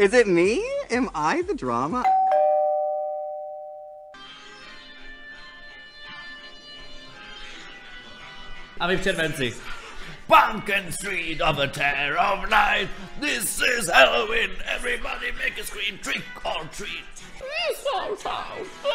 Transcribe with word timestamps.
Is 0.00 0.14
it 0.14 0.26
me? 0.26 0.64
Am 0.90 1.10
I 1.14 1.42
the 1.42 1.52
drama? 1.52 2.02
A 8.80 8.88
my 8.88 8.96
v 8.96 9.02
červenci. 9.04 9.52
Pumpkin 10.26 10.90
Street 10.90 11.42
of 11.42 11.58
a 11.58 11.68
Terror 11.68 12.16
of 12.16 12.48
Night. 12.48 12.88
This 13.20 13.60
is 13.60 13.90
Halloween. 13.90 14.48
Everybody 14.64 15.36
make 15.36 15.60
a 15.60 15.64
scream. 15.68 15.98
Trick 16.00 16.24
or 16.48 16.64
treat. 16.72 17.04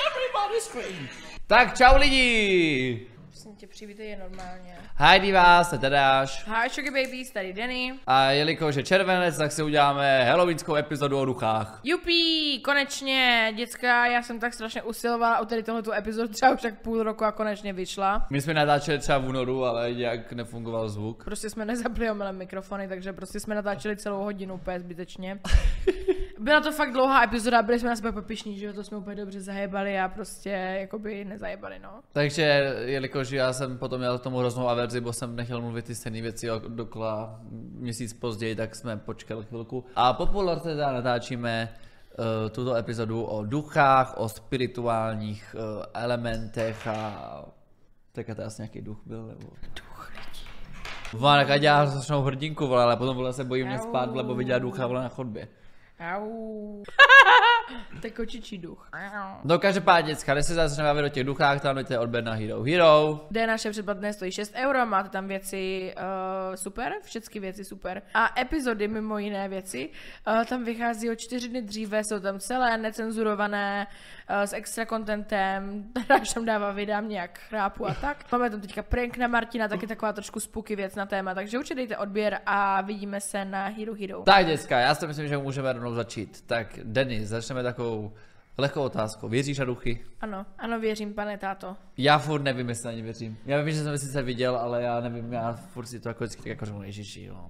Everybody 0.09 0.59
scream. 0.59 1.05
Tak 1.47 1.77
čau 1.77 2.01
lidi. 2.01 3.14
Prosím 3.36 3.55
tě, 3.55 3.67
přivítej 3.67 4.15
normálně. 4.15 4.77
Heidi 4.95 5.31
vás, 5.31 5.70
to 5.70 5.77
Tadáš. 5.77 6.47
Hi 6.47 6.70
Sugar 6.70 6.93
Babies, 6.93 7.31
tady 7.31 7.54
Denny. 7.54 7.93
A 8.07 8.31
jelikož 8.31 8.75
je 8.75 8.84
červenec, 8.84 9.38
tak 9.38 9.52
si 9.52 9.63
uděláme 9.63 10.23
halloweenskou 10.23 10.75
epizodu 10.75 11.20
o 11.20 11.25
duchách. 11.25 11.79
Jupí, 11.84 12.61
konečně, 12.61 13.53
děcka, 13.55 14.05
já 14.05 14.21
jsem 14.23 14.39
tak 14.39 14.53
strašně 14.53 14.81
usilovala 14.81 15.39
o 15.39 15.45
tady 15.45 15.63
tohoto 15.63 15.94
epizodu, 15.94 16.27
třeba 16.27 16.52
už 16.52 16.61
tak 16.61 16.81
půl 16.81 17.03
roku 17.03 17.25
a 17.25 17.31
konečně 17.31 17.73
vyšla. 17.73 18.27
My 18.30 18.41
jsme 18.41 18.53
natáčeli 18.53 18.99
třeba 18.99 19.17
v 19.17 19.27
únoru, 19.27 19.66
ale 19.66 19.94
nějak 19.94 20.33
nefungoval 20.33 20.89
zvuk. 20.89 21.23
Prostě 21.23 21.49
jsme 21.49 21.66
nezapli 21.66 22.08
mikrofony, 22.31 22.88
takže 22.88 23.13
prostě 23.13 23.39
jsme 23.39 23.55
natáčeli 23.55 23.97
celou 23.97 24.23
hodinu 24.23 24.55
úplně 24.55 24.80
zbytečně. 24.80 25.39
Byla 26.39 26.62
to 26.62 26.71
fakt 26.71 26.94
dlouhá 26.94 27.23
epizoda, 27.23 27.62
byli 27.62 27.80
jsme 27.80 27.89
na 27.89 27.95
sebe 27.95 28.12
popišní, 28.12 28.57
že 28.57 28.66
jo, 28.66 28.73
to 28.73 28.84
jsme 28.84 28.98
úplně 28.98 29.16
dobře 29.16 29.41
zajebali 29.41 29.99
a 29.99 30.09
prostě 30.09 30.49
jakoby 30.80 31.25
nezajebali, 31.25 31.80
no. 31.80 31.89
Takže, 32.11 32.75
jelikož 32.85 33.31
já 33.31 33.53
jsem 33.53 33.77
potom 33.77 33.99
měl 33.99 34.20
tomu 34.20 34.38
hroznou 34.38 34.70
averzi, 34.70 35.02
bo 35.02 35.13
jsem 35.13 35.35
nechtěl 35.35 35.61
mluvit 35.61 35.85
ty 35.85 35.95
stejné 35.95 36.21
věci 36.21 36.48
dokola 36.67 37.39
měsíc 37.71 38.13
později, 38.13 38.55
tak 38.55 38.75
jsme 38.75 38.98
počkali 38.98 39.45
chvilku. 39.45 39.85
A 39.95 40.13
po 40.13 40.25
půl 40.25 40.53
roce 40.53 40.70
teda 40.70 40.91
natáčíme 40.91 41.73
uh, 42.17 42.49
tuto 42.49 42.75
epizodu 42.75 43.23
o 43.23 43.44
duchách, 43.44 44.13
o 44.17 44.30
spirituálních 44.30 45.56
uh, 45.56 45.83
elementech 45.94 46.88
a 46.88 47.45
tak 48.11 48.25
to 48.36 48.45
asi 48.45 48.61
nějaký 48.61 48.81
duch 48.81 48.97
byl, 49.06 49.28
nebo... 49.28 49.47
Duch 49.75 50.11
lidí. 50.11 50.47
Vole, 51.13 51.45
tak 51.45 51.61
dělá 51.61 51.88
strašnou 51.88 52.22
hrdinku, 52.22 52.67
vole, 52.67 52.83
ale 52.83 52.97
potom 52.97 53.16
vole 53.16 53.33
se 53.33 53.44
bojím 53.44 53.67
mě 53.67 53.80
spát, 53.80 54.16
lebo 54.16 54.36
viděla 54.36 54.59
ducha 54.59 54.88
vole 54.88 55.03
na 55.03 55.09
chodbě. 55.09 55.47
Ow. 55.99 56.83
to 58.02 58.08
je 58.08 58.11
kočičí 58.11 58.58
duch. 58.58 58.89
No 59.44 59.59
každopádně, 59.59 60.16
než 60.33 60.45
se 60.45 60.53
začneme 60.53 60.89
bavit 60.89 61.05
o 61.05 61.09
těch 61.09 61.23
duchách, 61.23 61.61
tam 61.61 61.75
dojte 61.75 61.99
odběr 61.99 62.23
na 62.23 62.33
Hero 62.33 62.63
Hero. 62.63 63.25
Kde 63.30 63.47
naše 63.47 63.72
předplatné 63.72 64.13
stojí 64.13 64.31
6 64.31 64.53
euro, 64.55 64.85
máte 64.85 65.09
tam 65.09 65.27
věci 65.27 65.94
uh, 65.97 66.55
super, 66.55 66.94
všechny 67.03 67.39
věci 67.39 67.66
super. 67.66 68.02
A 68.13 68.39
epizody, 68.41 68.88
mimo 68.88 69.17
jiné 69.17 69.49
věci, 69.49 69.89
uh, 70.27 70.44
tam 70.45 70.63
vychází 70.63 71.09
o 71.09 71.16
čtyři 71.16 71.49
dny 71.49 71.61
dříve, 71.61 72.03
jsou 72.03 72.19
tam 72.19 72.39
celé 72.39 72.77
necenzurované, 72.77 73.88
uh, 74.29 74.35
s 74.35 74.53
extra 74.53 74.85
contentem, 74.85 75.83
Tadáš 75.94 76.33
tam 76.33 76.45
dává 76.45 76.72
videa, 76.72 77.02
nějak 77.02 77.39
chrápu 77.39 77.88
a 77.88 77.94
tak. 77.94 78.31
Máme 78.31 78.50
tam 78.50 78.61
teďka 78.61 78.83
prank 78.83 79.17
na 79.17 79.27
Martina, 79.27 79.67
taky 79.67 79.88
taková 79.88 80.13
trošku 80.13 80.39
spooky 80.39 80.75
věc 80.75 80.95
na 80.95 81.05
téma, 81.05 81.33
takže 81.33 81.57
určitě 81.57 81.75
dejte 81.75 81.97
odběr 81.97 82.39
a 82.45 82.81
vidíme 82.81 83.22
se 83.22 83.45
na 83.45 83.67
Hero 83.67 83.94
Hero. 83.94 84.22
Tak 84.22 84.45
děcka, 84.45 84.79
já 84.79 84.95
si 84.95 85.07
myslím, 85.07 85.27
že 85.27 85.38
můžeme 85.38 85.73
rovnou 85.73 85.94
začít. 85.94 86.41
Tak 86.47 86.79
Denis, 86.83 87.27
začneme 87.27 87.55
takovou 87.64 88.14
lehkou 88.58 88.81
otázkou. 88.81 89.30
Věříš 89.30 89.59
na 89.59 89.66
duchy? 89.66 90.06
Ano, 90.22 90.45
ano, 90.58 90.80
věřím, 90.80 91.14
pane 91.14 91.38
táto. 91.38 91.78
Já 91.97 92.17
furt 92.17 92.42
nevím, 92.42 92.70
jestli 92.70 92.86
na 92.86 92.92
ně 92.92 93.02
věřím. 93.02 93.38
Já 93.45 93.62
vím, 93.62 93.75
že 93.75 93.84
jsem 93.84 93.97
sice 93.97 94.22
viděl, 94.22 94.56
ale 94.56 94.84
já 94.84 95.00
nevím, 95.00 95.34
já 95.34 95.53
furt 95.53 95.86
si 95.86 96.00
to 96.00 96.09
jako 96.09 96.23
vždycky 96.23 96.42
tak 96.42 96.47
jako 96.47 96.66
řeknu, 96.66 96.84
ježiši, 96.84 97.23
jo. 97.23 97.50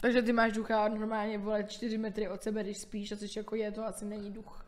Takže 0.00 0.22
ty 0.22 0.32
máš 0.32 0.52
ducha 0.52 0.88
normálně, 0.88 1.38
vole, 1.38 1.64
4 1.64 1.98
metry 1.98 2.28
od 2.28 2.42
sebe, 2.42 2.62
když 2.62 2.78
spíš 2.78 3.12
a 3.12 3.16
jsi 3.16 3.26
jako 3.36 3.56
je, 3.56 3.72
to 3.72 3.86
asi 3.86 4.04
není 4.04 4.30
duch. 4.30 4.64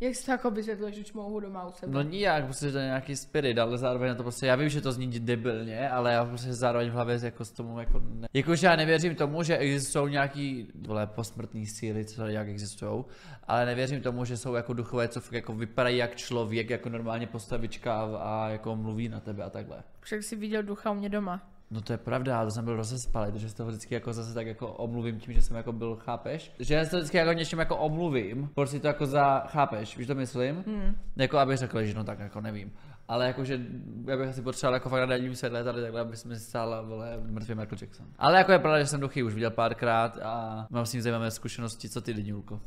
Jak 0.00 0.14
si 0.14 0.26
to 0.26 0.30
jako 0.30 0.50
vysvětluješ, 0.50 0.96
že 0.96 1.04
čmouhu 1.04 1.40
doma 1.40 1.66
u 1.66 1.72
sebe? 1.72 1.92
No 1.92 2.02
nijak, 2.02 2.44
prostě 2.44 2.72
to 2.72 2.78
je 2.78 2.84
nějaký 2.84 3.16
spirit, 3.16 3.58
ale 3.58 3.78
zároveň 3.78 4.08
na 4.08 4.14
to 4.14 4.22
prostě, 4.22 4.46
já 4.46 4.56
vím, 4.56 4.68
že 4.68 4.80
to 4.80 4.92
zní 4.92 5.20
debilně, 5.20 5.90
ale 5.90 6.12
já 6.12 6.24
prostě 6.24 6.54
zároveň 6.54 6.90
v 6.90 6.92
hlavě 6.92 7.18
jako 7.22 7.44
s 7.44 7.50
tomu 7.50 7.80
jako 7.80 8.02
ne. 8.04 8.28
Jakože 8.34 8.66
já 8.66 8.76
nevěřím 8.76 9.14
tomu, 9.14 9.42
že 9.42 9.56
existují 9.56 10.12
nějaký, 10.12 10.72
vole, 10.86 11.06
posmrtný 11.06 11.66
síly, 11.66 12.04
co 12.04 12.16
tady 12.16 12.34
jak 12.34 12.48
existují, 12.48 13.04
ale 13.44 13.66
nevěřím 13.66 14.00
tomu, 14.00 14.24
že 14.24 14.36
jsou 14.36 14.54
jako 14.54 14.72
duchové, 14.72 15.08
co 15.08 15.20
fakt 15.20 15.32
jako 15.32 15.54
vypadají 15.54 15.96
jak 15.96 16.16
člověk, 16.16 16.70
jako 16.70 16.88
normálně 16.88 17.26
postavička 17.26 18.00
a, 18.00 18.16
a 18.16 18.48
jako 18.48 18.76
mluví 18.76 19.08
na 19.08 19.20
tebe 19.20 19.44
a 19.44 19.50
takhle. 19.50 19.82
Však 20.00 20.22
jsi 20.22 20.36
viděl 20.36 20.62
ducha 20.62 20.90
u 20.90 20.94
mě 20.94 21.08
doma. 21.08 21.55
No 21.70 21.80
to 21.80 21.92
je 21.92 21.98
pravda, 21.98 22.44
to 22.44 22.50
jsem 22.50 22.64
byl 22.64 22.76
rozespalý, 22.76 23.32
takže 23.32 23.48
si 23.48 23.56
to 23.56 23.66
vždycky 23.66 23.94
jako 23.94 24.12
zase 24.12 24.34
tak 24.34 24.46
jako 24.46 24.72
omluvím 24.72 25.20
tím, 25.20 25.34
že 25.34 25.42
jsem 25.42 25.56
jako 25.56 25.72
byl, 25.72 25.96
chápeš? 25.96 26.52
Že 26.58 26.74
já 26.74 26.84
si 26.84 26.90
to 26.90 26.96
vždycky 26.96 27.16
jako 27.16 27.32
něčím 27.32 27.58
jako 27.58 27.76
omluvím, 27.76 28.50
proč 28.54 28.70
si 28.70 28.80
to 28.80 28.86
jako 28.86 29.06
za, 29.06 29.40
chápeš, 29.40 29.96
víš 29.96 30.06
to 30.06 30.14
myslím? 30.14 30.64
Hmm. 30.66 30.96
Jako 31.16 31.38
abych 31.38 31.58
řekl, 31.58 31.84
že 31.84 31.94
no 31.94 32.04
tak 32.04 32.18
jako 32.18 32.40
nevím. 32.40 32.72
Ale 33.08 33.26
jakože 33.26 33.60
já 34.06 34.16
bych 34.16 34.28
asi 34.28 34.42
potřeboval 34.42 34.74
jako 34.74 34.88
fakt 34.88 35.00
na 35.00 35.06
denním 35.06 35.34
světle 35.34 35.64
tady 35.64 35.82
takhle, 35.82 36.00
aby 36.00 36.16
jsme 36.16 36.36
stála 36.36 36.82
vole 36.82 37.18
mrtvý 37.26 37.54
Michael 37.54 37.78
Jackson. 37.80 38.06
Ale 38.18 38.38
jako 38.38 38.52
je 38.52 38.58
pravda, 38.58 38.80
že 38.80 38.86
jsem 38.86 39.00
duchy 39.00 39.22
už 39.22 39.34
viděl 39.34 39.50
párkrát 39.50 40.18
a 40.22 40.66
mám 40.70 40.86
s 40.86 40.92
ním 40.92 41.02
zajímavé 41.02 41.30
zkušenosti, 41.30 41.88
co 41.88 42.00
ty 42.00 42.12
lidi, 42.12 42.30
Julko? 42.30 42.60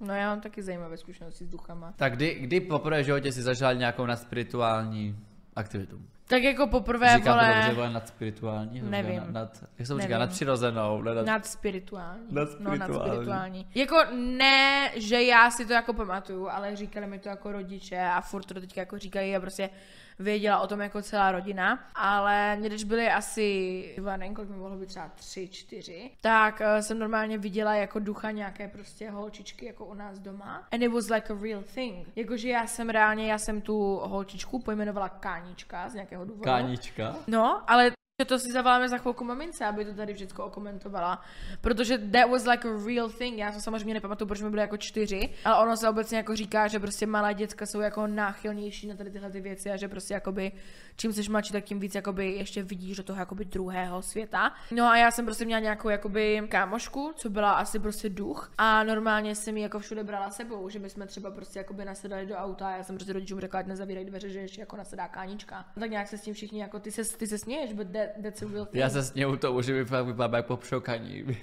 No 0.00 0.14
já 0.14 0.28
mám 0.28 0.40
taky 0.40 0.62
zajímavé 0.62 0.96
zkušenosti 0.96 1.44
s 1.44 1.48
duchama. 1.48 1.94
Tak 1.96 2.16
kdy, 2.16 2.34
kdy 2.34 2.60
poprvé 2.60 3.02
v 3.02 3.04
životě 3.04 3.32
si 3.32 3.42
zažil 3.42 3.74
nějakou 3.74 4.06
nadspirituální 4.06 5.18
aktivitu? 5.56 6.00
Tak 6.26 6.42
jako 6.42 6.66
poprvé, 6.66 7.16
Říkám 7.16 7.38
to 7.38 7.44
vole, 7.44 7.54
dobře, 7.54 7.74
vole, 7.74 7.90
nadspirituální? 7.90 8.82
Nevím. 8.82 9.16
Nad, 9.16 9.30
nad, 9.30 9.64
jak 9.78 9.86
se 9.86 9.92
to 9.92 10.00
říká, 10.00 10.08
Nevím. 10.08 10.20
nadpřirozenou, 10.20 11.02
ne 11.02 11.14
nad, 11.14 11.26
nad 11.26 11.46
spirituální. 11.46 12.26
No, 12.30 12.40
Nadspirituální. 12.40 12.78
nad 12.78 13.06
spirituální. 13.06 13.66
Jako 13.74 13.96
ne, 14.14 14.90
že 14.96 15.22
já 15.22 15.50
si 15.50 15.66
to 15.66 15.72
jako 15.72 15.92
pamatuju, 15.92 16.48
ale 16.48 16.76
říkali 16.76 17.06
mi 17.06 17.18
to 17.18 17.28
jako 17.28 17.52
rodiče 17.52 18.00
a 18.00 18.20
furt 18.20 18.44
to 18.44 18.54
teďka 18.54 18.80
jako 18.80 18.98
říkají 18.98 19.36
a 19.36 19.40
prostě 19.40 19.70
věděla 20.18 20.60
o 20.60 20.66
tom 20.66 20.80
jako 20.80 21.02
celá 21.02 21.32
rodina, 21.32 21.84
ale 21.94 22.56
mě 22.56 22.68
když 22.68 22.84
byly 22.84 23.08
asi, 23.10 23.94
dva, 23.98 24.16
nevím, 24.16 24.34
kolik 24.34 24.50
mi 24.50 24.56
mohlo 24.56 24.76
být 24.76 24.86
třeba 24.86 25.08
tři, 25.14 25.48
čtyři, 25.48 26.10
tak 26.20 26.60
uh, 26.60 26.80
jsem 26.80 26.98
normálně 26.98 27.38
viděla 27.38 27.74
jako 27.74 27.98
ducha 27.98 28.30
nějaké 28.30 28.68
prostě 28.68 29.10
holčičky 29.10 29.66
jako 29.66 29.84
u 29.84 29.94
nás 29.94 30.18
doma. 30.18 30.68
And 30.72 30.82
it 30.82 30.92
was 30.92 31.10
like 31.10 31.32
a 31.32 31.36
real 31.42 31.62
thing. 31.74 32.08
Jakože 32.16 32.48
já 32.48 32.66
jsem 32.66 32.90
reálně, 32.90 33.30
já 33.30 33.38
jsem 33.38 33.60
tu 33.60 34.00
holčičku 34.02 34.62
pojmenovala 34.62 35.08
Kánička 35.08 35.88
z 35.88 35.94
nějakého 35.94 36.24
důvodu. 36.24 36.44
Kánička? 36.44 37.16
No, 37.26 37.70
ale 37.70 37.90
že 38.20 38.24
to 38.24 38.38
si 38.38 38.52
zavoláme 38.52 38.88
za 38.88 38.98
chvilku 38.98 39.24
mamince, 39.24 39.64
aby 39.64 39.84
to 39.84 39.94
tady 39.94 40.14
všechno 40.14 40.44
okomentovala. 40.44 41.20
Protože 41.60 41.98
that 41.98 42.30
was 42.30 42.46
like 42.46 42.68
a 42.68 42.86
real 42.86 43.08
thing. 43.08 43.38
Já 43.38 43.52
to 43.52 43.60
samozřejmě 43.60 43.94
nepamatuju, 43.94 44.28
protože 44.28 44.40
jsme 44.40 44.50
byli 44.50 44.62
jako 44.62 44.76
čtyři, 44.76 45.34
ale 45.44 45.62
ono 45.62 45.76
se 45.76 45.88
obecně 45.88 46.16
jako 46.16 46.36
říká, 46.36 46.68
že 46.68 46.78
prostě 46.78 47.06
malá 47.06 47.32
děcka 47.32 47.66
jsou 47.66 47.80
jako 47.80 48.06
náchylnější 48.06 48.86
na 48.86 48.96
tady 48.96 49.10
tyhle 49.10 49.30
ty 49.30 49.40
věci 49.40 49.70
a 49.70 49.76
že 49.76 49.88
prostě 49.88 50.14
jakoby 50.14 50.52
čím 50.96 51.12
jsi 51.12 51.30
mladší, 51.30 51.52
tak 51.52 51.64
tím 51.64 51.80
víc 51.80 51.94
jakoby 51.94 52.32
ještě 52.32 52.62
vidíš 52.62 52.96
do 52.96 53.02
toho 53.02 53.18
jakoby 53.18 53.44
druhého 53.44 54.02
světa. 54.02 54.52
No 54.70 54.86
a 54.86 54.96
já 54.96 55.10
jsem 55.10 55.24
prostě 55.24 55.44
měla 55.44 55.60
nějakou 55.60 55.88
jakoby 55.88 56.42
kámošku, 56.48 57.12
co 57.16 57.30
byla 57.30 57.52
asi 57.52 57.78
prostě 57.78 58.08
duch 58.08 58.52
a 58.58 58.84
normálně 58.84 59.34
jsem 59.34 59.56
ji 59.56 59.62
jako 59.62 59.78
všude 59.78 60.04
brala 60.04 60.30
sebou, 60.30 60.68
že 60.68 60.78
my 60.78 60.90
jsme 60.90 61.06
třeba 61.06 61.30
prostě 61.30 61.58
jakoby 61.58 61.84
nasedali 61.84 62.26
do 62.26 62.34
auta 62.34 62.68
a 62.68 62.76
já 62.76 62.82
jsem 62.82 62.96
prostě 62.96 63.12
rodičům 63.12 63.40
řekla, 63.40 63.60
ať 63.60 63.66
nezavírají 63.66 64.06
dveře, 64.06 64.28
že 64.28 64.38
ještě 64.38 64.60
jako 64.60 64.76
nasedá 64.76 65.08
kánička. 65.08 65.64
Tak 65.80 65.90
nějak 65.90 66.08
se 66.08 66.18
s 66.18 66.22
tím 66.22 66.34
všichni 66.34 66.60
jako 66.60 66.80
ty 66.80 66.90
se, 66.90 67.16
ty 67.16 67.26
se 67.26 67.38
směješ, 67.38 67.72
but 67.72 67.92
that, 67.92 68.08
that's 68.22 68.42
a 68.42 68.46
real 68.52 68.66
thing. 68.66 68.80
Já 68.80 68.90
se 68.90 69.02
sněhu 69.02 69.36
tomu, 69.36 69.62
že 69.62 69.72
mi 69.72 69.84
fakt 69.84 70.06
vypadá 70.06 70.36
jak 70.36 70.46
po 70.46 70.56
přokaní. 70.56 71.24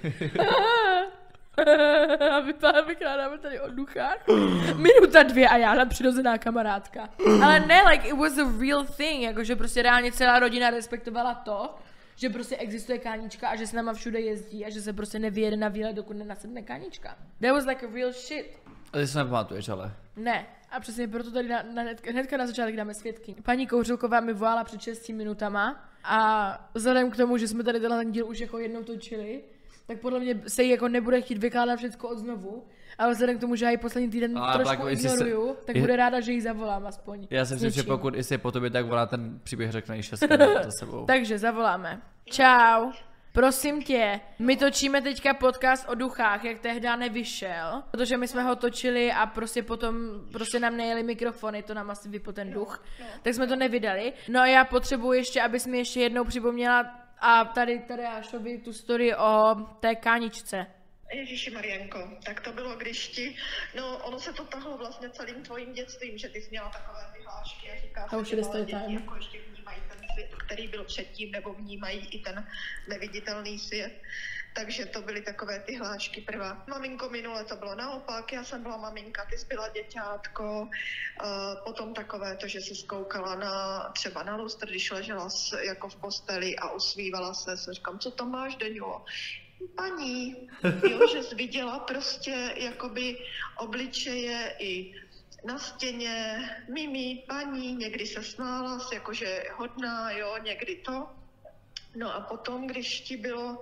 a 2.36 2.40
vypadá, 2.40 2.80
vykládáme 2.80 3.38
tady 3.38 3.60
o 3.60 3.70
duchách. 3.70 4.18
Minuta 4.76 5.22
dvě 5.22 5.48
a 5.48 5.56
já 5.56 5.84
přirozená 5.84 6.38
kamarádka. 6.38 7.08
Ale 7.44 7.60
ne, 7.60 7.82
like 7.90 8.08
it 8.08 8.16
was 8.16 8.38
a 8.38 8.52
real 8.60 8.84
thing, 8.84 9.22
jakože 9.22 9.56
prostě 9.56 9.82
reálně 9.82 10.12
celá 10.12 10.38
rodina 10.38 10.70
respektovala 10.70 11.34
to, 11.34 11.74
že 12.16 12.28
prostě 12.30 12.56
existuje 12.56 12.98
kánička 12.98 13.48
a 13.48 13.56
že 13.56 13.66
s 13.66 13.72
náma 13.72 13.92
všude 13.92 14.20
jezdí 14.20 14.64
a 14.64 14.70
že 14.70 14.82
se 14.82 14.92
prostě 14.92 15.18
nevyjede 15.18 15.56
na 15.56 15.68
výlet, 15.68 15.92
dokud 15.96 16.16
nenasedne 16.16 16.62
kánička. 16.62 17.16
That 17.40 17.52
was 17.52 17.66
like 17.66 17.86
a 17.86 17.90
real 17.94 18.12
shit. 18.12 18.58
A 18.92 18.98
ty 18.98 19.06
se 19.06 19.18
nepamatuješ, 19.18 19.68
ale. 19.68 19.92
Ne. 20.16 20.46
A 20.70 20.80
přesně 20.80 21.08
proto 21.08 21.30
tady 21.30 21.48
na, 21.48 21.62
na 21.62 21.82
hnedka, 21.82 22.10
hnedka 22.10 22.36
na 22.36 22.46
začátek 22.46 22.76
dáme 22.76 22.94
svědky. 22.94 23.34
Paní 23.42 23.66
Kouřilková 23.66 24.20
mi 24.20 24.32
volala 24.32 24.64
před 24.64 24.80
6 24.80 25.08
minutama 25.08 25.88
a 26.04 26.70
vzhledem 26.74 27.10
k 27.10 27.16
tomu, 27.16 27.36
že 27.38 27.48
jsme 27.48 27.64
tady 27.64 27.80
tenhle 27.80 27.98
ten 27.98 28.12
díl 28.12 28.28
už 28.28 28.38
jako 28.38 28.58
jednou 28.58 28.82
točili, 28.82 29.44
tak 29.86 30.00
podle 30.00 30.20
mě 30.20 30.42
se 30.48 30.62
jí 30.62 30.70
jako 30.70 30.88
nebude 30.88 31.20
chtít 31.20 31.38
vykládat 31.38 31.76
všechno 31.76 32.08
od 32.08 32.18
znovu, 32.18 32.64
ale 33.02 33.12
vzhledem 33.12 33.38
k 33.38 33.40
tomu, 33.40 33.56
že 33.56 33.64
já 33.64 33.70
ji 33.70 33.76
poslední 33.76 34.10
týden 34.10 34.38
Ale 34.38 34.54
trošku 34.54 34.76
pak, 34.82 34.90
jestli 34.90 35.08
se- 35.08 35.14
ignoruju, 35.14 35.56
tak 35.66 35.76
je- 35.76 35.82
bude 35.82 35.96
ráda, 35.96 36.20
že 36.20 36.32
ji 36.32 36.40
zavolám 36.40 36.86
aspoň. 36.86 37.26
Já 37.30 37.44
si 37.44 37.54
myslím, 37.54 37.70
že 37.70 37.82
pokud 37.82 38.30
je 38.30 38.38
po 38.38 38.52
tobě, 38.52 38.70
tak 38.70 38.86
ona 38.92 39.06
ten 39.06 39.40
příběh 39.44 39.70
řekne 39.70 39.98
i 39.98 40.02
šestkrát 40.02 40.64
za 40.64 40.70
sebou. 40.78 41.04
Takže 41.06 41.38
zavoláme. 41.38 42.00
Čau. 42.24 42.90
Prosím 43.34 43.82
tě, 43.82 44.20
my 44.38 44.56
točíme 44.56 45.02
teďka 45.02 45.34
podcast 45.34 45.88
o 45.88 45.94
duchách, 45.94 46.44
jak 46.44 46.58
tehdy 46.58 46.88
nevyšel, 46.98 47.82
protože 47.90 48.16
my 48.16 48.28
jsme 48.28 48.42
ho 48.42 48.56
točili 48.56 49.12
a 49.12 49.26
prostě 49.26 49.62
potom 49.62 49.94
prostě 50.32 50.60
nám 50.60 50.76
nejeli 50.76 51.02
mikrofony, 51.02 51.62
to 51.62 51.74
nám 51.74 51.90
asi 51.90 52.08
vypl 52.08 52.32
ten 52.32 52.50
duch, 52.52 52.84
tak 53.22 53.34
jsme 53.34 53.46
to 53.46 53.56
nevydali. 53.56 54.12
No 54.28 54.40
a 54.40 54.46
já 54.46 54.64
potřebuji 54.64 55.12
ještě, 55.12 55.42
abys 55.42 55.66
mi 55.66 55.78
ještě 55.78 56.00
jednou 56.00 56.24
připomněla 56.24 56.84
a 57.20 57.44
tady 57.44 57.78
tady 57.88 58.02
Ašovi 58.04 58.58
tu 58.58 58.72
story 58.72 59.16
o 59.16 59.54
té 59.80 59.94
káničce. 59.94 60.66
Ježíši 61.12 61.50
Marienko, 61.50 62.10
tak 62.24 62.40
to 62.40 62.52
bylo, 62.52 62.76
když 62.76 63.08
ti, 63.08 63.36
no 63.76 63.98
ono 63.98 64.18
se 64.20 64.32
to 64.32 64.44
tahlo 64.44 64.78
vlastně 64.78 65.10
celým 65.10 65.42
tvojím 65.42 65.72
dětstvím, 65.72 66.18
že 66.18 66.28
ty 66.28 66.42
jsi 66.42 66.50
měla 66.50 66.70
takové 66.70 67.00
ty 67.16 67.24
hlášky 67.24 67.70
a 67.70 67.80
říká 67.80 68.06
A 68.10 68.16
už 68.16 68.28
že 68.28 68.36
je 68.36 68.42
malé 68.42 68.60
děti 68.60 68.94
jako 68.94 69.16
ještě 69.16 69.38
vnímají 69.40 69.82
ten 69.88 70.08
svět, 70.12 70.30
který 70.46 70.68
byl 70.68 70.84
předtím, 70.84 71.32
nebo 71.32 71.54
vnímají 71.54 72.08
i 72.10 72.18
ten 72.18 72.48
neviditelný 72.88 73.58
svět. 73.58 74.02
Takže 74.54 74.86
to 74.86 75.02
byly 75.02 75.22
takové 75.22 75.60
ty 75.60 75.76
hlášky 75.76 76.20
prvá. 76.20 76.64
Maminko, 76.66 77.08
minule 77.08 77.44
to 77.44 77.56
bylo 77.56 77.74
naopak, 77.74 78.32
já 78.32 78.44
jsem 78.44 78.62
byla 78.62 78.76
maminka, 78.76 79.24
ty 79.24 79.38
jsi 79.38 79.46
byla 79.46 79.68
děťátko. 79.68 80.60
Uh, 80.60 80.68
potom 81.64 81.94
takové 81.94 82.36
to, 82.36 82.48
že 82.48 82.60
se 82.60 82.74
skoukala 82.74 83.34
na, 83.34 83.80
třeba 83.94 84.22
na 84.22 84.36
lustr, 84.36 84.68
když 84.68 84.90
ležela 84.90 85.28
jako 85.62 85.88
v 85.88 85.96
posteli 85.96 86.56
a 86.56 86.70
usmívala 86.70 87.34
se, 87.34 87.56
se 87.56 87.74
říkám, 87.74 87.98
co 87.98 88.10
tam 88.10 88.30
máš, 88.30 88.56
Deňulo? 88.56 89.04
Paní, 89.76 90.48
jo, 90.90 91.08
že 91.12 91.22
jsi 91.22 91.34
viděla 91.34 91.78
prostě 91.78 92.54
jakoby 92.56 93.18
obličeje 93.56 94.56
i 94.58 94.94
na 95.44 95.58
stěně, 95.58 96.40
mimi, 96.68 97.24
paní, 97.28 97.74
někdy 97.74 98.06
se 98.06 98.22
smála, 98.22 98.88
jakože 98.92 99.44
hodná, 99.54 100.10
jo, 100.10 100.38
někdy 100.42 100.76
to. 100.76 101.08
No 101.96 102.14
a 102.14 102.20
potom, 102.20 102.66
když 102.66 103.00
ti 103.00 103.16
bylo 103.16 103.58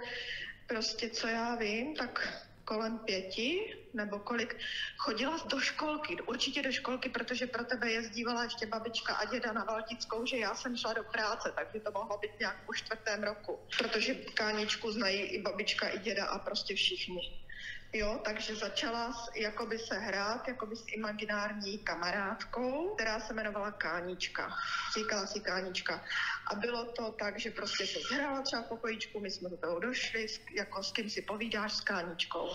prostě, 0.66 1.10
co 1.10 1.26
já 1.26 1.54
vím, 1.54 1.94
tak 1.94 2.44
kolem 2.70 2.98
pěti, 2.98 3.74
nebo 3.94 4.18
kolik, 4.18 4.56
chodila 4.96 5.36
do 5.46 5.60
školky, 5.60 6.22
určitě 6.22 6.62
do 6.62 6.72
školky, 6.72 7.08
protože 7.08 7.46
pro 7.46 7.64
tebe 7.64 7.90
jezdívala 7.90 8.44
ještě 8.44 8.66
babička 8.66 9.14
a 9.14 9.24
děda 9.24 9.52
na 9.52 9.64
Valtickou, 9.64 10.26
že 10.26 10.36
já 10.38 10.54
jsem 10.54 10.76
šla 10.76 10.92
do 10.92 11.02
práce, 11.02 11.52
takže 11.56 11.80
to 11.80 11.90
mohlo 11.90 12.18
být 12.18 12.40
nějak 12.40 12.66
po 12.66 12.74
čtvrtém 12.74 13.22
roku, 13.22 13.58
protože 13.78 14.14
káničku 14.14 14.92
znají 14.92 15.20
i 15.20 15.42
babička, 15.42 15.88
i 15.88 15.98
děda 15.98 16.26
a 16.26 16.38
prostě 16.38 16.74
všichni. 16.74 17.49
Jo, 17.92 18.20
takže 18.24 18.54
začala 18.54 19.12
s, 19.12 19.30
jakoby 19.34 19.78
se 19.78 19.98
hrát 19.98 20.48
jakoby 20.48 20.76
s 20.76 20.84
imaginární 20.92 21.78
kamarádkou, 21.78 22.94
která 22.94 23.20
se 23.20 23.32
jmenovala 23.32 23.70
Kánička. 23.70 24.56
Říkala 24.98 25.26
si 25.26 25.40
Kánička. 25.40 26.04
A 26.46 26.54
bylo 26.54 26.84
to 26.84 27.12
tak, 27.12 27.40
že 27.40 27.50
prostě 27.50 27.86
se 27.86 27.98
zhrála 28.00 28.42
třeba 28.42 28.62
v 28.62 28.68
pokojíčku, 28.68 29.20
my 29.20 29.30
jsme 29.30 29.48
do 29.48 29.56
toho 29.56 29.78
došli, 29.78 30.26
jako 30.56 30.82
s 30.82 30.92
kým 30.92 31.10
si 31.10 31.22
povídáš 31.22 31.72
s 31.72 31.80
Káničkou. 31.80 32.50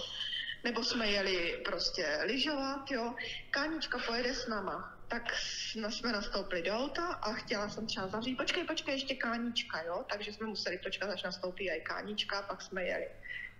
Nebo 0.63 0.83
jsme 0.83 1.07
jeli 1.07 1.61
prostě 1.65 2.19
lyžovat, 2.23 2.91
jo. 2.91 3.15
Kánička 3.51 3.97
pojede 3.97 4.33
s 4.33 4.47
náma. 4.47 4.97
Tak 5.07 5.33
jsme 5.33 5.91
jsme 5.91 6.11
nastoupili 6.11 6.61
do 6.61 6.71
auta 6.71 7.05
a 7.05 7.33
chtěla 7.33 7.69
jsem 7.69 7.87
třeba 7.87 8.07
zavřít, 8.07 8.35
počkej, 8.35 8.63
počkej, 8.63 8.93
ještě 8.93 9.15
Kánička, 9.15 9.81
jo. 9.81 10.05
Takže 10.11 10.33
jsme 10.33 10.47
museli 10.47 10.77
počkat, 10.77 11.09
až 11.09 11.23
nastoupí 11.23 11.69
i 11.69 11.81
Kánička, 11.81 12.41
pak 12.41 12.61
jsme 12.61 12.83
jeli. 12.83 13.07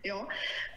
Jo? 0.06 0.28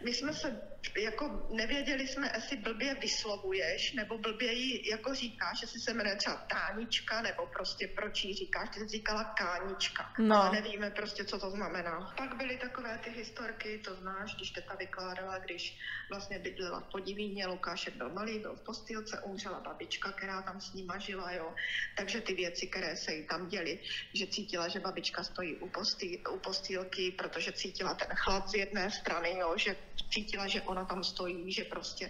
My 0.03 0.13
jsme 0.13 0.33
se, 0.33 0.61
jako 0.97 1.47
nevěděli 1.49 2.07
jsme, 2.07 2.31
jestli 2.35 2.57
blbě 2.57 2.95
vyslovuješ, 2.95 3.93
nebo 3.93 4.17
blbě 4.17 4.53
jí 4.53 4.89
jako 4.89 5.15
říkáš, 5.15 5.61
jestli 5.61 5.79
se 5.79 5.93
jmenuje 5.93 6.15
třeba 6.15 6.35
Tánička, 6.35 7.21
nebo 7.21 7.45
prostě 7.45 7.87
proč 7.87 8.23
jí 8.23 8.33
říkáš, 8.33 8.69
ty 8.69 8.79
jsi 8.79 8.87
říkala 8.87 9.23
Kánička. 9.23 10.13
No. 10.19 10.35
Ale 10.35 10.51
nevíme 10.51 10.89
prostě, 10.89 11.25
co 11.25 11.39
to 11.39 11.51
znamená. 11.51 12.13
Pak 12.17 12.37
byly 12.37 12.57
takové 12.57 12.97
ty 13.03 13.09
historky, 13.09 13.77
to 13.77 13.95
znáš, 13.95 14.35
když 14.35 14.51
teta 14.51 14.75
vykládala, 14.75 15.37
když 15.37 15.77
vlastně 16.09 16.39
bydlela 16.39 16.79
v 16.79 16.91
Podivíně, 16.91 17.47
Lukášek 17.47 17.95
byl 17.95 18.09
malý, 18.09 18.39
byl 18.39 18.55
v 18.55 18.61
postýlce, 18.61 19.19
umřela 19.19 19.59
babička, 19.59 20.11
která 20.11 20.41
tam 20.41 20.61
s 20.61 20.73
ním 20.73 20.87
žila, 20.97 21.31
jo. 21.31 21.55
Takže 21.95 22.21
ty 22.21 22.33
věci, 22.33 22.67
které 22.67 22.95
se 22.95 23.13
jí 23.13 23.27
tam 23.27 23.47
děly, 23.47 23.79
že 24.13 24.27
cítila, 24.27 24.67
že 24.67 24.79
babička 24.79 25.23
stojí 25.23 25.55
u, 25.55 25.69
postý, 25.69 26.17
u 26.17 26.39
postýlky, 26.39 27.11
protože 27.11 27.51
cítila 27.51 27.93
ten 27.93 28.07
chlad 28.15 28.49
z 28.49 28.53
jedné 28.53 28.91
strany, 28.91 29.37
jo, 29.37 29.53
že 29.57 29.75
cítila, 30.09 30.47
že 30.47 30.61
ona 30.69 30.85
tam 30.85 31.03
stojí, 31.03 31.51
že 31.51 31.63
prostě, 31.63 32.09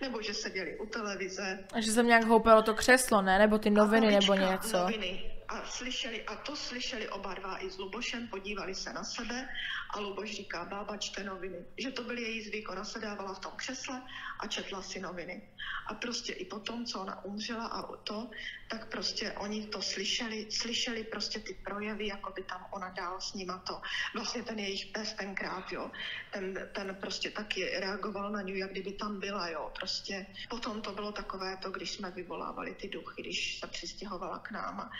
nebo 0.00 0.22
že 0.22 0.34
seděli 0.34 0.78
u 0.78 0.86
televize, 0.86 1.64
A 1.72 1.80
že 1.80 1.92
jsem 1.92 2.06
nějak 2.06 2.24
houpalo 2.24 2.62
to 2.62 2.74
křeslo, 2.74 3.22
ne? 3.22 3.38
Nebo 3.38 3.58
ty 3.58 3.70
noviny, 3.70 4.10
nebo 4.10 4.34
něco. 4.34 4.78
Noviny. 4.78 5.32
A 5.48 5.64
slyšeli, 5.64 6.24
a 6.26 6.36
to 6.36 6.56
slyšeli 6.56 7.08
oba 7.08 7.34
dva 7.34 7.64
i 7.64 7.70
s 7.70 7.78
Lubošem, 7.78 8.28
podívali 8.28 8.74
se 8.74 8.92
na 8.92 9.04
sebe 9.04 9.48
a 9.94 10.00
Luboš 10.00 10.34
říká, 10.34 10.64
bába 10.64 10.96
čte 10.96 11.24
noviny. 11.24 11.56
Že 11.78 11.90
to 11.90 12.02
byl 12.02 12.18
její 12.18 12.42
zvyk, 12.42 12.70
ona 12.70 12.84
se 12.84 12.98
dávala 12.98 13.34
v 13.34 13.38
tom 13.38 13.52
křesle 13.56 14.02
a 14.38 14.46
četla 14.46 14.82
si 14.82 15.00
noviny. 15.00 15.42
A 15.86 15.94
prostě 15.94 16.32
i 16.32 16.44
potom, 16.44 16.84
co 16.84 17.00
ona 17.00 17.24
umřela 17.24 17.66
a 17.66 17.96
to, 17.96 18.30
tak 18.68 18.90
prostě 18.90 19.32
oni 19.32 19.66
to 19.66 19.82
slyšeli, 19.82 20.46
slyšeli 20.50 21.04
prostě 21.04 21.40
ty 21.40 21.54
projevy, 21.54 22.06
jako 22.06 22.32
by 22.32 22.42
tam 22.42 22.66
ona 22.70 22.90
dál 22.90 23.20
s 23.20 23.34
nima 23.34 23.58
to. 23.58 23.80
Vlastně 24.14 24.42
ten 24.42 24.58
jejich 24.58 24.86
pes 24.86 25.12
tenkrát, 25.12 25.72
jo, 25.72 25.90
ten, 26.30 26.70
ten 26.74 26.96
prostě 27.00 27.30
taky 27.30 27.70
reagoval 27.78 28.32
na 28.32 28.42
ní, 28.42 28.58
jak 28.58 28.70
kdyby 28.70 28.92
tam 28.92 29.20
byla, 29.20 29.48
jo, 29.48 29.72
prostě. 29.78 30.26
Potom 30.48 30.82
to 30.82 30.92
bylo 30.92 31.12
takové 31.12 31.56
to, 31.56 31.70
když 31.70 31.90
jsme 31.92 32.10
vyvolávali 32.10 32.74
ty 32.74 32.88
duchy, 32.88 33.22
když 33.22 33.58
se 33.58 33.66
přistěhovala 33.66 34.38
k 34.38 34.50
nám 34.50 34.80
a 34.80 34.90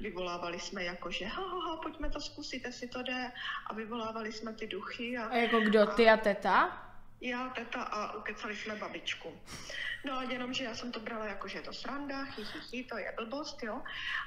vyvolávali 0.00 0.60
jsme 0.60 0.84
jako, 0.84 1.10
že 1.10 1.26
ha, 1.26 1.42
ha, 1.42 1.58
ha, 1.60 1.76
pojďme 1.76 2.10
to 2.10 2.20
zkusit, 2.20 2.64
jestli 2.64 2.88
to 2.88 3.02
jde 3.02 3.32
a 3.66 3.74
vyvolávali 3.74 4.32
jsme 4.32 4.52
ty 4.52 4.66
duchy 4.66 5.16
a 5.18 5.24
A 5.24 5.36
jako 5.36 5.60
kdo, 5.60 5.86
ty 5.86 6.10
a 6.10 6.16
teta? 6.16 6.88
Já, 7.22 7.48
teta 7.48 7.82
a 7.82 8.16
ukecali 8.16 8.56
jsme 8.56 8.76
babičku. 8.76 9.40
No 10.04 10.18
a 10.18 10.22
jenom, 10.22 10.52
že 10.52 10.64
já 10.64 10.74
jsem 10.74 10.92
to 10.92 11.00
brala 11.00 11.24
jako, 11.24 11.48
že 11.48 11.58
je 11.58 11.62
to 11.62 11.72
sranda, 11.72 12.24
chy, 12.24 12.44
chy, 12.44 12.60
chy, 12.60 12.84
to 12.84 12.98
je 12.98 13.12
blbost, 13.16 13.62
jo. 13.62 13.82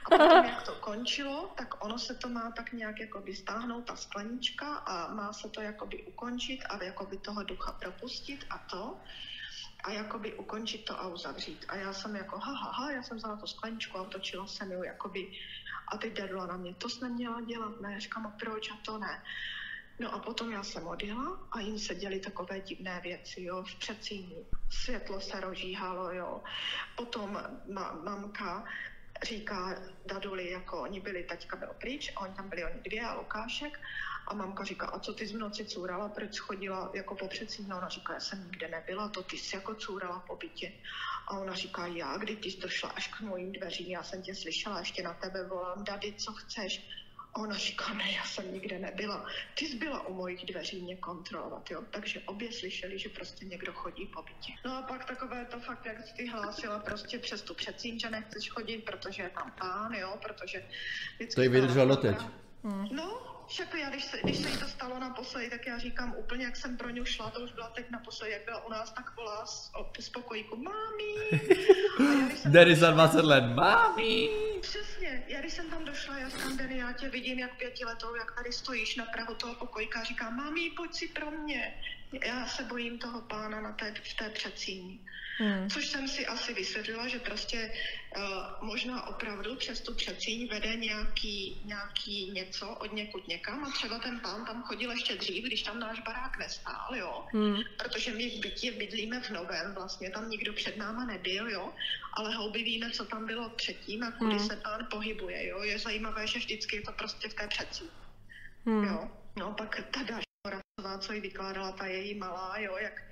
A 0.06 0.10
potom, 0.10 0.46
jak 0.46 0.64
to 0.64 0.76
končilo, 0.76 1.54
tak 1.58 1.86
ono 1.86 2.00
se 2.00 2.16
to 2.16 2.30
má 2.30 2.52
tak 2.52 2.74
nějak 2.74 3.00
jakoby 3.00 3.36
stáhnout, 3.36 3.82
ta 3.82 3.96
sklenička 3.96 4.76
a 4.76 5.14
má 5.14 5.34
se 5.34 5.50
to 5.50 5.62
jakoby 5.62 6.04
ukončit 6.04 6.64
a 6.70 6.84
jakoby 6.84 7.18
toho 7.18 7.44
ducha 7.44 7.72
propustit 7.72 8.46
a 8.50 8.58
to 8.58 8.98
a 9.84 9.92
jakoby 9.92 10.34
ukončit 10.34 10.86
to 10.86 11.02
a 11.02 11.08
uzavřít. 11.08 11.66
A 11.68 11.76
já 11.76 11.94
jsem 11.94 12.16
jako, 12.16 12.40
ha, 12.40 12.54
ha, 12.54 12.72
ha, 12.72 12.92
já 12.92 13.04
jsem 13.04 13.18
vzala 13.18 13.36
tu 13.36 13.48
skleničku 13.48 13.98
a 13.98 14.02
otočila 14.02 14.48
jsem 14.48 14.72
ju 14.72 14.84
jakoby 14.84 15.32
a 15.88 15.98
teď 15.98 16.14
dadla 16.14 16.46
na 16.46 16.58
mě, 16.58 16.76
to 16.76 16.90
jsem 16.90 17.08
neměla 17.10 17.42
dělat, 17.42 17.82
ne, 17.82 18.00
říkám, 18.00 18.28
a 18.28 18.30
proč 18.30 18.72
a 18.72 18.78
to 18.86 18.98
ne. 18.98 19.24
No 20.00 20.14
a 20.14 20.20
potom 20.20 20.52
já 20.52 20.64
jsem 20.64 20.88
odjela 20.88 21.48
a 21.52 21.60
jim 21.60 21.80
se 21.80 21.96
děly 21.96 22.20
takové 22.20 22.60
divné 22.60 23.02
věci, 23.04 23.44
jo, 23.44 23.64
v 23.64 23.76
předsíni. 23.76 24.46
Světlo 24.70 25.22
se 25.22 25.40
rozžíhalo, 25.40 26.12
jo. 26.12 26.44
Potom 26.98 27.34
ma- 27.74 28.04
mamka 28.04 28.66
říká 29.24 29.82
Daduli, 30.06 30.50
jako 30.50 30.82
oni 30.82 31.00
byli, 31.00 31.24
taťka 31.24 31.56
byl 31.56 31.70
pryč, 31.82 32.14
a 32.16 32.20
oni 32.20 32.34
tam 32.34 32.50
byli 32.50 32.66
oni 32.66 32.82
dvě 32.84 33.02
a 33.02 33.14
Lukášek. 33.14 33.80
A 34.28 34.34
mamka 34.34 34.64
říká, 34.64 34.86
a 34.86 35.00
co 35.00 35.14
ty 35.14 35.26
v 35.26 35.38
noci 35.38 35.66
cůrala, 35.66 36.10
proč 36.10 36.40
chodila 36.40 36.92
jako 36.94 37.16
po 37.16 37.28
předsíni? 37.28 37.72
A 37.72 37.78
ona 37.78 37.90
říká, 37.90 38.14
já 38.14 38.20
jsem 38.20 38.44
nikde 38.44 38.68
nebyla, 38.68 39.10
to 39.10 39.24
ty 39.24 39.38
jsi 39.38 39.56
jako 39.56 39.76
cůrala 39.76 40.20
po 40.20 40.36
bytě. 40.36 40.74
A 41.28 41.38
ona 41.38 41.54
říká, 41.54 41.86
já, 41.88 42.18
kdy 42.18 42.36
ty 42.36 42.52
jsi 42.52 42.60
došla 42.60 42.90
až 42.90 43.08
k 43.08 43.22
mojím 43.22 43.52
dveřím, 43.52 43.88
já 43.88 44.04
jsem 44.04 44.22
tě 44.22 44.36
slyšela, 44.36 44.80
ještě 44.80 45.04
na 45.04 45.14
tebe 45.14 45.48
volám, 45.48 45.84
Dady, 45.84 46.14
co 46.14 46.34
chceš? 46.34 47.05
A 47.36 47.40
ona 47.40 47.56
říká, 47.58 47.94
ne, 47.94 48.12
já 48.12 48.24
jsem 48.24 48.54
nikde 48.54 48.80
nebyla. 48.80 49.26
Ty 49.60 49.66
jsi 49.66 49.76
byla 49.76 50.08
u 50.08 50.14
mojich 50.14 50.46
dveří 50.46 50.82
mě 50.82 50.96
kontrolovat, 50.96 51.72
jo. 51.72 51.84
Takže 51.92 52.20
obě 52.26 52.52
slyšeli, 52.52 53.00
že 53.00 53.10
prostě 53.10 53.46
někdo 53.46 53.74
chodí 53.74 54.06
po 54.06 54.22
bytě. 54.24 54.54
No 54.66 54.78
a 54.78 54.82
pak 54.82 55.06
takové 55.06 55.46
to 55.46 55.60
fakt, 55.60 55.86
jak 55.86 56.08
jsi 56.08 56.14
ty 56.14 56.28
hlásila 56.28 56.80
prostě 56.80 57.20
přes 57.20 57.42
tu 57.42 57.54
předsíň, 57.54 58.00
že 58.00 58.10
nechceš 58.10 58.50
chodit, 58.50 58.78
protože 58.78 59.24
je 59.24 59.30
tam 59.30 59.52
pán, 59.60 59.94
jo, 59.94 60.18
protože... 60.22 60.66
vždycky 61.16 61.36
To 61.36 61.50
byla 61.50 61.62
vydrželo 61.62 61.96
dobrá. 61.96 62.12
doteď. 62.12 62.28
No, 62.92 63.35
však 63.48 63.74
já, 63.74 63.90
když 63.90 64.06
se, 64.06 64.18
když 64.24 64.38
se 64.38 64.50
jí 64.50 64.58
to 64.58 64.68
stalo 64.68 65.00
naposledy, 65.00 65.50
tak 65.50 65.68
já 65.68 65.78
říkám 65.78 66.16
úplně, 66.18 66.46
jak 66.46 66.56
jsem 66.56 66.78
pro 66.78 66.90
ňu 66.90 67.06
šla, 67.06 67.30
to 67.30 67.40
už 67.40 67.52
byla 67.52 67.70
teď 67.70 67.90
naposledy, 67.90 68.34
jak 68.34 68.46
byla 68.46 68.66
u 68.66 68.70
nás, 68.70 68.92
tak 68.92 69.16
volá 69.16 69.46
z, 69.46 69.72
o, 69.76 69.92
z 70.00 70.10
pokojíku, 70.10 70.64
Derry 72.46 72.76
za 72.76 72.92
20 72.92 73.26
let, 73.26 73.44
mami. 73.56 74.30
Přesně, 74.62 75.24
já 75.28 75.40
když 75.40 75.54
jsem 75.54 75.70
tam 75.70 75.86
došla, 75.86 76.18
já 76.18 76.30
říkám, 76.30 76.58
Denny, 76.58 76.78
já 76.78 76.92
tě 76.92 77.10
vidím 77.10 77.40
jak 77.40 77.58
pětiletou, 77.58 78.16
jak 78.16 78.36
tady 78.36 78.52
stojíš 78.52 78.96
na 78.96 79.06
prahu 79.06 79.36
toho 79.36 79.56
pokojka 79.56 80.04
říkám, 80.04 80.36
mami, 80.36 80.72
pojď 80.78 80.94
si 80.94 81.08
pro 81.08 81.32
mě. 81.32 81.74
Já 82.26 82.48
se 82.48 82.64
bojím 82.64 82.98
toho 82.98 83.22
pána 83.22 83.62
na 83.62 83.72
té, 83.72 83.94
v 84.04 84.14
té 84.14 84.30
předsíni. 84.30 85.00
Hmm. 85.38 85.70
Což 85.70 85.88
jsem 85.88 86.08
si 86.08 86.26
asi 86.26 86.54
vysvětlila, 86.54 87.08
že 87.08 87.20
prostě 87.20 87.72
uh, 88.18 88.68
možná 88.68 89.08
opravdu 89.08 89.56
přes 89.56 89.82
tu 89.82 89.94
předsíň 89.94 90.48
vede 90.48 90.76
nějaký, 90.76 91.62
nějaký 91.66 92.32
něco 92.32 92.70
od 92.70 92.94
někud 92.94 93.28
někam 93.28 93.64
a 93.64 93.72
třeba 93.72 94.00
ten 94.00 94.20
pán 94.20 94.46
tam 94.46 94.64
chodil 94.64 94.92
ještě 94.92 95.16
dřív, 95.16 95.46
když 95.46 95.64
tam 95.64 95.80
náš 95.80 96.00
barák 96.00 96.38
nestál, 96.40 96.96
jo. 96.96 97.26
Hmm. 97.34 97.58
Protože 97.78 98.14
my 98.14 98.30
v 98.30 98.40
bytě 98.40 98.72
bydlíme 98.72 99.22
v 99.22 99.30
novém, 99.30 99.74
vlastně 99.74 100.10
tam 100.10 100.30
nikdo 100.30 100.54
před 100.54 100.78
náma 100.78 101.06
nebyl, 101.06 101.50
jo, 101.50 101.74
ale 102.14 102.36
houby 102.36 102.64
víme, 102.64 102.92
co 102.92 103.06
tam 103.06 103.26
bylo 103.26 103.50
předtím 103.50 104.04
a 104.04 104.12
kudy 104.12 104.36
Hmm. 104.36 104.48
se 104.48 104.56
pán 104.56 104.88
pohybuje, 104.92 105.48
jo. 105.48 105.64
Je 105.64 105.80
zajímavé, 105.80 106.28
že 106.28 106.40
vždycky 106.40 106.76
je 106.76 106.82
to 106.82 106.92
prostě 106.92 107.30
v 107.30 107.34
té 107.34 107.48
předsíni. 107.48 107.90
Hmm. 108.66 108.84
Jo. 108.84 109.12
No 109.36 109.54
pak 109.54 109.82
ta 109.92 110.04
Moravcová, 110.46 110.98
co 111.00 111.14
jí 111.14 111.22
vykládala 111.22 111.72
ta 111.72 111.86
její 111.86 112.20
malá, 112.20 112.58
jo, 112.58 112.78
jak 112.78 113.04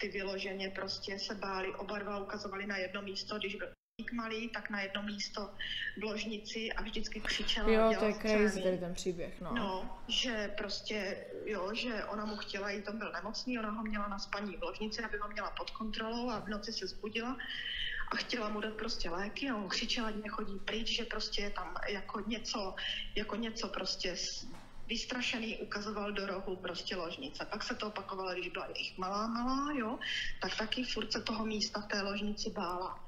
ty 0.00 0.08
vyloženě 0.08 0.70
prostě 0.70 1.18
se 1.18 1.34
báli, 1.34 1.74
oba 1.74 1.98
dva 1.98 2.18
ukazovali 2.18 2.66
na 2.66 2.76
jedno 2.76 3.02
místo, 3.02 3.38
když 3.38 3.56
byl 3.56 3.68
malý, 4.12 4.48
tak 4.48 4.70
na 4.70 4.80
jedno 4.80 5.02
místo 5.02 5.50
v 6.00 6.02
ložnici 6.02 6.72
a 6.72 6.82
vždycky 6.82 7.20
křičela. 7.20 7.70
Jo, 7.70 7.94
to 7.98 8.04
je 8.04 8.14
crazy 8.14 8.62
tady 8.62 8.78
ten 8.78 8.94
příběh, 8.94 9.40
no. 9.40 9.54
No, 9.54 9.98
že 10.08 10.54
prostě, 10.56 11.26
jo, 11.44 11.74
že 11.74 12.04
ona 12.04 12.24
mu 12.24 12.36
chtěla 12.36 12.70
jít, 12.70 12.88
on 12.88 12.98
byl 12.98 13.12
nemocný, 13.12 13.58
ona 13.58 13.70
ho 13.70 13.82
měla 13.82 14.08
na 14.08 14.18
spaní 14.18 14.56
v 14.56 14.62
ložnici, 14.62 15.02
aby 15.02 15.18
ho 15.18 15.28
měla 15.28 15.50
pod 15.50 15.70
kontrolou 15.70 16.30
a 16.30 16.40
v 16.40 16.48
noci 16.48 16.72
se 16.72 16.86
zbudila 16.86 17.36
a 18.12 18.16
chtěla 18.16 18.48
mu 18.48 18.60
dát 18.60 18.74
prostě 18.74 19.10
léky 19.10 19.50
a 19.50 19.56
on 19.56 19.68
křičela, 19.68 20.08
ať 20.08 20.14
nechodí 20.14 20.58
pryč, 20.58 20.88
že 20.88 21.04
prostě 21.04 21.42
je 21.42 21.50
tam 21.50 21.74
jako 21.88 22.20
něco, 22.20 22.74
jako 23.16 23.36
něco 23.36 23.68
prostě 23.68 24.16
vystrašený 24.86 25.56
ukazoval 25.56 26.12
do 26.12 26.26
rohu 26.26 26.56
prostě 26.56 26.96
ložnice. 26.96 27.46
Pak 27.50 27.62
se 27.62 27.74
to 27.74 27.88
opakovalo, 27.88 28.32
když 28.32 28.48
byla 28.48 28.66
jejich 28.66 28.98
malá, 28.98 29.26
malá, 29.26 29.72
jo, 29.72 29.98
tak 30.40 30.56
taky 30.56 30.84
furt 30.84 31.12
se 31.12 31.20
toho 31.22 31.46
místa 31.46 31.80
v 31.80 31.86
té 31.86 32.02
ložnici 32.02 32.50
bála. 32.50 33.04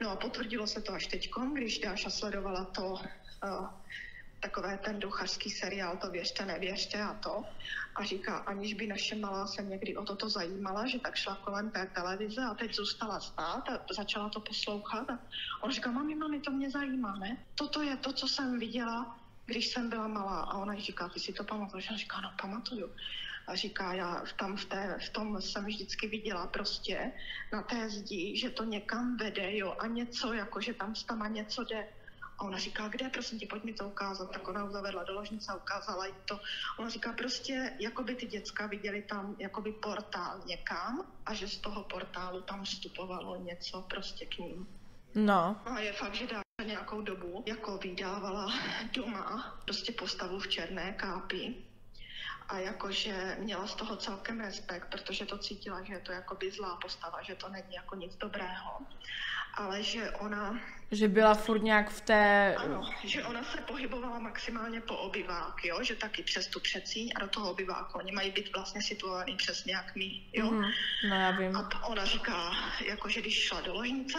No 0.00 0.10
a 0.10 0.16
potvrdilo 0.16 0.66
se 0.66 0.80
to 0.80 0.92
až 0.92 1.06
teďkom, 1.06 1.54
když 1.54 1.78
Dáša 1.78 2.10
sledovala 2.10 2.64
to, 2.64 2.84
uh, 2.84 3.68
takové 4.40 4.78
ten 4.78 5.00
duchařský 5.00 5.50
seriál, 5.50 5.96
to 5.96 6.10
věřte, 6.10 6.46
nevěřte 6.46 7.02
a 7.02 7.14
to. 7.14 7.44
A 7.94 8.04
říká, 8.04 8.38
aniž 8.38 8.74
by 8.74 8.86
naše 8.86 9.16
malá 9.16 9.46
se 9.46 9.62
někdy 9.62 9.96
o 9.96 10.04
toto 10.04 10.28
zajímala, 10.28 10.86
že 10.86 10.98
tak 10.98 11.16
šla 11.16 11.34
kolem 11.34 11.70
té 11.70 11.86
televize 11.86 12.42
a 12.42 12.54
teď 12.54 12.74
zůstala 12.74 13.20
stát 13.20 13.68
a 13.68 13.94
začala 13.94 14.28
to 14.28 14.40
poslouchat. 14.40 15.10
A 15.10 15.18
on 15.60 15.72
říká, 15.72 15.90
mami, 15.90 16.14
mami, 16.14 16.40
to 16.40 16.50
mě 16.50 16.70
zajímá, 16.70 17.16
ne? 17.16 17.36
Toto 17.54 17.82
je 17.82 17.96
to, 17.96 18.12
co 18.12 18.28
jsem 18.28 18.58
viděla, 18.58 19.19
když 19.50 19.68
jsem 19.68 19.90
byla 19.90 20.08
malá. 20.08 20.40
A 20.40 20.58
ona 20.58 20.74
říká, 20.74 21.08
ty 21.08 21.20
si 21.20 21.32
to 21.32 21.44
pamatuješ? 21.44 21.90
A 21.90 21.96
říká, 21.96 22.20
no 22.20 22.30
pamatuju. 22.40 22.90
A 23.46 23.54
říká, 23.54 23.92
já 23.92 24.22
tam 24.38 24.56
v, 24.56 24.64
té, 24.64 24.98
v 25.06 25.08
tom 25.08 25.42
jsem 25.42 25.64
vždycky 25.64 26.08
viděla 26.08 26.46
prostě 26.46 27.12
na 27.52 27.62
té 27.62 27.90
zdi, 27.90 28.36
že 28.38 28.50
to 28.50 28.64
někam 28.64 29.16
vede, 29.16 29.56
jo, 29.56 29.76
a 29.78 29.86
něco, 29.86 30.32
jako 30.32 30.60
že 30.60 30.74
tam 30.74 30.94
s 30.94 31.04
tama 31.04 31.28
něco 31.28 31.64
jde. 31.64 31.88
A 32.38 32.44
ona 32.44 32.58
říká, 32.58 32.88
kde, 32.88 33.08
prosím 33.08 33.38
tě, 33.38 33.46
pojď 33.46 33.64
mi 33.64 33.72
to 33.72 33.88
ukázat. 33.88 34.30
Tak 34.32 34.48
ona 34.48 34.62
ho 34.62 34.70
zavedla 34.70 35.04
do 35.04 35.12
ložnice 35.12 35.52
a 35.52 35.56
ukázala 35.56 36.06
jí 36.06 36.14
to. 36.24 36.40
Ona 36.78 36.88
říká, 36.88 37.12
prostě, 37.12 37.76
jako 37.78 38.02
by 38.02 38.14
ty 38.14 38.26
děcka 38.26 38.66
viděli 38.66 39.02
tam 39.02 39.36
jakoby 39.38 39.72
portál 39.72 40.40
někam 40.46 41.06
a 41.26 41.34
že 41.34 41.48
z 41.48 41.56
toho 41.56 41.82
portálu 41.82 42.40
tam 42.40 42.64
vstupovalo 42.64 43.36
něco 43.36 43.82
prostě 43.82 44.26
k 44.26 44.38
ním. 44.38 44.68
No. 45.14 45.60
No 45.66 45.72
a 45.72 45.80
je 45.80 45.92
fakt, 45.92 46.14
že 46.14 46.26
dá 46.26 46.42
nějakou 46.62 47.00
dobu 47.00 47.42
jako 47.46 47.78
vydávala 47.78 48.52
doma 48.92 49.58
prostě 49.64 49.92
postavu 49.92 50.38
v 50.38 50.48
černé 50.48 50.92
kápi 50.92 51.54
a 52.50 52.58
jakože 52.58 53.36
měla 53.40 53.66
z 53.66 53.74
toho 53.74 53.96
celkem 53.96 54.40
respekt, 54.40 54.86
protože 54.90 55.26
to 55.26 55.38
cítila, 55.38 55.82
že 55.82 55.92
je 55.92 56.00
to 56.00 56.12
jakoby 56.12 56.50
zlá 56.50 56.76
postava, 56.76 57.22
že 57.22 57.34
to 57.34 57.48
není 57.48 57.74
jako 57.74 57.94
nic 57.94 58.16
dobrého, 58.16 58.78
ale 59.54 59.82
že 59.82 60.10
ona 60.10 60.60
Že 60.90 61.08
byla 61.08 61.34
furt 61.34 61.62
nějak 61.62 61.90
v 61.90 62.00
té... 62.00 62.54
ano, 62.58 62.90
že 63.04 63.24
ona 63.24 63.44
se 63.44 63.58
pohybovala 63.58 64.18
maximálně 64.18 64.80
po 64.80 64.96
obyvák, 64.96 65.64
jo, 65.64 65.82
že 65.82 65.96
taky 65.96 66.22
přes 66.22 66.46
tu 66.46 66.60
přecíň 66.60 67.12
a 67.16 67.20
do 67.20 67.28
toho 67.28 67.50
obyváku. 67.50 67.98
Oni 67.98 68.12
mají 68.12 68.30
být 68.30 68.56
vlastně 68.56 68.82
situovaný 68.82 69.36
přesně 69.36 69.72
jak 69.74 69.94
my, 69.94 70.22
jo. 70.32 70.50
Mhm. 70.50 70.70
No 71.08 71.16
já 71.16 71.30
vím. 71.30 71.56
A 71.56 71.86
ona 71.86 72.04
říká, 72.04 72.52
jako 72.86 73.08
že 73.08 73.20
když 73.20 73.46
šla 73.46 73.60
do 73.60 73.74
ložnice, 73.74 74.18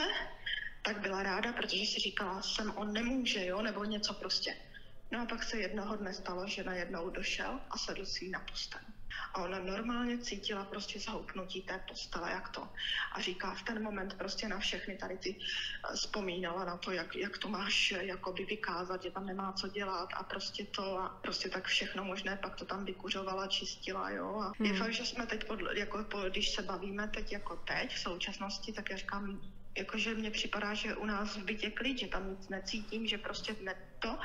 tak 0.82 1.00
byla 1.00 1.24
ráda, 1.24 1.54
protože 1.54 1.86
si 1.86 2.00
říkala, 2.00 2.42
sem 2.42 2.72
on 2.76 2.94
nemůže, 2.94 3.46
jo, 3.46 3.62
nebo 3.62 3.84
něco 3.84 4.14
prostě. 4.14 4.58
No 5.12 5.22
a 5.22 5.26
pak 5.26 5.44
se 5.44 5.58
jednoho 5.58 5.96
dne 5.96 6.14
stalo, 6.14 6.48
že 6.48 6.64
najednou 6.64 7.10
došel 7.10 7.60
a 7.70 7.78
sedl 7.78 8.06
si 8.06 8.30
na 8.30 8.40
postel. 8.40 8.82
A 9.34 9.44
ona 9.44 9.60
normálně 9.60 10.18
cítila 10.18 10.66
prostě 10.66 11.00
zhoupnutí 11.00 11.62
té 11.62 11.84
postele, 11.88 12.32
jak 12.32 12.50
to. 12.50 12.70
A 13.12 13.22
říká 13.22 13.54
v 13.54 13.64
ten 13.64 13.84
moment 13.84 14.14
prostě 14.14 14.48
na 14.48 14.60
všechny 14.60 14.98
tady 14.98 15.18
ty 15.18 15.36
eh, 15.40 15.96
vzpomínala 15.96 16.66
na 16.66 16.78
to, 16.78 16.92
jak, 16.92 17.16
jak 17.16 17.38
to 17.38 17.48
máš 17.48 17.92
eh, 17.92 18.06
jakoby 18.06 18.46
vykázat, 18.46 19.04
že 19.04 19.12
tam 19.12 19.26
nemá 19.26 19.54
co 19.54 19.68
dělat 19.68 20.10
a 20.14 20.24
prostě 20.24 20.66
to 20.66 20.98
a 21.00 21.10
prostě 21.10 21.50
tak 21.50 21.68
všechno 21.68 22.04
možné, 22.04 22.40
pak 22.42 22.56
to 22.56 22.66
tam 22.66 22.86
vykuřovala, 22.86 23.48
čistila, 23.48 24.10
jo. 24.10 24.40
A 24.40 24.54
hmm. 24.60 24.72
je 24.72 24.80
fakt, 24.80 24.94
že 24.94 25.06
jsme 25.06 25.28
teď, 25.28 25.44
pod, 25.44 25.60
jako, 25.74 26.04
po, 26.04 26.20
když 26.20 26.50
se 26.50 26.62
bavíme 26.62 27.08
teď 27.08 27.32
jako 27.32 27.56
teď 27.56 27.96
v 27.96 28.00
současnosti, 28.00 28.74
tak 28.74 28.90
já 28.90 28.98
říkám, 28.98 29.42
jakože 29.78 30.14
mně 30.14 30.32
připadá, 30.32 30.74
že 30.74 30.96
u 30.96 31.06
nás 31.06 31.38
v 31.38 31.44
bytě 31.44 31.70
klid, 31.70 32.00
že 32.00 32.08
tam 32.08 32.30
nic 32.30 32.50
necítím, 32.50 33.08
že 33.08 33.18
prostě 33.18 33.56
ne 33.62 33.76
to. 34.00 34.18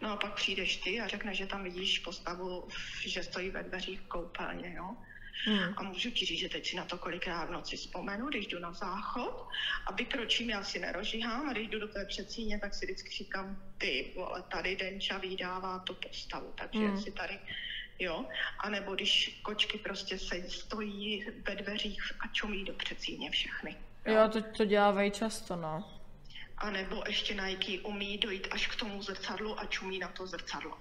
No 0.00 0.10
a 0.10 0.16
pak 0.16 0.34
přijdeš 0.34 0.76
ty 0.76 1.00
a 1.00 1.08
řekneš, 1.08 1.38
že 1.38 1.46
tam 1.46 1.64
vidíš 1.64 1.98
postavu, 1.98 2.68
že 3.00 3.22
stojí 3.22 3.50
ve 3.50 3.62
dveřích 3.62 4.00
koupelně, 4.00 4.74
jo. 4.76 4.96
Hmm. 5.44 5.74
A 5.76 5.82
můžu 5.82 6.10
ti 6.10 6.26
říct, 6.26 6.38
že 6.38 6.48
teď 6.48 6.68
si 6.68 6.76
na 6.76 6.84
to 6.84 6.98
kolikrát 6.98 7.44
v 7.44 7.50
noci 7.50 7.76
vzpomenu, 7.76 8.28
když 8.28 8.46
jdu 8.46 8.58
na 8.58 8.72
záchod 8.72 9.48
a 9.86 9.92
vykročím, 9.92 10.50
já 10.50 10.64
si 10.64 10.78
nerožíhám 10.78 11.48
a 11.48 11.52
když 11.52 11.68
jdu 11.68 11.78
do 11.78 11.88
té 11.88 12.04
přecíně, 12.04 12.58
tak 12.58 12.74
si 12.74 12.86
vždycky 12.86 13.10
říkám, 13.10 13.62
ty 13.78 14.12
vole, 14.16 14.42
tady 14.42 14.76
Denča 14.76 15.18
vydává 15.18 15.78
tu 15.78 15.94
postavu, 15.94 16.52
takže 16.58 16.78
Hmm. 16.78 16.88
hmm. 16.88 17.02
si 17.02 17.12
tady, 17.12 17.38
jo. 17.98 18.26
A 18.60 18.68
nebo 18.68 18.94
když 18.94 19.40
kočky 19.42 19.78
prostě 19.78 20.18
se 20.18 20.50
stojí 20.50 21.26
ve 21.48 21.54
dveřích 21.54 22.12
a 22.20 22.26
čumí 22.26 22.64
do 22.64 22.72
přecíně 22.72 23.30
všechny. 23.30 23.76
Jo, 24.08 24.28
to, 24.28 24.42
to 24.42 24.64
dělávají 24.64 25.10
často, 25.10 25.56
no. 25.56 25.84
A 26.58 26.70
nebo 26.70 27.02
ještě 27.06 27.34
Nike 27.34 27.80
umí 27.80 28.18
dojít 28.18 28.48
až 28.50 28.66
k 28.66 28.76
tomu 28.76 29.02
zrcadlu 29.02 29.60
a 29.60 29.64
čumí 29.64 29.98
na 29.98 30.08
to 30.08 30.26
zrcadlo. 30.26 30.78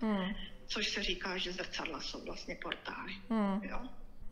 Hmm. 0.00 0.34
Což 0.66 0.88
se 0.88 1.02
říká, 1.02 1.36
že 1.36 1.52
zrcadla 1.52 2.00
jsou 2.00 2.24
vlastně 2.24 2.56
portály. 2.62 3.12
Hmm. 3.30 3.60
Jo? 3.62 3.80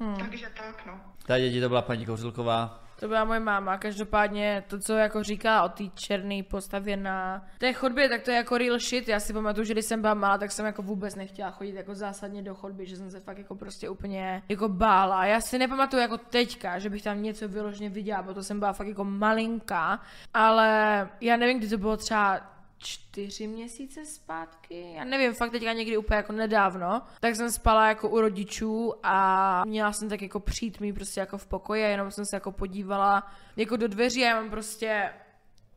Hmm. 0.01 0.17
Takže 0.17 0.51
tak, 0.57 0.87
no. 0.87 1.01
Tady 1.27 1.43
děti 1.43 1.61
to 1.61 1.69
byla 1.69 1.83
paní 1.83 2.07
Kouřilková. 2.07 2.82
To 3.01 3.09
byla 3.09 3.25
moje 3.25 3.41
máma. 3.41 3.79
Každopádně 3.79 4.65
to, 4.69 4.79
co 4.79 4.97
jako 4.97 5.23
říká 5.23 5.63
o 5.63 5.69
té 5.69 5.85
černé 5.95 6.43
postavě 6.43 6.97
na 6.97 7.47
té 7.59 7.73
chodbě, 7.73 8.09
tak 8.09 8.23
to 8.23 8.31
je 8.31 8.37
jako 8.37 8.59
real 8.59 8.79
shit. 8.79 9.09
Já 9.09 9.21
si 9.21 9.33
pamatuju, 9.33 9.65
že 9.65 9.73
když 9.75 9.85
jsem 9.85 10.01
byla 10.01 10.15
malá, 10.15 10.39
tak 10.39 10.53
jsem 10.53 10.67
jako 10.67 10.83
vůbec 10.83 11.15
nechtěla 11.15 11.51
chodit 11.51 11.75
jako 11.75 11.95
zásadně 11.95 12.43
do 12.43 12.55
chodby, 12.55 12.87
že 12.87 12.97
jsem 12.97 13.11
se 13.11 13.21
fakt 13.21 13.39
jako 13.39 13.55
prostě 13.55 13.89
úplně 13.89 14.43
jako 14.49 14.69
bála. 14.69 15.25
Já 15.25 15.41
si 15.41 15.59
nepamatuju 15.59 16.03
jako 16.03 16.19
teďka, 16.19 16.79
že 16.79 16.91
bych 16.91 17.03
tam 17.03 17.23
něco 17.23 17.49
vyloženě 17.49 17.91
viděla, 17.91 18.23
protože 18.23 18.43
jsem 18.43 18.59
byla 18.59 18.73
fakt 18.73 18.87
jako 18.87 19.05
malinká, 19.05 20.01
ale 20.35 21.09
já 21.21 21.37
nevím, 21.37 21.59
kdy 21.59 21.69
to 21.69 21.79
bylo 21.79 21.97
třeba 21.97 22.41
čtyři 22.83 23.47
měsíce 23.47 24.05
zpátky, 24.05 24.93
já 24.97 25.05
nevím, 25.05 25.35
fakt 25.35 25.51
teďka 25.51 25.73
někdy 25.73 25.97
úplně 25.97 26.17
jako 26.17 26.33
nedávno, 26.33 27.03
tak 27.21 27.37
jsem 27.37 27.51
spala 27.51 27.89
jako 27.89 28.09
u 28.09 28.21
rodičů 28.21 28.95
a 29.03 29.65
měla 29.65 29.93
jsem 29.93 30.09
tak 30.09 30.23
jako 30.23 30.41
přijít 30.41 30.81
mi 30.81 30.93
prostě 30.93 31.21
jako 31.21 31.39
v 31.39 31.47
pokoji 31.47 31.85
a 31.85 31.89
jenom 31.89 32.11
jsem 32.11 32.25
se 32.27 32.37
jako 32.37 32.53
podívala 32.53 33.33
jako 33.57 33.77
do 33.77 33.89
dveří 33.89 34.25
a 34.25 34.29
já 34.29 34.41
mám 34.41 34.51
prostě, 34.51 35.13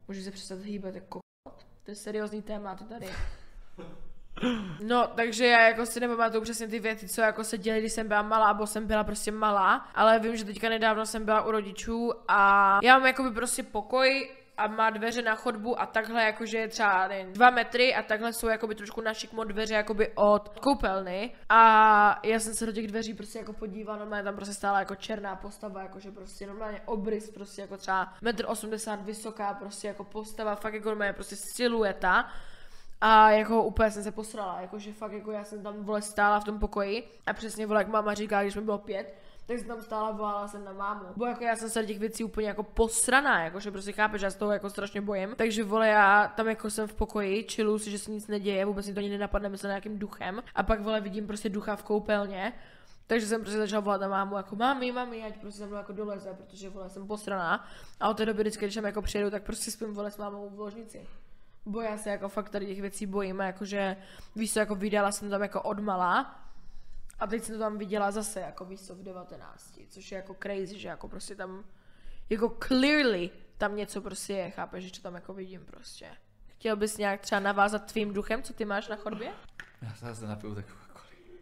můžu 0.08 0.22
se 0.22 0.32
přestat 0.32 0.60
hýbat 0.60 0.96
jako 0.96 1.20
to 1.84 1.92
je 1.92 1.96
seriózní 1.96 2.42
téma 2.42 2.76
to 2.76 2.84
tady. 2.84 3.08
No, 4.84 5.08
takže 5.08 5.46
já 5.48 5.68
jako 5.68 5.86
si 5.86 6.00
nepamatuju 6.00 6.44
přesně 6.44 6.68
ty 6.68 6.80
věci, 6.80 7.08
co 7.08 7.22
jako 7.22 7.44
se 7.44 7.58
děly, 7.58 7.80
když 7.80 7.94
jsem 7.94 8.08
byla 8.08 8.22
malá, 8.22 8.54
nebo 8.54 8.68
jsem 8.68 8.88
byla 8.88 9.04
prostě 9.04 9.32
malá, 9.32 9.76
ale 9.96 10.20
vím, 10.20 10.36
že 10.36 10.46
teďka 10.46 10.70
nedávno 10.70 11.06
jsem 11.06 11.26
byla 11.26 11.46
u 11.46 11.52
rodičů 11.52 12.12
a 12.28 12.80
já 12.84 12.98
mám 12.98 13.08
jakoby 13.08 13.32
prostě 13.32 13.64
pokoj 13.64 14.30
a 14.58 14.68
má 14.68 14.90
dveře 14.90 15.22
na 15.22 15.36
chodbu 15.36 15.82
a 15.82 15.86
takhle 15.86 16.24
jakože 16.24 16.58
je 16.58 16.68
třeba 16.68 17.08
nevím, 17.08 17.34
dva 17.34 17.50
metry 17.50 17.96
a 17.96 18.04
takhle 18.04 18.34
jsou 18.34 18.48
jakoby 18.48 18.76
trošku 18.76 19.02
našikmo 19.02 19.44
dveře 19.44 19.74
jakoby 19.74 20.12
od 20.16 20.60
koupelny. 20.60 21.36
A 21.50 22.20
já 22.24 22.40
jsem 22.40 22.54
se 22.54 22.66
do 22.66 22.72
těch 22.72 22.88
dveří 22.88 23.14
prostě 23.14 23.40
jako 23.40 23.54
podívala, 23.54 24.00
normálně 24.00 24.24
tam 24.24 24.36
prostě 24.36 24.54
stála 24.54 24.80
jako 24.80 24.96
černá 24.96 25.36
postava, 25.36 25.82
jakože 25.82 26.12
prostě 26.12 26.48
normálně 26.48 26.82
obrys, 26.86 27.32
prostě 27.32 27.62
jako 27.62 27.78
třeba 27.78 28.14
metr 28.22 28.46
80 28.48 29.02
vysoká 29.02 29.54
prostě 29.54 29.88
jako 29.88 30.04
postava, 30.04 30.56
fakt 30.56 30.74
jako 30.74 30.90
normálně 30.90 31.14
prostě 31.14 31.36
silueta. 31.36 32.26
A 33.02 33.32
jako 33.32 33.64
úplně 33.64 33.92
jsem 33.92 34.04
se 34.04 34.12
posrala, 34.12 34.62
jakože 34.62 34.94
fakt 34.94 35.12
jako 35.12 35.32
já 35.32 35.44
jsem 35.44 35.64
tam 35.64 35.84
vole 35.84 36.02
stála 36.02 36.40
v 36.40 36.44
tom 36.44 36.60
pokoji 36.60 37.04
a 37.28 37.34
přesně 37.34 37.66
vole 37.66 37.82
jak 37.82 37.88
máma 37.88 38.14
říká, 38.14 38.42
když 38.42 38.56
mi 38.56 38.62
bylo 38.62 38.78
pět, 38.78 39.25
tak 39.48 39.58
jsem 39.58 39.68
tam 39.68 39.82
stála, 39.82 40.12
volala 40.12 40.48
jsem 40.48 40.66
na 40.66 40.74
mámu. 40.74 41.06
Bo 41.16 41.26
jako 41.26 41.44
já 41.44 41.56
jsem 41.56 41.70
se 41.70 41.86
těch 41.86 42.00
věcí 42.00 42.24
úplně 42.24 42.48
jako 42.48 42.64
posraná, 42.64 43.44
jakože 43.44 43.72
prostě 43.72 43.92
chápeš, 43.92 44.22
já 44.22 44.30
z 44.30 44.36
toho 44.36 44.52
jako 44.52 44.70
strašně 44.70 45.02
bojím. 45.02 45.34
Takže 45.36 45.64
vole 45.64 45.88
já 45.88 46.28
tam 46.28 46.48
jako 46.48 46.70
jsem 46.70 46.88
v 46.88 46.94
pokoji, 46.94 47.44
chillu 47.44 47.80
si, 47.80 47.92
že 47.92 48.00
se 48.00 48.12
nic 48.12 48.28
neděje, 48.28 48.66
vůbec 48.66 48.88
mi 48.88 48.94
to 48.94 49.00
ani 49.00 49.10
nenapadne, 49.10 49.50
myslím 49.50 49.70
nějakým 49.70 50.00
duchem. 50.00 50.44
A 50.56 50.64
pak 50.64 50.82
vole 50.82 51.02
vidím 51.02 51.28
prostě 51.28 51.50
ducha 51.50 51.76
v 51.76 51.84
koupelně. 51.84 52.54
Takže 53.08 53.28
jsem 53.28 53.42
prostě 53.42 53.58
začala 53.58 53.80
volat 53.80 54.02
na 54.02 54.08
mámu 54.08 54.38
jako 54.38 54.56
mami, 54.56 54.92
mami, 54.92 55.24
ať 55.24 55.38
prostě 55.38 55.60
se 55.60 55.66
mnou 55.66 55.78
jako 55.78 55.94
doleze, 55.94 56.34
protože 56.34 56.70
vole 56.70 56.90
jsem 56.90 57.08
posraná. 57.08 57.68
A 58.00 58.10
od 58.10 58.18
té 58.18 58.26
doby 58.26 58.44
vždycky, 58.44 58.66
když 58.66 58.76
tam 58.76 58.86
jako 58.86 59.02
přijedu, 59.02 59.30
tak 59.30 59.44
prostě 59.44 59.72
spím 59.72 59.94
vole 59.94 60.12
s 60.12 60.18
mámou 60.18 60.50
v 60.50 60.60
ložnici. 60.60 61.08
Bo 61.66 61.82
já 61.82 61.98
se 61.98 62.10
jako 62.10 62.30
fakt 62.30 62.50
tady 62.50 62.66
těch 62.66 62.82
věcí 62.82 63.06
bojím, 63.06 63.40
jakože 63.40 63.98
víš 64.36 64.54
co, 64.54 64.60
jako 64.60 64.76
vydala 64.76 65.12
jsem 65.12 65.30
tam 65.30 65.42
jako 65.42 65.62
odmala 65.62 66.45
a 67.20 67.28
teď 67.28 67.44
jsem 67.44 67.56
to 67.56 67.60
tam 67.60 67.78
viděla 67.78 68.12
zase 68.12 68.40
jako 68.40 68.66
víš 68.66 68.80
v 68.90 69.04
19, 69.04 69.80
což 69.90 70.12
je 70.12 70.16
jako 70.16 70.36
crazy, 70.44 70.80
že 70.80 70.88
jako 70.88 71.08
prostě 71.08 71.36
tam 71.36 71.64
jako 72.30 72.58
clearly 72.68 73.30
tam 73.58 73.76
něco 73.76 74.02
prostě 74.02 74.34
je, 74.34 74.52
chápeš, 74.52 74.84
že 74.84 74.92
to 74.92 75.02
tam 75.02 75.16
jako 75.16 75.34
vidím 75.34 75.66
prostě. 75.66 76.10
Chtěl 76.48 76.76
bys 76.76 76.98
nějak 76.98 77.22
třeba 77.22 77.40
navázat 77.40 77.92
tvým 77.92 78.14
duchem, 78.14 78.44
co 78.44 78.54
ty 78.54 78.66
máš 78.66 78.88
na 78.88 78.96
chodbě? 78.96 79.34
Já 79.82 79.94
se 79.96 80.06
zase 80.06 80.28
napiju 80.28 80.56
tak 80.56 80.66
Coca-Coly. 80.66 81.40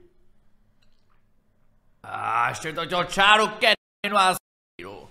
A 2.04 2.50
ještě 2.50 2.74
to 2.74 3.04
čáru 3.06 3.48
ke 3.48 3.74
a 4.18 4.34
s***u. 4.34 5.10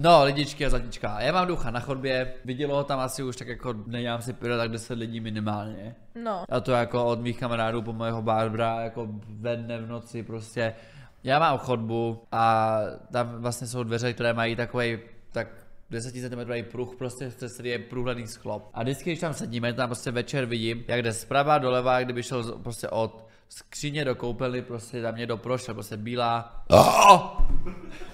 No, 0.00 0.24
lidičky 0.24 0.66
a 0.66 0.70
zlatička. 0.70 1.20
Já 1.20 1.32
mám 1.32 1.46
ducha 1.46 1.70
na 1.70 1.80
chodbě, 1.80 2.34
vidělo 2.44 2.76
ho 2.76 2.84
tam 2.84 3.00
asi 3.00 3.22
už 3.22 3.36
tak 3.36 3.48
jako, 3.48 3.74
nedělám 3.86 4.22
si 4.22 4.32
pyro, 4.32 4.56
tak 4.56 4.70
10 4.70 4.98
lidí 4.98 5.20
minimálně. 5.20 5.96
No. 6.24 6.44
A 6.48 6.60
to 6.60 6.72
jako 6.72 7.04
od 7.04 7.20
mých 7.20 7.38
kamarádů 7.38 7.82
po 7.82 7.92
mého 7.92 8.22
Barbara, 8.22 8.80
jako 8.80 9.08
ve 9.28 9.56
dne, 9.56 9.78
v 9.78 9.88
noci 9.88 10.22
prostě. 10.22 10.74
Já 11.24 11.38
mám 11.38 11.58
chodbu 11.58 12.22
a 12.32 12.78
tam 13.12 13.42
vlastně 13.42 13.66
jsou 13.66 13.82
dveře, 13.82 14.12
které 14.12 14.32
mají 14.32 14.56
takový 14.56 14.98
tak 15.32 15.48
10 15.90 16.12
cm 16.12 16.70
pruh, 16.70 16.96
prostě 16.96 17.28
přes 17.28 17.60
je 17.60 17.78
průhledný 17.78 18.26
sklop. 18.26 18.70
A 18.74 18.82
vždycky, 18.82 19.10
když 19.10 19.20
tam 19.20 19.34
sedíme, 19.34 19.72
tam 19.72 19.88
prostě 19.88 20.10
večer 20.10 20.46
vidím, 20.46 20.84
jak 20.88 21.02
jde 21.02 21.12
zprava 21.12 21.58
doleva, 21.58 21.98
jak 21.98 22.04
kdyby 22.04 22.22
šel 22.22 22.58
prostě 22.58 22.88
od 22.88 23.26
skříně 23.48 24.04
do 24.04 24.14
koupelny, 24.14 24.62
prostě 24.62 25.02
tam 25.02 25.16
někdo 25.16 25.36
prošel, 25.36 25.74
prostě 25.74 25.96
bílá. 25.96 26.64
Oh! 26.68 27.40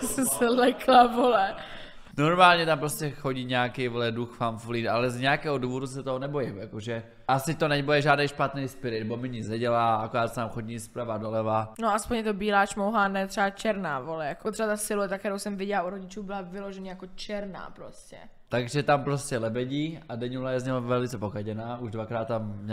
Jsem 0.00 0.26
se 0.26 0.48
lekla, 0.48 1.06
vole. 1.06 1.54
Normálně 2.18 2.66
tam 2.66 2.78
prostě 2.78 3.10
chodí 3.10 3.44
nějaký 3.44 3.88
vole 3.88 4.12
duch 4.12 4.36
fanfulín, 4.36 4.90
ale 4.90 5.10
z 5.10 5.20
nějakého 5.20 5.58
důvodu 5.58 5.86
se 5.86 6.02
toho 6.02 6.18
nebojím, 6.18 6.58
jakože 6.58 7.02
asi 7.28 7.54
to 7.54 7.68
nebude 7.68 8.02
žádný 8.02 8.28
špatný 8.28 8.68
spirit, 8.68 9.04
bo 9.04 9.16
mi 9.16 9.28
nic 9.28 9.48
nedělá, 9.48 9.96
akorát 9.96 10.28
se 10.28 10.34
tam 10.34 10.48
chodí 10.48 10.80
zprava 10.80 11.18
doleva. 11.18 11.74
No 11.80 11.94
aspoň 11.94 12.16
je 12.16 12.22
to 12.22 12.32
bílá 12.32 12.66
čmouhá, 12.66 13.08
ne 13.08 13.26
třeba 13.26 13.50
černá, 13.50 14.00
vole. 14.00 14.26
Jako 14.26 14.52
třeba 14.52 14.68
ta 14.68 14.76
silueta, 14.76 15.18
kterou 15.18 15.38
jsem 15.38 15.56
viděla 15.56 15.82
u 15.82 15.90
rodičů, 15.90 16.22
byla 16.22 16.40
vyloženě 16.40 16.90
jako 16.90 17.06
černá 17.14 17.70
prostě. 17.70 18.16
Takže 18.48 18.82
tam 18.82 19.04
prostě 19.04 19.38
lebedí 19.38 20.00
a 20.08 20.16
Denula 20.16 20.50
je 20.50 20.60
z 20.60 20.64
něho 20.64 20.80
velice 20.80 21.18
pokaděná, 21.18 21.78
už 21.78 21.90
dvakrát 21.90 22.28
tam 22.28 22.68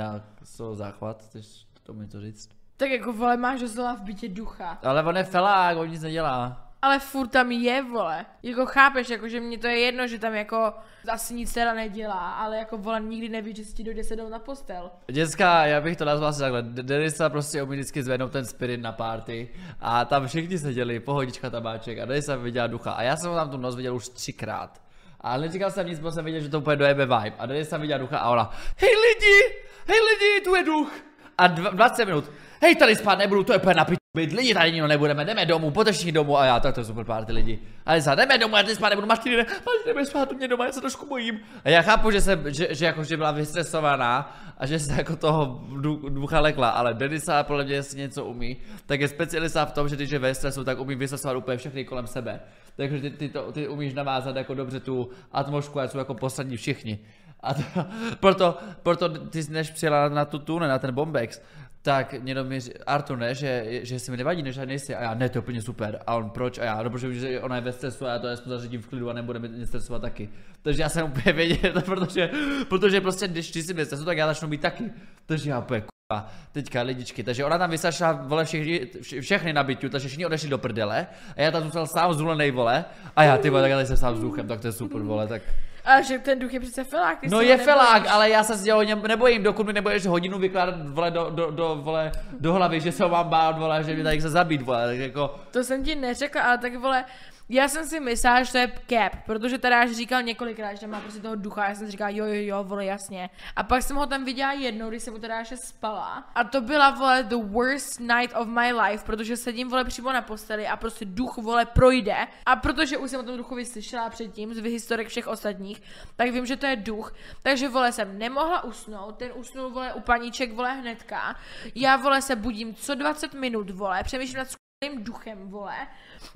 toho 0.58 0.76
záchvat, 0.76 1.24
chceš 1.24 1.66
to 1.84 1.94
mi 1.94 2.08
to 2.08 2.22
říct. 2.22 2.50
Tak 2.78 2.90
jako, 2.90 3.14
vole, 3.14 3.38
máš 3.38 3.62
doslova 3.62 3.96
v 3.96 4.02
bytě 4.02 4.30
ducha. 4.30 4.80
Ale 4.84 5.04
on 5.04 5.18
je 5.18 5.24
felák, 5.24 5.78
on 5.78 5.90
nic 5.90 6.02
nedělá. 6.02 6.69
Ale 6.82 7.00
furt 7.00 7.28
tam 7.28 7.52
je, 7.52 7.84
vole. 7.84 8.26
Jako 8.44 8.66
chápeš, 8.66 9.10
jako, 9.10 9.28
že 9.28 9.40
mně 9.40 9.58
to 9.58 9.68
je 9.68 9.80
jedno, 9.80 10.08
že 10.08 10.20
tam 10.20 10.34
jako 10.34 10.74
asi 11.08 11.34
nic 11.34 11.54
teda 11.54 11.74
nedělá, 11.74 12.32
ale 12.32 12.58
jako, 12.58 12.78
vole, 12.78 13.02
nikdy 13.02 13.30
neví, 13.30 13.56
že 13.56 13.64
si 13.64 13.74
ti 13.74 13.84
dojde 13.84 14.04
sednout 14.04 14.30
na 14.30 14.40
postel. 14.40 14.92
Děcka, 15.12 15.66
já 15.66 15.82
bych 15.82 15.98
to 15.98 16.06
nazval 16.06 16.30
asi 16.30 16.40
takhle, 16.40 16.62
Denisa 16.62 17.30
prostě 17.30 17.64
umí 17.64 17.76
vždycky 17.76 18.04
zvednout 18.04 18.32
ten 18.32 18.46
spirit 18.46 18.82
na 18.82 18.92
party 18.92 19.50
a 19.80 20.06
tam 20.06 20.28
všichni 20.28 20.58
seděli, 20.58 21.00
pohodička 21.00 21.50
tabáček 21.50 22.00
a 22.00 22.06
Denisa 22.06 22.36
viděla 22.36 22.68
ducha 22.68 22.92
a 22.92 23.04
já 23.04 23.16
jsem 23.16 23.30
ho 23.30 23.36
tam 23.36 23.50
tu 23.50 23.58
noc 23.58 23.76
viděl 23.76 23.96
už 23.96 24.10
třikrát. 24.10 24.82
A 25.22 25.38
neříkal 25.38 25.72
jsem 25.72 25.88
nic, 25.88 26.00
protože 26.00 26.12
jsem 26.12 26.26
viděl, 26.26 26.42
že 26.42 26.50
to 26.50 26.60
úplně 26.60 26.76
dojebe 26.76 27.06
vibe. 27.06 27.36
A 27.40 27.46
Denisa 27.46 27.78
viděla 27.78 27.98
ducha 27.98 28.20
a 28.20 28.30
ona, 28.30 28.52
hej 28.78 28.96
lidi, 28.96 29.56
hej 29.88 30.00
lidi, 30.00 30.46
tu 30.46 30.56
je 30.56 30.64
duch. 30.64 30.94
A 31.38 31.48
dva, 31.48 31.70
20 31.70 32.06
minut, 32.06 32.32
hej 32.62 32.76
tady 32.76 32.96
spát 32.96 33.20
nebudu, 33.20 33.44
to 33.44 33.54
je 33.54 33.60
úplně 33.60 33.76
být, 34.18 34.32
lidi 34.32 34.54
tady 34.54 34.72
nikdo 34.72 34.88
nebudeme, 34.88 35.25
jdeme 35.25 35.46
domů, 35.46 35.74
všichni 35.92 36.12
domů 36.12 36.38
a 36.38 36.46
já, 36.46 36.60
tak 36.60 36.75
to 36.75 36.82
je 36.82 36.86
super 36.86 37.06
party 37.06 37.32
lidi. 37.32 37.60
A 37.86 37.92
Denisa, 37.92 38.16
jdeme 38.16 38.38
domů, 38.38 38.58
já 38.58 38.63
tady 38.63 38.75
spát 38.75 38.89
nebudu, 38.89 39.08
Martiny, 39.08 39.38
ne, 39.38 39.44
Martiny, 39.44 39.84
jdeme 39.88 40.06
spát 40.06 40.32
mě 40.32 40.48
doma, 40.48 40.66
já 40.66 40.72
se 40.72 40.82
trošku 40.82 41.06
bojím. 41.06 41.39
A 41.63 41.70
já 41.70 41.82
chápu, 41.82 42.12
že, 42.12 42.22
se, 42.22 42.44
že, 42.48 42.68
že, 42.72 42.86
jako, 42.86 43.04
že 43.04 43.18
byla 43.18 43.32
vystresovaná 43.32 44.38
a 44.58 44.66
že 44.66 44.80
se 44.80 44.94
jako 44.94 45.16
toho 45.16 45.63
du- 45.82 46.10
ducha 46.10 46.39
lekla, 46.39 46.70
ale 46.70 46.94
Denisa 46.94 47.44
podle 47.44 47.63
mě, 47.63 47.74
jestli 47.74 47.98
něco 47.98 48.25
umí, 48.25 48.58
tak 48.86 49.01
je 49.01 49.08
specialista 49.08 49.66
v 49.66 49.72
tom, 49.72 49.89
že 49.89 49.96
když 49.96 50.10
je 50.10 50.20
ve 50.20 50.36
stresu, 50.36 50.63
tak 50.63 50.80
umí 50.80 50.96
vystresovat 50.96 51.38
úplně 51.38 51.58
všechny 51.58 51.86
kolem 51.86 52.08
sebe. 52.08 52.39
Takže 52.75 53.01
ty, 53.01 53.10
ty, 53.10 53.30
to, 53.30 53.51
ty 53.51 53.68
umíš 53.68 53.94
navázat 53.94 54.36
jako 54.36 54.54
dobře 54.54 54.80
tu 54.80 55.10
atmosféru, 55.32 55.88
jsou 55.88 55.98
jako 55.98 56.13
poslední 56.13 56.58
všichni. 56.58 57.00
A 57.39 57.54
to, 57.54 57.62
proto, 58.20 58.58
proto 58.84 59.10
ty 59.10 59.44
jsi 59.44 59.51
než 59.51 59.72
přijela 59.72 60.10
na 60.10 60.25
tu 60.25 60.39
tune, 60.39 60.68
na 60.68 60.80
ten 60.80 60.94
Bombex, 60.94 61.42
tak 61.82 62.16
někdo 62.24 62.44
mi 62.44 62.60
ři- 62.60 62.74
Artur 62.88 63.18
ne, 63.18 63.36
že, 63.36 63.66
že 63.84 64.00
si 64.00 64.12
mi 64.12 64.18
nevadí, 64.18 64.44
než 64.44 64.58
nejsi. 64.58 64.96
A 64.96 65.02
já, 65.02 65.14
ne, 65.14 65.30
to 65.30 65.38
je 65.38 65.42
úplně 65.42 65.62
super. 65.62 66.00
A 66.08 66.16
on, 66.16 66.30
proč? 66.30 66.58
A 66.58 66.64
já, 66.64 66.84
no, 66.84 66.90
protože 66.90 67.42
ona 67.42 67.56
je 67.56 67.62
ve 67.62 67.72
stresu 67.72 68.06
a 68.06 68.10
já 68.10 68.20
to 68.20 68.28
aspoň 68.28 68.50
zařídím 68.50 68.82
v 68.82 68.88
klidu 68.88 69.10
a 69.10 69.14
nebude 69.14 69.40
mě 69.40 69.68
stresovat 69.68 70.02
taky. 70.02 70.30
Takže 70.62 70.82
já 70.82 70.90
jsem 70.90 71.06
úplně 71.06 71.34
věděl, 71.34 71.74
protože, 71.86 72.30
protože 72.70 73.02
prostě, 73.02 73.28
když 73.28 73.52
ty 73.52 73.64
jsi 73.64 73.74
ve 73.74 73.86
stresu, 73.86 74.06
tak 74.06 74.18
já 74.18 74.28
začnu 74.28 74.48
být 74.48 74.62
taky. 74.62 74.84
Takže 75.26 75.50
já 75.50 75.60
úplně 75.60 75.82
k***a, 75.82 76.32
teďka 76.52 76.82
lidičky. 76.82 77.24
Takže 77.24 77.46
ona 77.46 77.58
tam 77.58 77.70
vysašla 77.70 78.12
vole 78.12 78.46
všechny, 78.46 78.90
vš- 79.02 79.22
všechny 79.22 79.54
na 79.54 79.64
byťu, 79.64 79.90
takže 79.90 80.08
všichni 80.08 80.26
odešli 80.26 80.50
do 80.50 80.58
prdele. 80.58 81.08
A 81.38 81.42
já 81.42 81.52
tam 81.52 81.64
zůstal 81.64 81.88
sám 81.88 82.14
zvolený 82.14 82.52
vole. 82.52 82.86
A 83.16 83.24
já 83.24 83.38
ty 83.38 83.50
vole, 83.50 83.62
tak 83.62 83.72
já 83.72 83.86
jsem 83.86 83.98
sám 83.98 84.16
s 84.18 84.20
duchem, 84.22 84.48
tak 84.48 84.60
to 84.62 84.68
je 84.68 84.72
super 84.74 85.02
vole, 85.02 85.28
tak. 85.28 85.42
A 85.89 86.02
že 86.02 86.19
ten 86.19 86.39
duch 86.39 86.54
je 86.54 86.60
přece 86.60 86.84
felák. 86.84 87.17
No 87.23 87.38
se 87.38 87.45
je 87.45 87.58
felák, 87.58 87.93
nebojíš. 87.93 88.12
ale 88.13 88.30
já 88.30 88.43
se 88.43 88.56
z 88.58 88.63
něho 88.63 88.84
ne- 88.84 88.95
nebojím, 88.95 89.43
dokud 89.43 89.67
mi 89.67 89.73
nebudeš 89.73 90.06
hodinu 90.06 90.39
vykládat 90.39 90.75
vole 90.89 91.12
do, 91.12 91.30
do, 91.30 91.52
do, 91.52 91.80
vole, 91.82 92.12
do 92.39 92.54
hlavy, 92.54 92.80
že 92.80 92.91
se 92.91 93.04
ho 93.04 93.10
mám 93.10 93.30
bát, 93.30 93.60
vole, 93.60 93.84
že 93.84 93.93
mě 93.95 94.04
tady 94.04 94.19
chce 94.19 94.30
zabít, 94.30 94.62
vole, 94.62 94.88
tak 94.88 94.97
jako, 94.97 95.36
To 95.52 95.63
jsem 95.63 95.84
ti 95.84 95.95
neřekla, 95.95 96.41
ale 96.41 96.58
tak 96.58 96.75
vole, 96.75 97.06
já 97.50 97.68
jsem 97.68 97.86
si 97.86 98.00
myslela, 98.00 98.44
že 98.44 98.52
to 98.52 98.58
je 98.58 98.72
cap, 98.90 99.24
protože 99.26 99.58
Tadáš 99.58 99.92
říkal 99.92 100.24
několikrát, 100.24 100.74
že 100.74 100.80
tam 100.80 100.90
má 100.90 101.00
prostě 101.00 101.20
toho 101.22 101.36
ducha, 101.36 101.70
já 101.70 101.76
jsem 101.76 101.88
si 101.88 101.92
říkala, 101.92 102.10
jo, 102.10 102.26
jo, 102.26 102.34
jo, 102.34 102.64
vole, 102.64 102.86
jasně. 102.86 103.30
A 103.56 103.64
pak 103.64 103.84
jsem 103.84 103.98
ho 103.98 104.06
tam 104.06 104.26
viděla 104.26 104.52
jednou, 104.52 104.90
když 104.90 105.04
jsem 105.04 105.14
u 105.14 105.20
Tadáše 105.20 105.58
spala. 105.58 106.30
A 106.36 106.44
to 106.44 106.62
byla, 106.62 106.90
vole, 106.90 107.24
the 107.24 107.36
worst 107.36 108.00
night 108.00 108.36
of 108.36 108.48
my 108.48 108.74
life, 108.74 109.06
protože 109.06 109.38
sedím, 109.38 109.70
vole, 109.70 109.86
přímo 109.86 110.14
na 110.14 110.22
posteli 110.22 110.68
a 110.68 110.78
prostě 110.78 111.06
duch, 111.06 111.38
vole, 111.38 111.66
projde. 111.66 112.28
A 112.46 112.56
protože 112.56 112.98
už 112.98 113.10
jsem 113.12 113.20
o 113.20 113.24
tom 113.24 113.38
duchovi 113.38 113.66
slyšela 113.66 114.10
předtím, 114.10 114.54
z 114.54 114.64
historek 114.64 115.08
všech 115.08 115.28
ostatních, 115.28 115.82
tak 116.16 116.30
vím, 116.30 116.46
že 116.46 116.58
to 116.58 116.66
je 116.66 116.76
duch. 116.76 117.14
Takže, 117.44 117.70
vole, 117.70 117.92
jsem 117.92 118.18
nemohla 118.18 118.64
usnout, 118.64 119.18
ten 119.18 119.32
usnul, 119.36 119.70
vole, 119.70 119.94
u 119.94 120.00
paníček, 120.00 120.54
vole, 120.54 120.74
hnedka. 120.74 121.36
Já, 121.76 121.96
vole, 121.96 122.22
se 122.22 122.36
budím 122.36 122.76
co 122.76 122.96
20 122.96 123.34
minut, 123.34 123.70
vole, 123.70 124.04
přemýšlím 124.04 124.38
nad 124.38 124.59
duchem, 125.04 125.50
vole. 125.50 125.88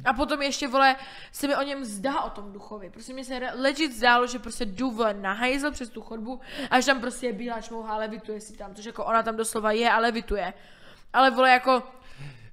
A 0.05 0.13
potom 0.13 0.41
ještě, 0.41 0.67
vole, 0.67 0.95
se 1.31 1.47
mi 1.47 1.55
o 1.55 1.61
něm 1.61 1.85
zdá 1.85 2.21
o 2.21 2.29
tom 2.29 2.53
duchovi. 2.53 2.89
Prostě 2.89 3.13
mi 3.13 3.25
se 3.25 3.39
legit 3.55 3.95
zdálo, 3.95 4.27
že 4.27 4.39
prostě 4.39 4.65
jdu, 4.65 4.91
vole, 4.91 5.13
na 5.13 5.33
hajzl 5.33 5.71
přes 5.71 5.89
tu 5.89 6.01
chodbu 6.01 6.39
a 6.71 6.79
že 6.79 6.85
tam 6.85 7.01
prostě 7.01 7.27
je 7.27 7.33
bílá 7.33 7.61
čmouha 7.61 7.97
levituje 7.97 8.41
si 8.41 8.57
tam, 8.57 8.75
což 8.75 8.85
jako 8.85 9.05
ona 9.05 9.23
tam 9.23 9.35
doslova 9.35 9.71
je 9.71 9.91
a 9.91 9.99
levituje. 9.99 10.53
Ale 11.13 11.31
vole, 11.31 11.49
jako, 11.49 11.83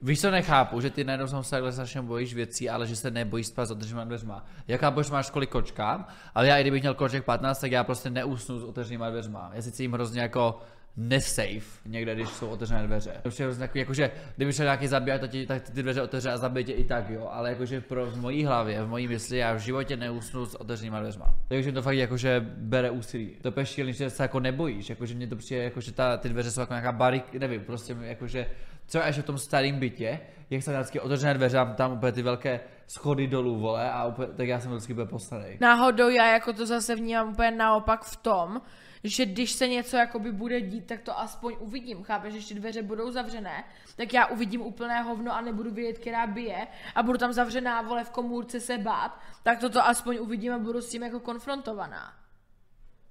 víš 0.03 0.20
co 0.20 0.31
nechápu, 0.31 0.81
že 0.81 0.90
ty 0.90 1.05
najednou 1.05 1.42
se 1.42 1.50
takhle 1.50 1.72
strašně 1.72 2.03
bojíš 2.03 2.35
věcí, 2.35 2.70
ale 2.70 2.87
že 2.87 2.96
se 2.96 3.11
nebojíš 3.11 3.46
spát 3.46 3.66
s 3.66 3.70
otevřenýma 3.70 4.05
dveřma. 4.05 4.46
Jak 4.68 4.81
chápu, 4.81 5.03
že 5.03 5.12
máš 5.12 5.31
kolik 5.31 5.50
kočka, 5.50 6.09
ale 6.35 6.46
já 6.46 6.59
i 6.59 6.61
kdybych 6.61 6.83
měl 6.83 6.94
koček 6.94 7.24
15, 7.24 7.61
tak 7.61 7.72
já 7.72 7.85
prostě 7.85 8.11
neusnu 8.11 8.59
s 8.59 8.64
otevřenýma 8.64 9.11
dveřma. 9.11 9.50
Já 9.55 9.62
si 9.62 9.72
cítím 9.72 9.92
hrozně 9.92 10.20
jako 10.20 10.61
nesafe 10.96 11.81
někde, 11.87 12.14
když 12.14 12.29
jsou 12.29 12.48
otevřené 12.48 12.87
dveře. 12.87 13.12
To 13.22 13.29
je 13.29 13.44
hrozně 13.44 13.66
takový, 13.66 13.81
jakože 13.81 14.11
kdyby 14.37 14.53
šel 14.53 14.64
nějaký 14.64 14.87
zabíjat, 14.87 15.20
tak, 15.20 15.31
ti- 15.31 15.46
tak 15.46 15.70
ty 15.70 15.83
dveře 15.83 16.03
otevře 16.03 16.31
a 16.31 16.37
zabije 16.37 16.64
tě 16.64 16.72
i 16.72 16.85
tak, 16.85 17.11
jo. 17.11 17.29
Ale 17.33 17.48
jakože 17.50 17.81
pro, 17.81 18.07
v 18.07 18.16
mojí 18.16 18.44
hlavě, 18.44 18.83
v 18.83 18.88
mojí 18.88 19.09
mysli, 19.09 19.38
já 19.38 19.53
v 19.53 19.59
životě 19.59 19.96
neusnu 19.96 20.46
s 20.46 20.55
otevřenýma 20.55 21.00
dveřma. 21.00 21.35
Takže 21.48 21.72
to 21.72 21.83
fakt 21.83 21.96
jakože 21.96 22.40
bere 22.57 22.90
úsilí. 22.90 23.37
To 23.42 23.64
šílený, 23.64 23.92
že 23.92 24.11
se 24.11 24.22
jako 24.22 24.40
nebojíš, 24.40 24.90
jakože 24.90 25.14
mě 25.14 25.26
to 25.26 25.37
přijde, 25.37 25.64
jakože 25.64 25.92
ta, 25.92 26.16
ty 26.16 26.29
dveře 26.29 26.50
jsou 26.50 26.61
jako 26.61 26.72
nějaká 26.72 26.92
barik, 26.92 27.35
nevím, 27.35 27.61
prostě 27.61 27.96
jakože 28.00 28.46
co 28.87 29.05
až 29.05 29.18
v 29.18 29.22
tom 29.22 29.38
starém 29.38 29.79
bytě, 29.79 30.20
jak 30.50 30.62
jsem 30.62 30.74
vždycky 30.74 31.00
otevřené 31.00 31.35
dveře, 31.35 31.59
tam 31.76 31.92
úplně 31.92 32.12
ty 32.12 32.22
velké 32.22 32.61
schody 32.87 33.26
dolů, 33.26 33.61
vole, 33.61 33.90
a 33.90 34.07
úplně, 34.07 34.29
tak 34.29 34.48
já 34.48 34.61
jsem 34.61 34.70
vždycky 34.70 34.94
byl 34.94 35.07
poslaný. 35.07 35.44
náhodou 35.61 36.09
já 36.09 36.33
jako 36.33 36.53
to 36.53 36.66
zase 36.66 36.94
vnímám 36.96 37.29
úplně 37.29 37.50
naopak 37.50 38.05
v 38.05 38.16
tom, 38.16 38.61
že 39.04 39.26
když 39.26 39.52
se 39.52 39.68
něco 39.68 39.96
jakoby 39.96 40.32
bude 40.32 40.60
dít, 40.60 40.86
tak 40.86 41.00
to 41.00 41.18
aspoň 41.18 41.56
uvidím. 41.58 42.02
Chápeš, 42.02 42.32
že 42.32 42.38
ještě 42.38 42.54
dveře 42.54 42.82
budou 42.82 43.10
zavřené, 43.10 43.64
tak 43.96 44.12
já 44.12 44.26
uvidím 44.26 44.60
úplné 44.60 45.02
hovno 45.02 45.34
a 45.34 45.40
nebudu 45.40 45.70
vědět, 45.70 45.98
která 45.98 46.26
bije 46.26 46.66
a 46.94 47.02
budu 47.02 47.18
tam 47.18 47.32
zavřená, 47.32 47.82
vole, 47.82 48.04
v 48.04 48.10
komůrce 48.10 48.60
se 48.60 48.78
bát, 48.78 49.20
tak 49.42 49.60
toto 49.60 49.86
aspoň 49.86 50.18
uvidím 50.20 50.52
a 50.52 50.58
budu 50.58 50.80
s 50.80 50.90
tím 50.90 51.02
jako 51.02 51.20
konfrontovaná. 51.20 52.14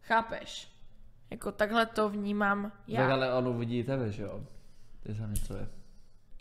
Chápeš? 0.01 0.71
Jako 1.29 1.51
takhle 1.51 1.85
to 1.85 2.09
vnímám 2.09 2.71
já. 2.87 3.01
Tak 3.01 3.11
ale 3.11 3.33
on 3.33 3.47
uvidí 3.47 3.83
tebe, 3.83 4.11
že 4.11 4.23
jo? 4.23 4.43
Je 5.05 5.13
za 5.13 5.27
něco 5.27 5.53
je. 5.53 5.67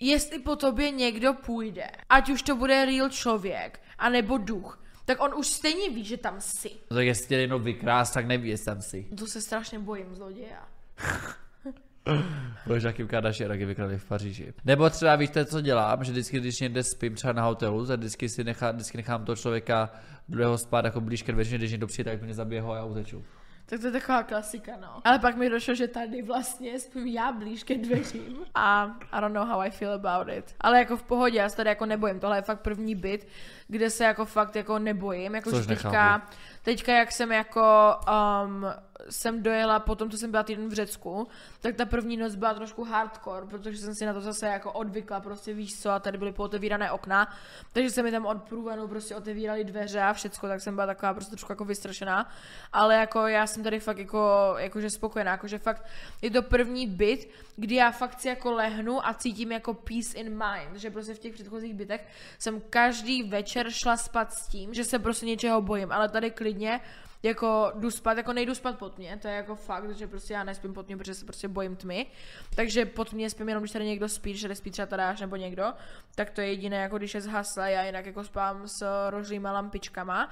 Jestli 0.00 0.38
po 0.38 0.56
tobě 0.56 0.90
někdo 0.90 1.34
půjde, 1.34 1.90
ať 2.08 2.30
už 2.30 2.42
to 2.42 2.56
bude 2.56 2.84
real 2.84 3.08
člověk, 3.08 3.80
anebo 3.98 4.38
duch, 4.38 4.84
tak 5.08 5.22
on 5.22 5.34
už 5.34 5.46
stejně 5.46 5.90
ví, 5.90 6.04
že 6.04 6.16
tam 6.16 6.40
jsi. 6.40 6.70
No 6.90 6.96
tak 6.96 7.06
jestli 7.06 7.26
tě 7.26 7.36
jenom 7.36 7.62
vykrás, 7.62 8.10
tak 8.10 8.26
neví, 8.26 8.48
jestli 8.48 8.64
tam 8.64 8.82
si. 8.82 9.06
To 9.18 9.26
se 9.26 9.40
strašně 9.40 9.78
bojím 9.78 10.14
zloděja. 10.14 10.68
Budeš 12.66 12.82
jaký 12.82 13.06
Kardashian, 13.06 13.48
taky 13.48 13.64
vykradli 13.64 13.98
v 13.98 14.04
Paříži. 14.04 14.54
Nebo 14.64 14.90
třeba 14.90 15.16
víte, 15.16 15.44
co 15.44 15.60
dělám, 15.60 16.04
že 16.04 16.12
vždycky, 16.12 16.40
když 16.40 16.60
někde 16.60 16.82
spím 16.82 17.14
třeba 17.14 17.32
na 17.32 17.42
hotelu, 17.42 17.86
tak 17.86 17.98
vždycky 17.98 18.28
si 18.28 18.44
nechá, 18.44 18.70
vždycky 18.70 18.96
nechám 18.96 19.24
toho 19.24 19.36
člověka 19.36 19.90
druhého 20.28 20.58
spát 20.58 20.84
jako 20.84 21.00
blíž 21.00 21.22
ke 21.22 21.32
dveři, 21.32 21.58
když 21.58 21.70
někdo 21.70 21.86
přijde, 21.86 22.10
tak 22.10 22.22
mě 22.22 22.34
zabije 22.34 22.60
ho 22.60 22.72
a 22.72 22.76
já 22.76 22.84
uteču. 22.84 23.24
Tak 23.70 23.80
to 23.80 23.86
je 23.86 23.92
taková 23.92 24.22
klasika, 24.22 24.72
no. 24.80 25.00
Ale 25.04 25.18
pak 25.18 25.36
mi 25.36 25.50
došlo, 25.50 25.74
že 25.74 25.88
tady 25.88 26.22
vlastně 26.22 26.80
spím 26.80 27.06
já 27.06 27.32
blíž 27.32 27.64
ke 27.64 27.78
dveřím. 27.78 28.38
A 28.54 28.96
I 29.12 29.20
don't 29.20 29.34
know 29.34 29.48
how 29.48 29.60
I 29.60 29.70
feel 29.70 29.92
about 29.92 30.28
it. 30.28 30.54
Ale 30.60 30.78
jako 30.78 30.96
v 30.96 31.02
pohodě, 31.02 31.38
já 31.38 31.48
se 31.48 31.56
tady 31.56 31.68
jako 31.68 31.86
nebojím. 31.86 32.20
Tohle 32.20 32.38
je 32.38 32.42
fakt 32.42 32.60
první 32.60 32.94
byt, 32.94 33.26
kde 33.68 33.90
se 33.90 34.04
jako 34.04 34.24
fakt 34.24 34.56
jako 34.56 34.78
nebojím. 34.78 35.34
Jako 35.34 35.50
Což 35.50 35.60
už 35.60 35.66
teďka, 35.66 35.88
nechápu. 35.88 36.26
Teďka 36.68 36.92
jak 36.92 37.12
jsem 37.12 37.32
jako 37.32 37.94
um, 38.44 38.66
jsem 39.10 39.42
dojela 39.42 39.80
po 39.80 39.94
tom, 39.94 40.10
co 40.10 40.18
jsem 40.18 40.30
byla 40.30 40.42
týden 40.42 40.68
v 40.68 40.72
Řecku, 40.72 41.28
tak 41.60 41.76
ta 41.76 41.86
první 41.86 42.16
noc 42.16 42.34
byla 42.34 42.54
trošku 42.54 42.84
hardcore, 42.84 43.46
protože 43.46 43.78
jsem 43.78 43.94
si 43.94 44.06
na 44.06 44.12
to 44.12 44.20
zase 44.20 44.46
jako 44.46 44.72
odvykla, 44.72 45.20
prostě 45.20 45.54
víš 45.54 45.80
co, 45.80 45.90
a 45.90 46.00
tady 46.00 46.18
byly 46.18 46.32
pootevírané 46.32 46.90
okna, 46.90 47.34
takže 47.72 47.90
se 47.90 48.02
mi 48.02 48.10
tam 48.10 48.26
od 48.26 48.42
průvanu 48.42 48.88
prostě 48.88 49.16
otevíraly 49.16 49.64
dveře 49.64 50.00
a 50.00 50.12
všecko, 50.12 50.48
tak 50.48 50.60
jsem 50.60 50.74
byla 50.74 50.86
taková 50.86 51.14
prostě 51.14 51.30
trošku 51.30 51.52
jako 51.52 51.64
vystrašená, 51.64 52.32
ale 52.72 52.94
jako 52.94 53.26
já 53.26 53.46
jsem 53.46 53.62
tady 53.62 53.80
fakt 53.80 53.98
jako, 53.98 54.54
jakože 54.58 54.90
spokojená, 54.90 55.30
jakože 55.30 55.58
fakt 55.58 55.86
je 56.22 56.30
to 56.30 56.42
první 56.42 56.86
byt, 56.86 57.30
kdy 57.56 57.74
já 57.74 57.90
fakt 57.90 58.20
si 58.20 58.28
jako 58.28 58.52
lehnu 58.52 59.06
a 59.06 59.14
cítím 59.14 59.52
jako 59.52 59.74
peace 59.74 60.18
in 60.18 60.30
mind, 60.30 60.76
že 60.76 60.90
prostě 60.90 61.14
v 61.14 61.18
těch 61.18 61.34
předchozích 61.34 61.74
bytech 61.74 62.08
jsem 62.38 62.60
každý 62.70 63.22
večer 63.22 63.70
šla 63.70 63.96
spát 63.96 64.32
s 64.32 64.48
tím, 64.48 64.74
že 64.74 64.84
se 64.84 64.98
prostě 64.98 65.26
něčeho 65.26 65.62
bojím, 65.62 65.92
ale 65.92 66.08
tady 66.08 66.30
klidně 66.30 66.57
nie, 66.58 66.80
jako 67.22 67.72
jdu 67.74 67.90
spát, 67.90 68.16
jako 68.16 68.32
nejdu 68.32 68.54
spát 68.54 68.78
pod 68.78 68.98
mě, 68.98 69.18
to 69.22 69.28
je 69.28 69.34
jako 69.34 69.54
fakt, 69.54 69.90
že 69.90 70.06
prostě 70.06 70.34
já 70.34 70.44
nespím 70.44 70.74
pod 70.74 70.86
mě, 70.86 70.96
protože 70.96 71.14
se 71.14 71.24
prostě 71.24 71.48
bojím 71.48 71.76
tmy, 71.76 72.06
takže 72.54 72.86
pod 72.86 73.12
mě 73.12 73.30
spím 73.30 73.48
jenom, 73.48 73.62
když 73.62 73.72
tady 73.72 73.86
někdo 73.86 74.08
spí, 74.08 74.36
že 74.36 74.54
spí 74.54 74.70
třeba 74.70 74.86
tadáš 74.86 75.20
nebo 75.20 75.36
někdo, 75.36 75.74
tak 76.14 76.30
to 76.30 76.40
je 76.40 76.46
jediné, 76.46 76.76
jako 76.76 76.98
když 76.98 77.14
je 77.14 77.20
zhasla, 77.20 77.68
já 77.68 77.82
jinak 77.82 78.06
jako 78.06 78.24
spám 78.24 78.68
s 78.68 79.08
rožlýma 79.10 79.52
lampičkama. 79.52 80.30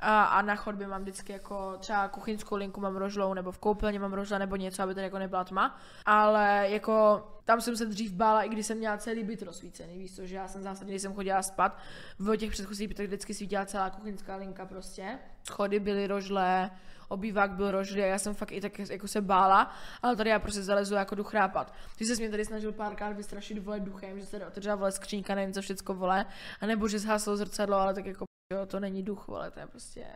A, 0.00 0.24
a 0.24 0.42
na 0.42 0.56
chodbě 0.56 0.86
mám 0.86 1.02
vždycky 1.02 1.32
jako 1.32 1.76
třeba 1.78 2.08
kuchyňskou 2.08 2.56
linku 2.56 2.80
mám 2.80 2.96
rožlou, 2.96 3.34
nebo 3.34 3.52
v 3.52 3.58
koupelně 3.58 3.98
mám 3.98 4.12
rožla 4.12 4.38
nebo 4.38 4.56
něco, 4.56 4.82
aby 4.82 4.94
tady 4.94 5.04
jako 5.04 5.18
nebyla 5.18 5.44
tma, 5.44 5.78
ale 6.06 6.66
jako 6.68 7.26
tam 7.44 7.60
jsem 7.60 7.76
se 7.76 7.86
dřív 7.86 8.12
bála, 8.12 8.42
i 8.42 8.48
když 8.48 8.66
jsem 8.66 8.78
měla 8.78 8.98
celý 8.98 9.24
byt 9.24 9.42
rozsvícený, 9.42 9.98
víš 9.98 10.16
co, 10.16 10.26
že 10.26 10.36
já 10.36 10.48
jsem 10.48 10.62
zásadně, 10.62 10.92
když 10.92 11.02
jsem 11.02 11.14
chodila 11.14 11.42
spát, 11.42 11.78
v 12.18 12.36
těch 12.36 12.50
předchozích 12.50 12.88
bytech 12.88 13.06
vždycky 13.06 13.34
svítila 13.34 13.66
celá 13.66 13.90
kuchyňská 13.90 14.36
linka 14.36 14.66
prostě, 14.66 15.18
schody 15.44 15.80
byly 15.80 16.06
rožlé, 16.16 16.70
obývák 17.08 17.50
byl 17.50 17.70
rožlý 17.70 18.02
a 18.02 18.06
já 18.06 18.18
jsem 18.18 18.34
fakt 18.34 18.52
i 18.52 18.60
tak 18.60 18.78
jako 18.78 19.08
se 19.08 19.20
bála, 19.20 19.70
ale 20.02 20.16
tady 20.16 20.30
já 20.30 20.38
prostě 20.38 20.62
zalezu 20.62 20.94
jako 20.94 21.14
jdu 21.14 21.24
chrápat. 21.24 21.74
Ty 21.96 22.04
se 22.04 22.14
mě 22.14 22.30
tady 22.30 22.44
snažil 22.44 22.72
párkrát 22.72 23.12
vystrašit 23.12 23.58
vole 23.58 23.80
duchem, 23.80 24.20
že 24.20 24.26
se 24.26 24.46
otevřela 24.46 24.76
vole 24.76 24.92
skřínka, 24.92 25.34
nevím 25.34 25.52
co 25.52 25.62
všecko 25.62 25.94
vole, 25.94 26.26
anebo 26.60 26.88
že 26.88 26.98
zhaslo 26.98 27.36
zrcadlo, 27.36 27.76
ale 27.76 27.94
tak 27.94 28.06
jako 28.06 28.24
jo, 28.52 28.66
to 28.66 28.80
není 28.80 29.02
duch, 29.02 29.26
vole, 29.26 29.50
to 29.50 29.60
je 29.60 29.66
prostě, 29.66 30.06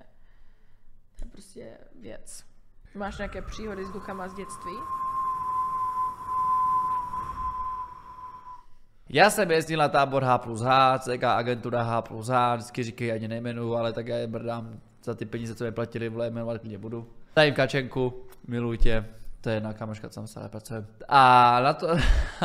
to 1.19 1.25
je 1.25 1.31
prostě 1.31 1.79
věc. 2.01 2.45
Máš 2.95 3.19
nějaké 3.19 3.43
příhody 3.43 3.85
s 3.85 3.91
duchama 3.91 4.29
z 4.29 4.35
dětství? 4.35 4.73
Já 9.13 9.31
jsem 9.31 9.51
jezdil 9.51 9.79
na 9.79 9.89
tábor 9.89 10.25
H 10.25 10.39
plus 10.39 10.63
H, 10.63 10.99
CK 10.99 11.25
agentura 11.25 11.83
H 11.83 12.03
plus 12.03 12.29
H, 12.29 12.57
vždycky 12.57 12.83
říkají, 12.83 13.13
ani 13.13 13.29
nejmenuju, 13.29 13.75
ale 13.75 13.93
tak 13.93 14.07
já 14.07 14.17
je 14.17 14.27
brdám 14.27 14.81
za 15.05 15.15
ty 15.15 15.25
peníze, 15.25 15.55
co 15.55 15.65
mi 15.65 15.73
platili, 15.73 16.09
vole, 16.09 16.31
jmenovat 16.31 16.61
klidně 16.61 16.79
budu. 16.79 17.09
Tady 17.35 17.53
Kačenku, 17.53 18.23
miluji 18.49 18.79
tě, 18.79 19.05
to 19.41 19.49
je 19.49 19.57
jedna 19.57 19.73
kamoška, 19.73 20.09
co 20.09 20.15
tam 20.15 20.27
stále 20.27 20.49
pracuje. 20.49 20.85
A 21.09 21.61
na 21.61 21.75
to, 21.75 21.89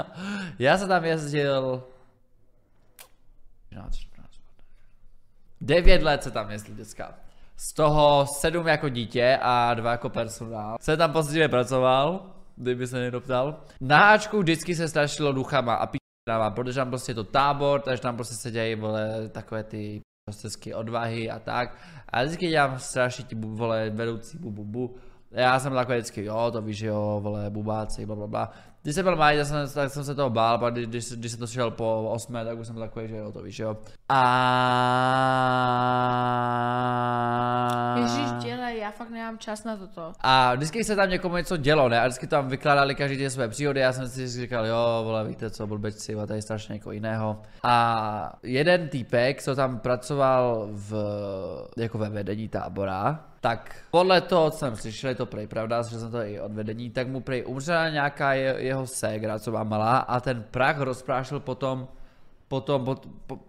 já 0.60 0.78
jsem 0.78 0.88
tam 0.88 1.06
jezdil 1.06 1.84
9 5.66 6.04
let 6.04 6.24
se 6.24 6.32
tam 6.32 6.52
jezdil 6.52 6.76
děcka. 6.76 7.14
Z 7.56 7.74
toho 7.74 8.26
7 8.26 8.68
jako 8.68 8.90
dítě 8.90 9.40
a 9.42 9.74
2 9.74 9.92
jako 9.92 10.10
personál. 10.10 10.78
Jsem 10.82 10.98
tam 10.98 11.12
poctivě 11.12 11.50
pracoval, 11.50 12.26
kdyby 12.56 12.88
se 12.88 13.00
někdo 13.00 13.22
ptal. 13.22 13.60
Na 13.82 14.12
Ačku 14.12 14.40
vždycky 14.40 14.76
se 14.76 14.88
strašilo 14.88 15.32
duchama 15.32 15.76
a 15.76 15.90
dává, 16.30 16.52
protože 16.52 16.76
tam 16.76 16.90
prostě 16.90 17.12
je 17.12 17.16
to 17.16 17.24
tábor, 17.24 17.82
takže 17.82 18.02
tam 18.02 18.16
prostě 18.16 18.36
se 18.36 18.52
dějí 18.52 18.76
vole 18.76 19.30
takové 19.30 19.64
ty 19.64 20.02
prostředky 20.30 20.74
odvahy 20.74 21.32
a 21.32 21.40
tak. 21.40 21.78
A 22.10 22.24
vždycky 22.24 22.48
dělám 22.48 22.80
strašně 22.80 23.26
ti 23.26 23.36
vole 23.36 23.90
vedoucí 23.90 24.38
bu, 24.38 24.52
bu, 24.52 24.64
bu. 24.64 24.96
Já 25.32 25.60
jsem 25.60 25.74
takový 25.74 25.98
vždycky, 25.98 26.26
jo, 26.26 26.52
to 26.52 26.62
víš, 26.62 26.82
jo, 26.82 27.20
vole, 27.24 27.50
bubáci, 27.50 28.06
bla, 28.06 28.16
bla, 28.16 28.28
bla. 28.28 28.52
Když 28.82 28.96
jsem 28.96 29.04
byl 29.04 29.16
malý, 29.16 29.38
tak 29.38 29.48
jsem, 29.48 29.70
tak 29.74 29.92
jsem 29.92 30.04
se 30.04 30.16
toho 30.16 30.30
bál, 30.30 30.58
pak 30.58 30.74
když, 30.74 31.12
když, 31.12 31.32
jsem 31.32 31.40
to 31.40 31.48
šel 31.48 31.72
po 31.72 32.10
osmé, 32.10 32.46
tak 32.46 32.60
už 32.60 32.68
jsem 32.68 32.76
takový, 32.76 33.08
že 33.08 33.16
jo, 33.16 33.32
to 33.32 33.42
víš, 33.42 33.60
jo. 33.60 33.78
A... 34.10 34.16
Já 38.00 38.40
fakt 38.96 39.10
nemám 39.10 39.38
čas 39.38 39.64
na 39.64 39.78
toto. 39.78 40.14
A 40.22 40.56
vždycky 40.56 40.84
se 40.84 40.96
tam 40.96 41.10
někomu 41.10 41.38
něco 41.38 41.58
dělo, 41.58 41.90
ne? 41.90 42.00
A 42.00 42.08
vždycky 42.08 42.28
tam 42.28 42.48
vykládali 42.48 42.96
každý 42.96 43.18
ty 43.18 43.30
své 43.30 43.48
příhody, 43.48 43.80
já 43.80 43.94
jsem 43.94 44.10
si 44.10 44.28
říkal, 44.28 44.66
jo, 44.66 45.02
vole, 45.04 45.28
víte 45.28 45.50
co, 45.50 45.68
blbečci, 45.68 46.16
a 46.16 46.26
tady 46.26 46.42
strašně 46.42 46.74
někoho 46.74 46.94
jiného. 46.94 47.42
A 47.64 48.40
jeden 48.44 48.90
týpek, 48.90 49.44
co 49.44 49.56
tam 49.56 49.80
pracoval 49.80 50.68
v, 50.72 50.94
jako 51.78 51.98
ve 51.98 52.10
vedení 52.10 52.50
tábora, 52.50 53.26
tak 53.42 53.76
podle 53.92 54.22
toho, 54.22 54.52
co 54.52 54.58
jsem 54.58 54.76
slyšel, 54.76 55.10
je 55.10 55.16
to 55.16 55.26
prej 55.26 55.48
pravda, 55.48 55.82
že 55.82 56.00
jsem 56.00 56.12
to 56.12 56.18
i 56.18 56.40
od 56.40 56.52
vedení, 56.52 56.90
tak 56.90 57.08
mu 57.08 57.22
prej 57.22 57.44
umřela 57.48 57.90
nějaká 57.90 58.34
je, 58.34 58.56
jeho 58.58 58.88
ségra, 58.88 59.40
co 59.40 59.52
má 59.52 59.64
malá, 59.64 59.98
a 59.98 60.20
ten 60.20 60.46
prach 60.52 60.80
rozprášil 60.80 61.40
potom, 61.40 61.88
potom, 62.48 62.86
po, 62.86 62.96
po, 63.28 63.40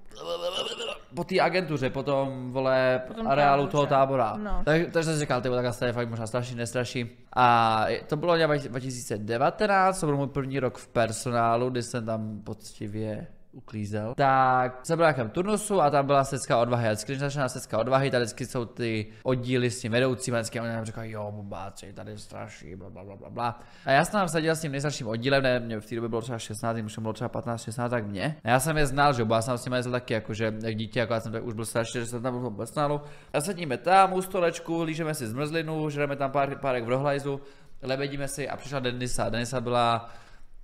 po 1.17 1.25
té 1.25 1.41
agentuře, 1.41 1.91
potom, 1.91 2.53
vole, 2.53 3.03
Potom 3.07 3.27
areálu 3.27 3.63
táboře. 3.63 3.73
toho 3.73 3.87
tábora. 3.87 4.37
No. 4.37 4.63
Tak, 4.65 4.81
takže 4.93 5.11
jsem 5.11 5.19
říkal, 5.21 5.41
ty 5.41 5.49
vole, 5.49 5.63
tak 5.63 5.69
asi 5.71 5.79
to 5.79 5.85
je 5.85 5.93
fakt 5.93 6.09
možná 6.09 6.27
strašný, 6.27 6.57
nestraší. 6.57 7.11
A 7.37 7.87
to 8.07 8.17
bylo 8.17 8.37
nějak 8.37 8.59
2019, 8.61 10.01
to 10.01 10.07
byl 10.07 10.17
můj 10.17 10.27
první 10.27 10.61
rok 10.61 10.79
v 10.79 10.89
personálu, 10.89 11.71
kdy 11.71 11.83
jsem 11.83 12.07
tam 12.07 12.41
poctivě 12.45 13.27
uklízel. 13.57 14.15
Tak 14.17 14.87
jsem 14.87 14.97
byl 14.97 15.05
nějakém 15.05 15.31
turnusu 15.31 15.81
a 15.81 15.91
tam 15.91 16.07
byla 16.07 16.25
secka 16.25 16.59
odvahy. 16.59 16.89
A 16.89 16.91
vždycky, 16.91 17.13
když 17.13 17.21
začíná 17.21 17.49
secka 17.49 17.79
odvahy, 17.79 18.11
tady 18.11 18.25
vždycky 18.25 18.47
jsou 18.47 18.65
ty 18.65 19.07
oddíly 19.23 19.71
s 19.71 19.81
tím 19.81 19.93
vedoucím 19.93 20.35
a 20.35 20.39
vždycky 20.39 20.61
oni 20.61 20.69
nám 20.69 20.85
říkají, 20.85 21.13
jo, 21.13 21.33
bubáci, 21.33 21.93
tady 21.93 22.19
straší, 22.19 22.77
bla, 22.77 22.91
bla, 22.91 23.05
bla, 23.05 23.31
bla. 23.31 23.61
A 23.85 23.91
já 23.91 24.05
jsem 24.05 24.13
tam 24.13 24.29
seděl 24.29 24.57
s 24.57 24.61
tím 24.61 24.73
nejstarším 24.73 25.09
oddílem, 25.09 25.43
ne, 25.43 25.61
mě 25.61 25.81
v 25.81 25.87
té 25.87 25.95
době 25.95 26.09
bylo 26.09 26.21
třeba 26.21 26.39
16, 26.39 26.77
už 26.85 26.99
bylo 26.99 27.13
třeba 27.13 27.29
15, 27.29 27.63
16, 27.63 27.91
tak 27.91 28.07
mě. 28.07 28.37
A 28.45 28.49
já 28.51 28.61
jsem 28.61 28.77
je 28.77 28.87
znal, 28.87 29.13
že 29.13 29.25
bo 29.25 29.35
já 29.35 29.43
jsem 29.43 29.59
s 29.59 29.65
nimi 29.65 29.77
jezdil 29.77 29.93
taky, 29.93 30.15
jakože 30.15 30.55
jak 30.63 30.75
dítě, 30.75 31.01
jako 31.01 31.15
já 31.15 31.21
jsem 31.21 31.33
tak 31.33 31.45
už 31.45 31.55
byl 31.55 31.65
starší, 31.65 31.99
že 31.99 32.07
jsem 32.07 32.23
tam 32.23 32.33
byl 32.35 32.43
tom 32.43 32.57
personálu. 32.57 33.01
A 33.33 33.41
sedíme 33.41 33.77
tam 33.77 34.13
u 34.13 34.23
stolečku, 34.23 34.83
lížeme 34.83 35.15
si 35.15 35.27
zmrzlinu, 35.27 35.91
žereme 35.91 36.17
tam 36.17 36.31
pár, 36.31 36.59
párek 36.59 36.85
v 36.85 36.89
rohlajzu, 36.89 37.41
lebedíme 37.83 38.29
si 38.29 38.49
a 38.49 38.57
přišla 38.57 38.81
Denisa. 38.81 39.29
Denisa 39.29 39.61
byla 39.61 40.11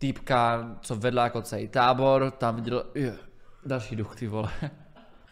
týpka, 0.02 0.70
co 0.80 0.96
vedla 0.96 1.24
jako 1.24 1.42
celý 1.42 1.68
tábor, 1.68 2.30
tam 2.30 2.56
viděl, 2.56 2.84
je, 2.94 3.14
další 3.66 3.96
duch, 3.96 4.16
ty 4.16 4.26
vole. 4.26 4.50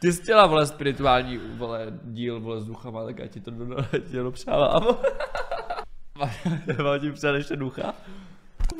Ty 0.01 0.13
jsi 0.13 0.23
chtěla, 0.23 0.47
vole, 0.47 0.67
spirituální, 0.67 1.41
vole, 1.57 1.87
díl, 2.05 2.41
vole, 2.41 2.61
s 2.61 2.65
duchama, 2.65 3.05
tak 3.05 3.19
já 3.19 3.27
ti 3.27 3.41
to, 3.41 3.51
dopřávám. 4.23 4.83
Mám 6.85 7.01
ti 7.01 7.13
přát 7.13 7.35
ještě 7.35 7.57
ducha? 7.57 7.95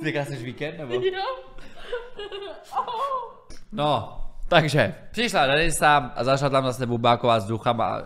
Teďka 0.03 0.25
jsi 0.25 0.37
víkend, 0.37 0.79
nebo? 0.79 0.95
Jo? 0.95 1.23
No, 3.73 4.21
takže, 4.49 4.95
přišla 5.11 5.47
Denisa 5.47 5.97
a 5.97 6.25
začala 6.25 6.51
tam 6.51 6.65
zase 6.65 6.87
bubákovat 6.87 7.43
s 7.43 7.47
duchama 7.47 8.03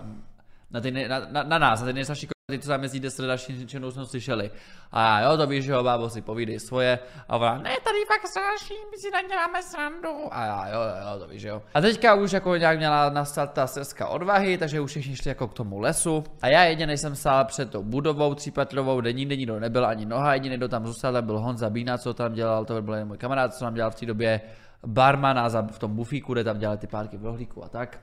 na, 0.71 0.81
ty, 0.81 0.91
na, 0.91 1.19
na, 1.31 1.43
na 1.43 1.59
nás, 1.59 1.81
na 1.81 1.87
ty 1.87 1.93
nejstarší 1.93 2.29
ty, 2.47 2.59
tam 2.59 2.83
jezdí 2.83 3.01
10 3.01 3.27
další 3.27 3.67
černou 3.67 3.91
jsme 3.91 4.07
slyšeli. 4.07 4.51
A 4.93 5.21
jo, 5.21 5.37
to 5.37 5.47
víš, 5.47 5.65
že 5.65 5.73
jo, 5.73 5.83
bábo 5.83 6.11
si 6.11 6.23
povídej 6.23 6.61
svoje. 6.61 6.99
A 7.29 7.37
ona, 7.37 7.55
ne, 7.55 7.77
tady 7.85 7.99
fakt 8.07 8.27
strašný, 8.31 8.77
my 8.91 8.99
si 8.99 9.11
naděláme 9.11 9.63
srandu. 9.63 10.29
A 10.31 10.45
já, 10.45 10.69
jo, 10.69 10.81
jo, 10.81 11.13
jo, 11.13 11.19
to 11.19 11.29
víš, 11.29 11.43
že 11.43 11.49
jo. 11.49 11.63
A 11.75 11.81
teďka 11.81 12.15
už 12.15 12.33
jako 12.33 12.57
nějak 12.57 12.79
měla 12.79 13.11
nastat 13.11 13.53
ta 13.53 13.67
seska 13.67 14.09
odvahy, 14.09 14.59
takže 14.59 14.81
už 14.81 14.91
všichni 14.91 15.17
šli 15.17 15.29
jako 15.29 15.49
k 15.49 15.55
tomu 15.55 15.79
lesu. 15.79 16.25
A 16.43 16.49
já 16.49 16.65
jediný 16.65 16.99
jsem 16.99 17.17
stál 17.17 17.45
před 17.45 17.71
tou 17.71 17.83
budovou 17.83 18.35
třípatrovou, 18.35 19.01
kde 19.01 19.13
nikde 19.13 19.37
nikdo 19.37 19.61
nebyl, 19.61 19.87
ani 19.87 20.07
noha, 20.07 20.35
jediný, 20.35 20.57
kdo 20.57 20.69
tam 20.69 20.87
zůstal, 20.87 21.23
byl 21.23 21.39
Honza 21.39 21.71
Bína, 21.71 21.99
co 21.99 22.15
tam 22.15 22.33
dělal, 22.33 22.65
to 22.65 22.83
byl 22.83 23.07
můj 23.07 23.19
kamarád, 23.19 23.55
co 23.55 23.65
tam 23.65 23.75
dělal 23.75 23.91
v 23.91 23.95
té 23.95 24.07
době 24.07 24.41
barmana 24.87 25.49
v 25.49 25.79
tom 25.79 25.97
bufíku, 25.97 26.33
kde 26.33 26.45
tam 26.45 26.59
dělali 26.59 26.79
ty 26.79 26.87
párky 26.87 27.17
v 27.17 27.25
rohlíku 27.25 27.65
a 27.65 27.69
tak. 27.69 27.99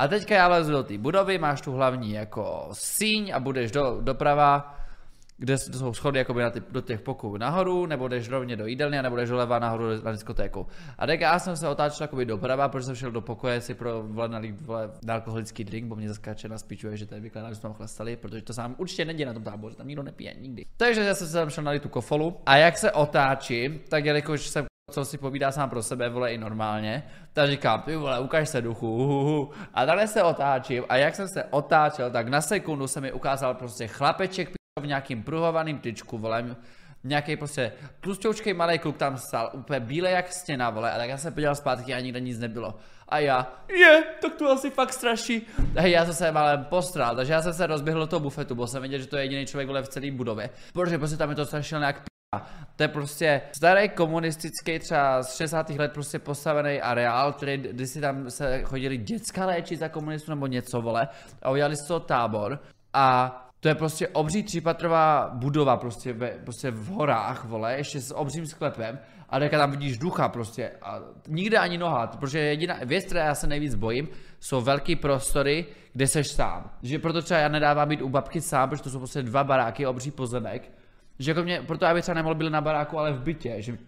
A 0.00 0.08
teďka 0.08 0.34
já 0.34 0.48
lezu 0.48 0.72
do 0.72 0.82
té 0.82 0.98
budovy, 0.98 1.38
máš 1.38 1.60
tu 1.60 1.72
hlavní 1.72 2.12
jako 2.12 2.68
síň 2.72 3.32
a 3.34 3.40
budeš 3.40 3.70
do, 3.70 3.98
doprava, 4.00 4.76
kde 5.38 5.58
jsou 5.58 5.94
schody 5.94 6.18
jakoby 6.18 6.42
na 6.42 6.50
ty, 6.50 6.62
do 6.70 6.80
těch 6.80 7.00
pokojů 7.00 7.36
nahoru, 7.36 7.86
nebo 7.86 8.08
jdeš 8.08 8.28
rovně 8.28 8.56
do 8.56 8.66
jídelny, 8.66 9.02
nebo 9.02 9.16
jdeš 9.16 9.28
doleva 9.28 9.58
nahoru 9.58 9.84
na 10.04 10.12
diskotéku. 10.12 10.66
A 10.98 11.06
teďka 11.06 11.26
já 11.26 11.38
jsem 11.38 11.56
se 11.56 11.68
otáčel 11.68 12.04
jakoby 12.04 12.24
doprava, 12.24 12.68
protože 12.68 12.86
jsem 12.86 12.94
šel 12.94 13.10
do 13.10 13.20
pokoje 13.20 13.60
si 13.60 13.74
pro 13.74 14.02
vole, 14.02 14.42
alkoholický 15.08 15.64
drink, 15.64 15.86
bo 15.86 15.96
mě 15.96 16.08
zaskáče 16.08 16.48
na 16.48 16.58
spíčuje, 16.58 16.96
že 16.96 17.06
tady 17.06 17.20
vykládá, 17.20 17.48
že 17.48 17.54
jsme 17.54 17.70
chlastali, 17.72 18.16
protože 18.16 18.42
to 18.42 18.52
sám 18.52 18.74
určitě 18.78 19.04
neděje 19.04 19.26
na 19.26 19.32
tom 19.32 19.42
táboře, 19.42 19.76
tam 19.76 19.88
nikdo 19.88 20.02
nepije 20.02 20.34
nikdy. 20.40 20.66
Takže 20.76 21.00
já 21.00 21.14
jsem 21.14 21.26
se 21.26 21.32
tam 21.32 21.50
šel 21.50 21.64
nalít 21.64 21.82
tu 21.82 21.88
kofolu 21.88 22.36
a 22.46 22.56
jak 22.56 22.78
se 22.78 22.92
otáčím, 22.92 23.80
tak 23.88 24.04
jelikož 24.04 24.48
jsem 24.48 24.69
co 24.90 25.04
si 25.04 25.18
povídá 25.18 25.52
sám 25.52 25.70
pro 25.70 25.82
sebe, 25.82 26.08
vole, 26.08 26.32
i 26.32 26.38
normálně. 26.38 27.02
Tak 27.32 27.50
říkám, 27.50 27.82
ty 27.82 27.96
vole, 27.96 28.20
ukaž 28.20 28.48
se 28.48 28.62
duchu, 28.62 28.94
uhuhu. 28.94 29.50
A 29.74 29.86
takhle 29.86 30.06
se 30.06 30.22
otáčím 30.22 30.84
a 30.88 30.96
jak 30.96 31.14
jsem 31.14 31.28
se 31.28 31.44
otáčel, 31.44 32.10
tak 32.10 32.28
na 32.28 32.40
sekundu 32.40 32.86
se 32.86 33.00
mi 33.00 33.12
ukázal 33.12 33.54
prostě 33.54 33.86
chlapeček 33.86 34.50
v 34.80 34.86
nějakým 34.86 35.22
pruhovaným 35.22 35.78
tyčku, 35.78 36.18
vole, 36.18 36.56
nějaký 37.04 37.36
prostě 37.36 37.72
tlustoučkej 38.00 38.54
malý 38.54 38.78
kluk 38.78 38.96
tam 38.96 39.18
stál, 39.18 39.50
úplně 39.52 39.80
bílej 39.80 40.12
jak 40.12 40.32
stěna, 40.32 40.70
vole, 40.70 40.92
a 40.92 40.98
tak 40.98 41.08
já 41.08 41.16
se 41.16 41.30
podíval 41.30 41.54
zpátky 41.54 41.94
a 41.94 42.00
nikde 42.00 42.20
nic 42.20 42.38
nebylo. 42.38 42.74
A 43.08 43.18
já, 43.18 43.52
je, 43.68 44.04
tak 44.22 44.34
to 44.34 44.50
asi 44.50 44.70
fakt 44.70 44.92
straší. 44.92 45.46
Hej, 45.76 45.92
já 45.92 46.04
jsem 46.04 46.14
se 46.14 46.32
malem 46.32 46.64
postral, 46.64 47.16
takže 47.16 47.32
já 47.32 47.42
jsem 47.42 47.52
se 47.52 47.66
rozběhl 47.66 48.00
do 48.00 48.06
toho 48.06 48.20
bufetu, 48.20 48.54
bo 48.54 48.66
jsem 48.66 48.82
věděl, 48.82 48.98
že 48.98 49.06
to 49.06 49.16
je 49.16 49.24
jediný 49.24 49.46
člověk 49.46 49.68
vole 49.68 49.82
v 49.82 49.88
celé 49.88 50.10
budově. 50.10 50.50
Protože 50.72 50.98
prostě 50.98 51.16
tam 51.16 51.30
je 51.30 51.36
to 51.36 51.46
strašil 51.46 51.78
nějak 51.78 51.96
p***a. 51.96 52.09
To 52.76 52.82
je 52.82 52.88
prostě 52.88 53.42
starý 53.52 53.88
komunistický 53.88 54.78
třeba 54.78 55.22
z 55.22 55.36
60. 55.36 55.70
let 55.70 55.92
prostě 55.92 56.18
postavený 56.18 56.80
areál, 56.80 57.32
který, 57.32 57.56
kdy 57.56 57.86
si 57.86 58.00
tam 58.00 58.30
se 58.30 58.62
chodili 58.62 58.96
děcka 58.96 59.46
léčit 59.46 59.78
za 59.78 59.88
komunistů 59.88 60.30
nebo 60.30 60.46
něco, 60.46 60.82
vole. 60.82 61.08
A 61.42 61.50
udělali 61.50 61.76
z 61.76 61.86
toho 61.86 62.00
tábor. 62.00 62.58
A 62.92 63.36
to 63.60 63.68
je 63.68 63.74
prostě 63.74 64.08
obří 64.08 64.42
třípatrová 64.42 65.30
budova 65.34 65.76
prostě, 65.76 66.12
ve, 66.12 66.30
prostě 66.30 66.70
v 66.70 66.86
horách, 66.86 67.44
vole, 67.44 67.76
ještě 67.76 68.00
s 68.00 68.14
obřím 68.14 68.46
sklepem. 68.46 68.98
A 69.28 69.38
teďka 69.38 69.58
tam 69.58 69.70
vidíš 69.70 69.98
ducha 69.98 70.28
prostě. 70.28 70.72
A 70.82 71.00
nikde 71.28 71.58
ani 71.58 71.78
noha, 71.78 72.06
protože 72.06 72.38
jediná 72.38 72.76
věc, 72.84 73.04
která 73.04 73.24
já 73.24 73.34
se 73.34 73.46
nejvíc 73.46 73.74
bojím, 73.74 74.08
jsou 74.40 74.60
velký 74.60 74.96
prostory, 74.96 75.66
kde 75.92 76.06
seš 76.06 76.28
sám. 76.28 76.70
Že 76.82 76.98
proto 76.98 77.22
třeba 77.22 77.40
já 77.40 77.48
nedávám 77.48 77.88
být 77.88 78.02
u 78.02 78.08
babky 78.08 78.40
sám, 78.40 78.68
protože 78.68 78.82
to 78.82 78.90
jsou 78.90 78.98
prostě 78.98 79.22
dva 79.22 79.44
baráky, 79.44 79.86
obří 79.86 80.10
pozemek. 80.10 80.79
Že 81.20 81.30
jako 81.30 81.42
mě, 81.42 81.62
proto 81.66 81.86
bych 81.94 82.02
třeba 82.02 82.14
nemohl 82.14 82.34
být 82.34 82.50
na 82.50 82.60
baráku, 82.60 82.98
ale 82.98 83.12
v 83.12 83.20
bytě, 83.20 83.62
že 83.62 83.78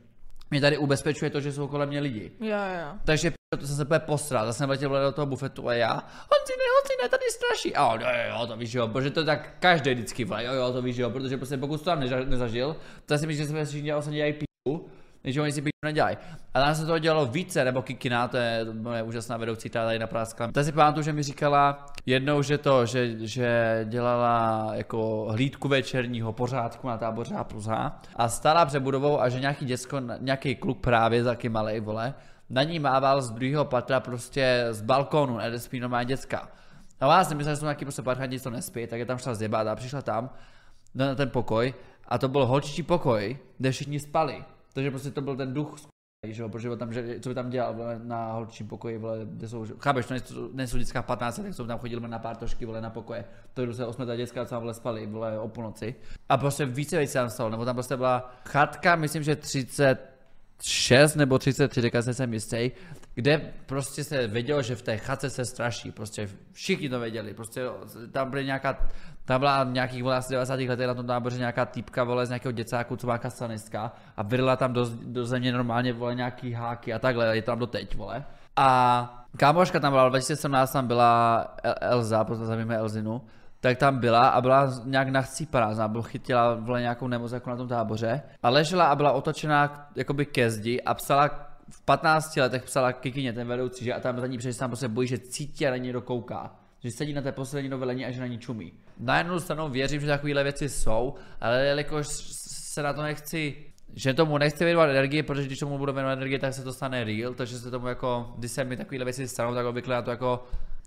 mě 0.50 0.60
tady 0.60 0.78
ubezpečuje 0.78 1.30
to, 1.30 1.40
že 1.40 1.52
jsou 1.52 1.68
kolem 1.68 1.88
mě 1.88 2.00
lidi. 2.00 2.32
Jo, 2.40 2.56
jo. 2.56 2.88
Takže 3.04 3.32
to 3.58 3.66
jsem 3.66 3.76
se 3.76 3.84
úplně 3.84 3.98
posral, 3.98 4.46
zase 4.46 4.58
jsem 4.58 4.70
letěl 4.70 4.90
do 4.90 5.12
toho 5.12 5.26
bufetu 5.26 5.68
a 5.68 5.74
já, 5.74 5.92
Honzi 5.92 6.52
ne, 6.58 6.64
Honzi 6.74 7.02
ne, 7.02 7.08
tady 7.08 7.24
straší. 7.30 7.76
A 7.76 7.86
on, 7.86 8.00
jo, 8.00 8.06
jo, 8.06 8.40
jo, 8.40 8.46
to 8.46 8.56
víš, 8.56 8.74
jo, 8.74 8.88
protože 8.88 9.10
to 9.10 9.24
tak 9.24 9.54
každý 9.60 9.94
vždycky 9.94 10.24
vole, 10.24 10.44
jo, 10.44 10.52
jo, 10.52 10.72
to 10.72 10.82
víš, 10.82 10.96
jo, 10.96 11.10
protože 11.10 11.36
prostě 11.36 11.56
pokud 11.56 11.78
to 11.78 11.84
tam 11.84 12.00
nezažil, 12.24 12.76
to 13.06 13.18
si 13.18 13.26
myslím, 13.26 13.46
že 13.46 13.52
se 13.52 13.64
všichni 13.64 13.82
dělali, 13.82 14.02
se 14.04 14.10
dělají 14.10 14.32
píču, 14.32 14.86
než 15.24 15.36
oni 15.36 15.52
si 15.52 15.62
píču 15.62 15.72
nedělají. 15.84 16.16
A 16.54 16.60
tam 16.60 16.74
se 16.74 16.86
toho 16.86 16.98
dělalo 16.98 17.26
více, 17.26 17.64
nebo 17.64 17.82
Kikina, 17.82 18.28
to 18.28 18.36
je 18.36 18.66
moje 18.72 19.02
úžasná 19.02 19.36
vedoucí, 19.36 19.68
která 19.68 19.84
tady 19.84 19.98
napráskla. 19.98 20.52
Tak 20.52 20.64
si 20.64 20.72
pamatuju, 20.72 21.04
že 21.04 21.12
mi 21.12 21.22
říkala 21.22 21.86
jednou, 22.06 22.42
že 22.42 22.58
to, 22.58 22.86
že, 22.86 23.26
že 23.26 23.80
dělala 23.88 24.70
jako 24.74 25.26
hlídku 25.30 25.68
večerního 25.68 26.32
pořádku 26.32 26.88
na 26.88 26.98
táboře 26.98 27.34
A 27.34 28.00
a 28.16 28.28
stála 28.28 28.64
před 28.64 28.80
budovou 28.80 29.20
a 29.20 29.28
že 29.28 29.40
nějaký 29.40 29.64
děcko, 29.64 30.00
nějaký 30.20 30.54
kluk 30.54 30.80
právě, 30.80 31.24
taky 31.24 31.48
malej, 31.48 31.80
vole, 31.80 32.14
na 32.50 32.62
ní 32.62 32.78
mával 32.78 33.22
z 33.22 33.30
druhého 33.30 33.64
patra 33.64 34.00
prostě 34.00 34.66
z 34.70 34.82
balkónu, 34.82 35.36
ne, 35.36 35.58
spí 35.58 35.80
normálně 35.80 36.06
děcka. 36.06 36.48
A 37.00 37.06
vás 37.06 37.28
nemyslel, 37.28 37.54
že 37.54 37.58
jsou 37.60 37.64
nějaký 37.64 37.84
prostě 37.84 38.02
parchanti, 38.02 38.40
co 38.40 38.50
nespí, 38.50 38.86
tak 38.86 38.98
je 38.98 39.06
tam 39.06 39.18
šla 39.18 39.34
zjebat 39.34 39.66
a 39.66 39.76
přišla 39.76 40.02
tam 40.02 40.30
na 40.94 41.14
ten 41.14 41.30
pokoj 41.30 41.74
a 42.08 42.18
to 42.18 42.28
byl 42.28 42.46
holčičí 42.46 42.82
pokoj, 42.82 43.38
kde 43.58 43.70
všichni 43.70 44.00
spali. 44.00 44.44
Takže 44.74 44.90
prostě 44.90 45.10
to 45.10 45.20
byl 45.20 45.36
ten 45.36 45.54
duch 45.54 45.76
že 46.26 46.42
jo, 46.42 46.48
protože 46.48 46.76
tam, 46.76 46.92
že, 46.92 47.20
co 47.20 47.28
by 47.28 47.34
tam 47.34 47.50
dělal 47.50 47.74
vole, 47.74 48.00
na 48.04 48.32
holčičím 48.32 48.68
pokoji, 48.68 48.98
vole, 48.98 49.18
kde 49.24 49.48
jsou, 49.48 49.64
že- 49.64 49.74
chápeš, 49.78 50.06
to 50.06 50.14
nejsou, 50.14 50.50
nejsou 50.52 50.78
dětská 50.78 51.02
v 51.02 51.06
15, 51.06 51.36
tak 51.42 51.54
jsou 51.54 51.66
tam 51.66 51.78
chodili 51.78 52.08
na 52.08 52.18
pártošky, 52.18 52.66
vole, 52.66 52.80
na 52.80 52.90
pokoje, 52.90 53.24
to 53.54 53.74
se 53.74 53.86
osmeta 53.86 54.16
dětská, 54.16 54.44
co 54.44 54.50
tam 54.50 54.60
vole 54.60 54.74
spali, 54.74 55.06
vole, 55.06 55.38
o 55.38 55.48
půlnoci. 55.48 55.94
A 56.28 56.36
prostě 56.36 56.66
více 56.66 56.98
věcí 56.98 57.12
tam 57.12 57.30
stalo, 57.30 57.50
nebo 57.50 57.64
tam 57.64 57.76
prostě 57.76 57.96
byla 57.96 58.34
chatka, 58.44 58.96
myslím, 58.96 59.22
že 59.22 59.36
36 59.36 61.16
nebo 61.16 61.38
33, 61.38 61.82
teďka 61.82 62.02
se 62.02 62.14
jsem 62.14 62.34
jistý, 62.34 62.70
kde 63.14 63.52
prostě 63.66 64.04
se 64.04 64.26
vědělo, 64.26 64.62
že 64.62 64.76
v 64.76 64.82
té 64.82 64.98
chatce 64.98 65.30
se 65.30 65.44
straší, 65.44 65.90
prostě 65.90 66.28
všichni 66.52 66.88
to 66.88 67.00
věděli, 67.00 67.34
prostě 67.34 67.62
tam 68.12 68.30
byly 68.30 68.44
nějaká, 68.44 68.88
tam 69.24 69.40
byla 69.40 69.64
nějakých 69.64 70.02
vole, 70.02 70.16
asi 70.16 70.32
90. 70.32 70.60
letech 70.60 70.86
na 70.86 70.94
tom 70.94 71.06
táboře 71.06 71.38
nějaká 71.38 71.66
týpka 71.66 72.04
vole 72.04 72.26
z 72.26 72.28
nějakého 72.28 72.52
děcáku, 72.52 72.96
co 72.96 73.06
má 73.06 73.18
kastanistka 73.18 73.92
a 74.16 74.22
vyrila 74.22 74.56
tam 74.56 74.72
do, 74.72 74.86
do 75.02 75.26
země 75.26 75.52
normálně 75.52 75.92
vole 75.92 76.14
nějaký 76.14 76.52
háky 76.52 76.92
a 76.94 76.98
takhle, 76.98 77.36
je 77.36 77.42
tam 77.42 77.58
doteď 77.58 77.96
vole. 77.96 78.24
A 78.56 79.24
kámoška 79.36 79.80
tam 79.80 79.92
byla, 79.92 80.08
2017 80.08 80.72
tam 80.72 80.86
byla 80.86 81.44
El- 81.62 81.74
Elza, 81.80 82.24
protože 82.24 82.46
zavíme 82.46 82.76
Elzinu, 82.76 83.22
tak 83.60 83.78
tam 83.78 83.98
byla 83.98 84.28
a 84.28 84.40
byla 84.40 84.72
nějak 84.84 85.08
nachcípaná, 85.08 85.88
byl 85.88 86.02
chytila 86.02 86.54
vole 86.54 86.80
nějakou 86.80 87.08
nemoc 87.08 87.32
jako 87.32 87.50
na 87.50 87.56
tom 87.56 87.68
táboře 87.68 88.22
a 88.42 88.48
ležela 88.50 88.84
a 88.84 88.96
byla 88.96 89.12
otočená 89.12 89.90
jakoby 89.96 90.26
ke 90.26 90.50
zdi 90.50 90.82
a 90.82 90.94
psala 90.94 91.30
v 91.70 91.80
15 91.84 92.36
letech 92.36 92.62
psala 92.62 92.92
Kikině, 92.92 93.32
ten 93.32 93.48
vedoucí, 93.48 93.84
že 93.84 93.94
a 93.94 94.00
tam 94.00 94.20
za 94.20 94.26
ní 94.26 94.38
přesně 94.38 94.60
tam 94.60 94.70
prostě 94.70 94.88
bojí, 94.88 95.08
že 95.08 95.18
cítí 95.18 95.66
a 95.66 95.70
na 95.70 95.76
ní 95.76 95.82
někdo 95.82 96.00
kouká. 96.00 96.50
Že 96.84 96.90
sedí 96.90 97.12
na 97.12 97.22
té 97.22 97.32
poslední 97.32 97.68
novelení 97.68 98.06
a 98.06 98.10
že 98.10 98.20
na 98.20 98.26
ní 98.26 98.38
čumí. 98.38 98.72
Na 98.98 99.18
jednu 99.18 99.40
stranu 99.40 99.68
věřím, 99.68 100.00
že 100.00 100.06
takovéhle 100.06 100.42
věci 100.42 100.68
jsou, 100.68 101.14
ale 101.40 101.64
jelikož 101.66 102.06
se 102.72 102.82
na 102.82 102.92
to 102.92 103.02
nechci 103.02 103.56
že 103.94 104.14
tomu 104.14 104.38
nechci 104.38 104.64
věnovat 104.64 104.90
energii, 104.90 105.22
protože 105.22 105.46
když 105.46 105.58
tomu 105.58 105.78
budu 105.78 105.92
věnovat 105.92 106.12
energii, 106.12 106.38
tak 106.38 106.54
se 106.54 106.62
to 106.62 106.72
stane 106.72 107.04
real, 107.04 107.34
takže 107.34 107.58
se 107.58 107.70
tomu 107.70 107.88
jako, 107.88 108.34
když 108.38 108.52
se 108.52 108.64
mi 108.64 108.76
takovéhle 108.76 109.04
věci 109.04 109.28
stanou, 109.28 109.54
tak 109.54 109.66
obvykle 109.66 109.94
na 109.94 110.02
to 110.02 110.10
jako 110.10 110.44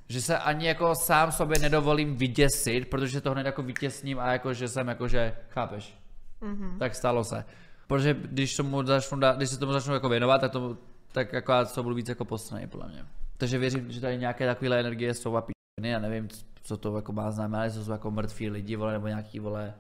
že 0.08 0.22
se 0.22 0.38
ani 0.38 0.68
jako 0.68 0.96
sám 0.96 1.32
sobě 1.32 1.60
nedovolím 1.60 2.16
vyděsit, 2.16 2.90
protože 2.90 3.22
to 3.22 3.32
hned 3.32 3.46
jako 3.46 3.64
vytěsním 3.64 4.20
a 4.20 4.32
jako, 4.32 4.54
že 4.54 4.68
jsem 4.68 4.88
jako, 4.88 5.08
že 5.08 5.36
chápeš. 5.50 5.98
Mm-hmm. 6.42 6.78
Tak 6.78 6.96
stalo 6.96 7.24
se. 7.24 7.46
Protože 7.88 8.14
když, 8.14 8.56
tomu 8.56 8.84
začnu, 8.84 9.20
když 9.36 9.50
se 9.50 9.58
tomu 9.58 9.74
začnu 9.74 9.94
jako 9.94 10.10
věnovat, 10.10 10.42
tak, 10.42 10.52
to, 10.52 10.78
tak 11.12 11.34
jako 11.34 11.52
já 11.52 11.66
to 11.66 11.84
budu 11.84 11.96
víc 11.96 12.10
jako 12.10 12.26
postraný, 12.26 12.68
podle 12.68 12.88
mě. 12.88 13.06
Takže 13.38 13.58
věřím, 13.58 13.92
že 13.92 14.02
tady 14.02 14.18
nějaké 14.18 14.46
takovéhle 14.46 14.80
energie 14.80 15.14
jsou 15.14 15.36
a 15.36 15.42
já 15.84 16.00
nevím, 16.00 16.28
co 16.64 16.78
to 16.78 16.96
jako 16.96 17.14
má 17.14 17.32
znamenat, 17.32 17.64
jestli 17.64 17.80
to 17.80 17.86
jsou 17.86 17.92
jako 17.92 18.12
mrtví 18.12 18.50
lidi, 18.50 18.76
vole, 18.76 18.94
nebo 18.94 19.08
nějaký, 19.08 19.40
vole, 19.40 19.74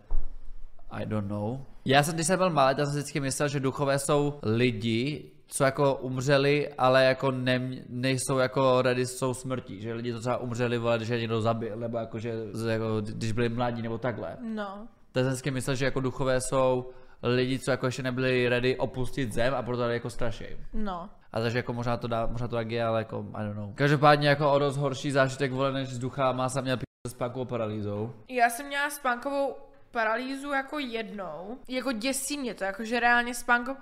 I 0.89 1.05
don't 1.05 1.27
know. 1.27 1.59
Já 1.85 2.03
jsem, 2.03 2.15
když 2.15 2.27
jsem 2.27 2.37
byl 2.37 2.49
malý, 2.49 2.75
tak 2.75 2.85
jsem 2.85 2.95
vždycky 2.95 3.19
myslel, 3.19 3.49
že 3.49 3.59
duchové 3.59 3.99
jsou 3.99 4.39
lidi, 4.43 5.31
co 5.47 5.63
jako 5.63 5.95
umřeli, 5.95 6.73
ale 6.73 7.05
jako 7.05 7.31
ne, 7.31 7.69
nejsou 7.89 8.37
jako 8.37 8.81
ready 8.81 9.05
s 9.05 9.19
tou 9.19 9.33
smrtí, 9.33 9.81
že 9.81 9.93
lidi 9.93 10.13
to 10.13 10.19
třeba 10.19 10.37
umřeli, 10.37 10.77
vole, 10.77 10.97
když 10.97 11.09
je 11.09 11.19
někdo 11.19 11.41
zabil, 11.41 11.77
nebo 11.77 11.97
jako, 11.97 12.19
že, 12.19 12.33
jako, 12.69 13.01
když 13.01 13.31
byli 13.31 13.49
mladí, 13.49 13.81
nebo 13.81 13.97
takhle. 13.97 14.37
No. 14.41 14.87
Tak 15.11 15.23
jsem 15.23 15.31
vždycky 15.31 15.51
myslel, 15.51 15.75
že 15.75 15.85
jako 15.85 15.99
duchové 15.99 16.41
jsou 16.41 16.89
lidi, 17.23 17.59
co 17.59 17.71
jako 17.71 17.85
ještě 17.85 18.03
nebyli 18.03 18.49
ready 18.49 18.77
opustit 18.77 19.33
zem 19.33 19.53
a 19.53 19.63
proto 19.63 19.81
tady 19.81 19.93
jako 19.93 20.09
straší. 20.09 20.45
No. 20.73 21.09
A 21.35 21.41
takže 21.41 21.57
jako 21.57 21.73
možná 21.73 21.97
to 21.97 22.07
dá, 22.07 22.25
možná 22.25 22.47
to 22.47 22.55
tak 22.55 22.71
je, 22.71 22.83
ale 22.83 22.99
jako, 22.99 23.25
I 23.33 23.43
don't 23.43 23.55
know. 23.55 23.73
Každopádně 23.75 24.29
jako 24.29 24.51
o 24.51 24.59
dost 24.59 24.77
horší 24.77 25.11
zážitek 25.11 25.51
vole 25.51 25.71
než 25.71 25.89
s 25.89 25.99
duchama 25.99 26.49
jsem 26.49 26.63
měl 26.63 26.77
s 27.07 27.13
pákovou 27.13 27.45
paralýzou. 27.45 28.13
Já 28.29 28.49
jsem 28.49 28.67
měla 28.67 28.89
spánkovou 28.89 29.55
paralýzu 29.91 30.51
jako 30.51 30.79
jednou. 30.79 31.57
Jako 31.67 31.91
děsí 31.91 32.37
mě 32.37 32.53
to, 32.53 32.63
jakože 32.63 32.99
reálně 32.99 33.33
spánko... 33.33 33.75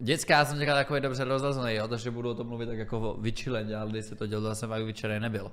Dětská 0.00 0.44
jsem 0.44 0.58
říkal 0.58 0.76
takový 0.76 1.00
dobře 1.00 1.24
rozlazený, 1.24 1.74
jo, 1.74 1.88
takže 1.88 2.10
budu 2.10 2.30
o 2.30 2.34
tom 2.34 2.46
mluvit 2.46 2.66
tak 2.66 2.78
jako 2.78 3.16
vyčileně, 3.20 3.76
ale 3.76 3.90
když 3.90 4.04
se 4.04 4.14
to 4.14 4.26
dělo, 4.26 4.54
jsem 4.54 4.70
tak 4.70 4.82
vyčerej 4.82 5.20
nebyl. 5.20 5.50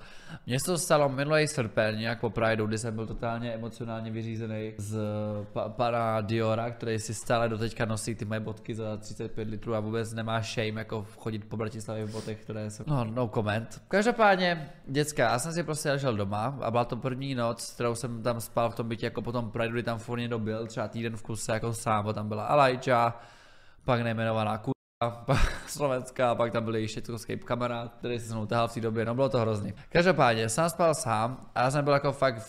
Mně 0.47 0.59
se 0.59 0.65
to 0.65 0.77
stalo 0.77 1.09
minulý 1.09 1.47
srpen, 1.47 1.97
nějak 1.99 2.19
po 2.19 2.29
Prideu, 2.29 2.67
kdy 2.67 2.77
jsem 2.77 2.95
byl 2.95 3.07
totálně 3.07 3.53
emocionálně 3.53 4.11
vyřízený 4.11 4.73
z 4.77 4.97
pa- 5.53 5.69
pana 5.69 6.21
Diora, 6.21 6.71
který 6.71 6.99
si 6.99 7.13
stále 7.13 7.49
doteďka 7.49 7.85
nosí 7.85 8.15
ty 8.15 8.25
moje 8.25 8.39
bodky 8.39 8.75
za 8.75 8.97
35 8.97 9.47
litrů 9.47 9.75
a 9.75 9.79
vůbec 9.79 10.13
nemá 10.13 10.41
shame 10.41 10.79
jako 10.79 11.05
chodit 11.17 11.45
po 11.49 11.57
Bratislavě 11.57 12.05
v 12.05 12.11
botech, 12.11 12.41
které 12.41 12.69
jsou... 12.69 12.83
No, 12.87 13.05
no 13.05 13.27
comment. 13.27 13.81
Každopádně, 13.87 14.69
dětská, 14.87 15.23
já 15.23 15.39
jsem 15.39 15.53
si 15.53 15.63
prostě 15.63 15.91
ležel 15.91 16.15
doma 16.15 16.57
a 16.61 16.71
byla 16.71 16.85
to 16.85 16.95
první 16.97 17.35
noc, 17.35 17.73
kterou 17.73 17.95
jsem 17.95 18.23
tam 18.23 18.41
spal 18.41 18.69
v 18.69 18.75
tom 18.75 18.87
bytě 18.87 19.05
jako 19.05 19.21
po 19.21 19.31
tom 19.31 19.51
Prideu, 19.51 19.73
kdy 19.73 19.83
tam 19.83 19.99
furt 19.99 20.19
někdo 20.19 20.39
byl, 20.39 20.67
třeba 20.67 20.87
týden 20.87 21.17
v 21.17 21.21
kuse 21.21 21.51
jako 21.51 21.73
sám, 21.73 22.13
tam 22.13 22.27
byla 22.27 22.45
Alajča, 22.45 23.13
pak 23.85 24.01
nejmenovaná 24.01 24.57
kurva, 24.57 25.23
pak 25.25 25.69
slovenská, 25.69 26.35
pak 26.35 26.51
tam 26.51 26.63
byl 26.63 26.75
její 26.75 26.87
štětkovský 26.87 27.37
kamarád, 27.37 27.95
který 27.95 28.19
se 28.19 28.33
mnou 28.33 28.45
tahal 28.45 28.67
v 28.67 28.73
té 28.73 28.81
době, 28.81 29.05
no 29.05 29.15
bylo 29.15 29.29
to 29.29 29.39
hrozný. 29.39 29.73
Každopádně, 29.89 30.49
sám 30.49 30.69
spal 30.69 30.93
sám 30.93 31.49
a 31.55 31.61
já 31.61 31.71
jsem 31.71 31.83
byl 31.83 31.93
jako 31.93 32.11
fakt 32.11 32.41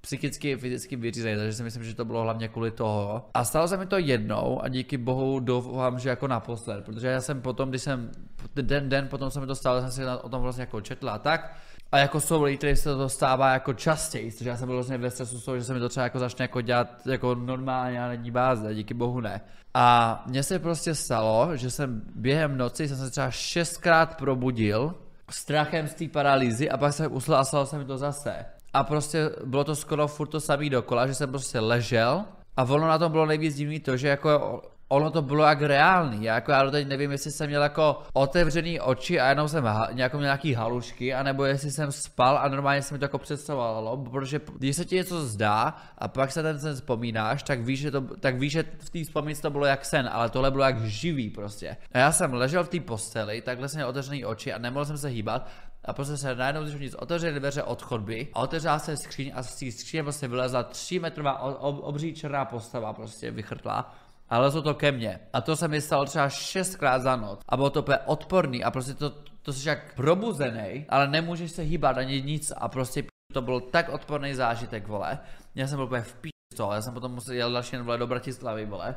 psychicky, 0.00 0.56
fyzicky 0.56 0.96
vyřízený, 0.96 1.36
takže 1.36 1.52
si 1.52 1.62
myslím, 1.62 1.84
že 1.84 1.94
to 1.94 2.04
bylo 2.04 2.22
hlavně 2.22 2.48
kvůli 2.48 2.70
toho. 2.70 3.30
A 3.34 3.44
stalo 3.44 3.68
se 3.68 3.76
mi 3.76 3.86
to 3.86 3.98
jednou 3.98 4.62
a 4.62 4.68
díky 4.68 4.96
bohu 4.96 5.40
doufám, 5.40 5.98
že 5.98 6.08
jako 6.08 6.28
naposled, 6.28 6.84
protože 6.84 7.08
já 7.08 7.20
jsem 7.20 7.42
potom, 7.42 7.68
když 7.70 7.82
jsem, 7.82 8.10
den, 8.54 8.88
den 8.88 9.08
potom 9.08 9.30
se 9.30 9.40
mi 9.40 9.46
to 9.46 9.54
stalo, 9.54 9.80
jsem 9.80 9.90
si 9.90 10.02
o 10.22 10.28
tom 10.28 10.42
vlastně 10.42 10.62
jako 10.62 10.80
četl 10.80 11.10
a 11.10 11.18
tak, 11.18 11.56
a 11.92 11.98
jako 11.98 12.20
jsou 12.20 12.42
lidi, 12.42 12.76
se 12.76 12.96
to 12.96 13.08
stává 13.08 13.52
jako 13.52 13.72
častěji, 13.72 14.30
protože 14.30 14.50
já 14.50 14.56
jsem 14.56 14.66
byl 14.66 14.76
vlastně 14.76 14.98
ve 14.98 15.10
stresu 15.10 15.38
z 15.38 15.44
toho, 15.44 15.58
že 15.58 15.64
se 15.64 15.74
mi 15.74 15.80
to 15.80 15.88
třeba 15.88 16.04
jako 16.04 16.18
začne 16.18 16.42
jako 16.42 16.60
dělat 16.60 17.06
jako 17.06 17.34
normálně 17.34 18.04
a 18.04 18.08
není 18.08 18.30
báze, 18.30 18.74
díky 18.74 18.94
bohu 18.94 19.20
ne. 19.20 19.40
A 19.74 20.22
mně 20.26 20.42
se 20.42 20.58
prostě 20.58 20.94
stalo, 20.94 21.56
že 21.56 21.70
jsem 21.70 22.02
během 22.14 22.58
noci 22.58 22.88
jsem 22.88 22.96
se 22.96 23.10
třeba 23.10 23.30
šestkrát 23.30 24.16
probudil 24.16 24.94
strachem 25.30 25.88
z 25.88 25.94
té 25.94 26.08
paralýzy 26.08 26.70
a 26.70 26.76
pak 26.76 26.92
jsem 26.92 27.14
usl 27.14 27.34
a 27.34 27.44
stalo 27.44 27.66
se 27.66 27.78
mi 27.78 27.84
to 27.84 27.98
zase. 27.98 28.46
A 28.72 28.84
prostě 28.84 29.30
bylo 29.44 29.64
to 29.64 29.76
skoro 29.76 30.08
furt 30.08 30.28
to 30.28 30.40
samý 30.40 30.70
dokola, 30.70 31.06
že 31.06 31.14
jsem 31.14 31.30
prostě 31.30 31.60
ležel 31.60 32.24
a 32.56 32.62
ono 32.62 32.88
na 32.88 32.98
tom 32.98 33.12
bylo 33.12 33.26
nejvíc 33.26 33.54
divný 33.54 33.80
to, 33.80 33.96
že 33.96 34.08
jako 34.08 34.62
ono 34.88 35.10
to 35.10 35.22
bylo 35.22 35.44
jak 35.44 35.62
reálný, 35.62 36.24
já 36.24 36.34
jako 36.34 36.50
já 36.50 36.62
doteď 36.62 36.88
nevím, 36.88 37.10
jestli 37.10 37.30
jsem 37.30 37.46
měl 37.46 37.62
jako 37.62 38.02
otevřený 38.12 38.80
oči 38.80 39.20
a 39.20 39.28
jenom 39.28 39.48
jsem 39.48 39.64
ha, 39.64 39.88
jako 39.94 40.20
nějaký 40.20 40.54
halušky, 40.54 41.14
anebo 41.14 41.44
jestli 41.44 41.70
jsem 41.70 41.92
spal 41.92 42.38
a 42.38 42.48
normálně 42.48 42.82
se 42.82 42.94
mi 42.94 42.98
to 42.98 43.04
jako 43.04 43.18
představovalo, 43.18 43.96
protože 43.96 44.40
když 44.58 44.76
se 44.76 44.84
ti 44.84 44.96
něco 44.96 45.26
zdá 45.26 45.76
a 45.98 46.08
pak 46.08 46.32
se 46.32 46.42
ten 46.42 46.60
sen 46.60 46.74
vzpomínáš, 46.74 47.42
tak 47.42 47.60
víš, 47.60 47.80
že, 47.80 47.90
to, 47.90 48.00
tak 48.00 48.38
víš, 48.38 48.52
že 48.52 48.64
v 48.78 48.90
té 48.90 49.04
vzpomínce 49.04 49.42
to 49.42 49.50
bylo 49.50 49.66
jak 49.66 49.84
sen, 49.84 50.08
ale 50.12 50.30
tohle 50.30 50.50
bylo 50.50 50.64
jak 50.64 50.84
živý 50.84 51.30
prostě. 51.30 51.76
A 51.92 51.98
já 51.98 52.12
jsem 52.12 52.34
ležel 52.34 52.64
v 52.64 52.68
té 52.68 52.80
posteli, 52.80 53.40
takhle 53.40 53.68
jsem 53.68 53.78
měl 53.78 53.88
otevřený 53.88 54.24
oči 54.24 54.52
a 54.52 54.58
nemohl 54.58 54.84
jsem 54.84 54.98
se 54.98 55.08
hýbat 55.08 55.48
a 55.84 55.92
prostě 55.92 56.16
se 56.16 56.34
najednou 56.34 56.62
když 56.62 56.80
nic 56.80 56.94
otevřeli 56.94 57.40
dveře 57.40 57.62
od 57.62 57.82
chodby 57.82 58.28
a 58.34 58.40
otevřela 58.40 58.78
se 58.78 58.96
skříň 58.96 59.32
a 59.34 59.42
z 59.42 59.58
té 59.58 59.72
skříně 59.72 60.02
prostě 60.02 60.28
vylezla 60.28 60.62
3 60.62 60.98
metrová 60.98 61.38
ob, 61.38 61.78
obří 61.82 62.14
černá 62.14 62.44
postava 62.44 62.92
prostě 62.92 63.30
vychrtlá 63.30 63.94
a 64.30 64.38
lezlo 64.38 64.62
to 64.62 64.74
ke 64.74 64.92
mně. 64.92 65.20
A 65.32 65.40
to 65.40 65.56
se 65.56 65.68
mi 65.68 65.80
stalo 65.80 66.04
třeba 66.04 66.28
šestkrát 66.28 67.02
za 67.02 67.16
noc. 67.16 67.40
A 67.48 67.56
bylo 67.56 67.70
to 67.70 67.80
úplně 67.80 67.98
odporný 67.98 68.64
a 68.64 68.70
prostě 68.70 68.94
to, 68.94 69.10
to 69.42 69.52
jsi 69.52 69.68
jak 69.68 69.94
probuzený, 69.94 70.86
ale 70.88 71.08
nemůžeš 71.08 71.50
se 71.50 71.62
hýbat 71.62 71.98
ani 71.98 72.22
nic 72.22 72.52
a 72.56 72.68
prostě 72.68 73.02
to 73.32 73.42
byl 73.42 73.60
tak 73.60 73.88
odporný 73.88 74.34
zážitek, 74.34 74.86
vole. 74.86 75.18
Já 75.54 75.66
jsem 75.66 75.76
byl 75.76 75.84
úplně 75.84 76.02
v 76.02 76.14
pí 76.14 76.30
já 76.72 76.82
jsem 76.82 76.94
potom 76.94 77.12
musel 77.12 77.34
jel 77.34 77.52
další 77.52 77.76
vole, 77.76 77.98
do 77.98 78.06
Bratislavy, 78.06 78.66
vole. 78.66 78.94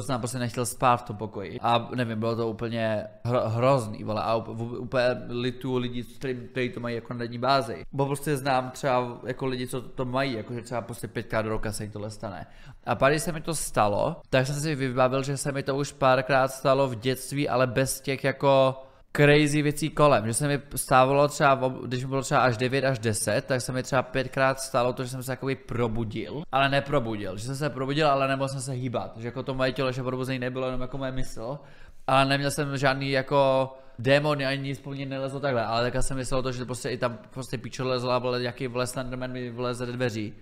Jsem 0.00 0.20
prostě 0.20 0.38
nechtěl 0.38 0.66
spát 0.66 0.96
v 0.96 1.02
tom 1.02 1.16
pokoji. 1.16 1.58
A 1.60 1.90
nevím, 1.94 2.18
bylo 2.18 2.36
to 2.36 2.48
úplně 2.48 3.04
hro, 3.24 3.48
hrozný, 3.48 4.04
vole. 4.04 4.22
A 4.22 4.36
úplně, 4.36 5.04
litu 5.28 5.76
lidí, 5.76 6.02
kteří, 6.02 6.68
to 6.70 6.80
mají 6.80 6.94
jako 6.94 7.14
na 7.14 7.18
denní 7.18 7.38
bázi. 7.38 7.84
Bo 7.92 8.06
prostě 8.06 8.36
znám 8.36 8.70
třeba 8.70 9.20
jako 9.26 9.46
lidi, 9.46 9.66
co 9.66 9.82
to 9.82 10.04
mají, 10.04 10.32
jako 10.32 10.54
že 10.54 10.62
třeba 10.62 10.80
prostě 10.80 11.08
pětkrát 11.08 11.44
do 11.44 11.50
roka 11.50 11.72
se 11.72 11.84
jim 11.84 11.92
tohle 11.92 12.10
stane. 12.10 12.46
A 12.86 13.08
když 13.08 13.22
se 13.22 13.32
mi 13.32 13.40
to 13.40 13.54
stalo, 13.54 14.16
tak 14.30 14.46
jsem 14.46 14.56
si 14.56 14.74
vybavil, 14.74 15.22
že 15.22 15.36
se 15.36 15.52
mi 15.52 15.62
to 15.62 15.76
už 15.76 15.92
párkrát 15.92 16.48
stalo 16.48 16.88
v 16.88 16.94
dětství, 16.94 17.48
ale 17.48 17.66
bez 17.66 18.00
těch 18.00 18.24
jako 18.24 18.82
crazy 19.12 19.62
věcí 19.62 19.90
kolem, 19.90 20.26
že 20.26 20.34
se 20.34 20.48
mi 20.48 20.60
stávalo 20.76 21.28
třeba, 21.28 21.74
když 21.86 22.04
bylo 22.04 22.22
třeba 22.22 22.40
až 22.40 22.56
9 22.56 22.84
až 22.84 22.98
10, 22.98 23.44
tak 23.44 23.60
se 23.60 23.72
mi 23.72 23.82
třeba 23.82 24.02
pětkrát 24.02 24.60
stalo 24.60 24.92
to, 24.92 25.04
že 25.04 25.10
jsem 25.10 25.22
se 25.22 25.32
jakoby 25.32 25.56
probudil, 25.56 26.42
ale 26.52 26.68
neprobudil, 26.68 27.36
že 27.36 27.44
jsem 27.44 27.56
se 27.56 27.70
probudil, 27.70 28.08
ale 28.08 28.28
nemohl 28.28 28.48
jsem 28.48 28.60
se 28.60 28.72
hýbat, 28.72 29.16
že 29.16 29.28
jako 29.28 29.42
to 29.42 29.54
moje 29.54 29.72
tělo, 29.72 29.92
že 29.92 30.02
probuzení 30.02 30.38
nebylo 30.38 30.66
jenom 30.66 30.80
jako 30.80 30.98
moje 30.98 31.12
mysl, 31.12 31.58
ale 32.06 32.24
neměl 32.24 32.50
jsem 32.50 32.76
žádný 32.76 33.10
jako 33.10 33.72
démony 33.98 34.46
ani 34.46 34.62
nic 34.62 34.80
po 34.80 34.90
mně 34.90 35.06
nelezlo 35.06 35.40
takhle, 35.40 35.64
ale 35.64 35.90
tak 35.90 36.02
jsem 36.02 36.16
myslel 36.16 36.42
to, 36.42 36.52
že 36.52 36.64
prostě 36.64 36.88
i 36.88 36.98
tam 36.98 37.18
prostě 37.30 37.58
píčo 37.58 37.88
lezla, 37.88 38.18
vole, 38.18 38.42
jaký 38.42 38.66
vole 38.66 38.86
Slenderman 38.86 39.32
mi 39.32 39.50
vleze 39.50 39.86
do 39.86 39.92
dveří. 39.92 40.34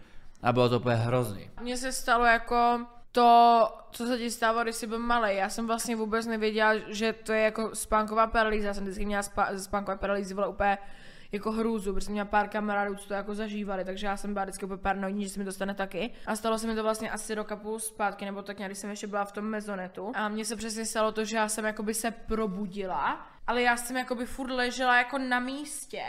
A 0.43 0.53
bylo 0.53 0.69
to 0.69 0.77
úplně 0.77 0.97
hrozný. 0.97 1.51
Mně 1.63 1.77
se 1.77 1.93
stalo 1.93 2.25
jako 2.25 2.87
to, 3.19 3.69
co 3.91 4.07
se 4.07 4.19
ti 4.19 4.31
stávalo, 4.31 4.63
když 4.63 4.77
jsi 4.77 4.87
byl 4.87 4.99
malý. 4.99 5.37
Já 5.37 5.49
jsem 5.49 5.67
vlastně 5.67 5.97
vůbec 5.97 6.27
nevěděla, 6.27 6.75
že 6.89 7.13
to 7.13 7.33
je 7.33 7.41
jako 7.41 7.75
spánková 7.75 8.27
paralýza. 8.27 8.69
Já 8.69 8.75
jsem 8.75 8.85
vždycky 8.85 9.07
měla 9.07 9.23
spa- 9.23 9.49
ze 9.53 9.65
spánkové 9.65 9.97
paralýzy 9.97 10.35
byla 10.35 10.47
úplně 10.47 10.79
jako 11.33 11.53
hrůzu, 11.53 11.95
protože 11.95 12.05
jsem 12.05 12.13
měla 12.13 12.25
pár 12.29 12.49
kamarádů, 12.49 12.95
co 12.95 13.09
to 13.09 13.15
jako 13.15 13.35
zažívali, 13.35 13.85
takže 13.85 14.07
já 14.07 14.17
jsem 14.17 14.33
byla 14.33 14.45
vždycky 14.45 14.65
úplně 14.65 14.79
paranoidní, 14.79 15.25
že 15.25 15.31
se 15.31 15.39
mi 15.39 15.45
to 15.45 15.53
stane 15.53 15.75
taky. 15.75 16.11
A 16.27 16.37
stalo 16.37 16.59
se 16.59 16.67
mi 16.67 16.75
to 16.75 16.83
vlastně 16.83 17.11
asi 17.11 17.35
rok 17.35 17.53
a 17.53 17.57
půl 17.57 17.79
zpátky, 17.79 18.25
nebo 18.25 18.43
tak 18.43 18.59
nějak, 18.59 18.71
když 18.71 18.79
jsem 18.79 18.91
ještě 18.91 19.07
byla 19.07 19.25
v 19.25 19.33
tom 19.33 19.45
mezonetu. 19.45 20.13
A 20.15 20.29
mně 20.29 20.45
se 20.45 20.57
přesně 20.57 20.85
stalo 20.85 21.13
to, 21.13 21.25
že 21.25 21.37
já 21.37 21.49
jsem 21.49 21.65
jakoby 21.65 21.95
se 21.95 22.11
probudila, 22.11 23.27
ale 23.47 23.63
já 23.63 23.77
jsem 23.77 23.97
jakoby 23.97 24.27
furt 24.27 24.51
ležela 24.51 24.99
jako 24.99 25.19
na 25.19 25.41
místě, 25.41 26.03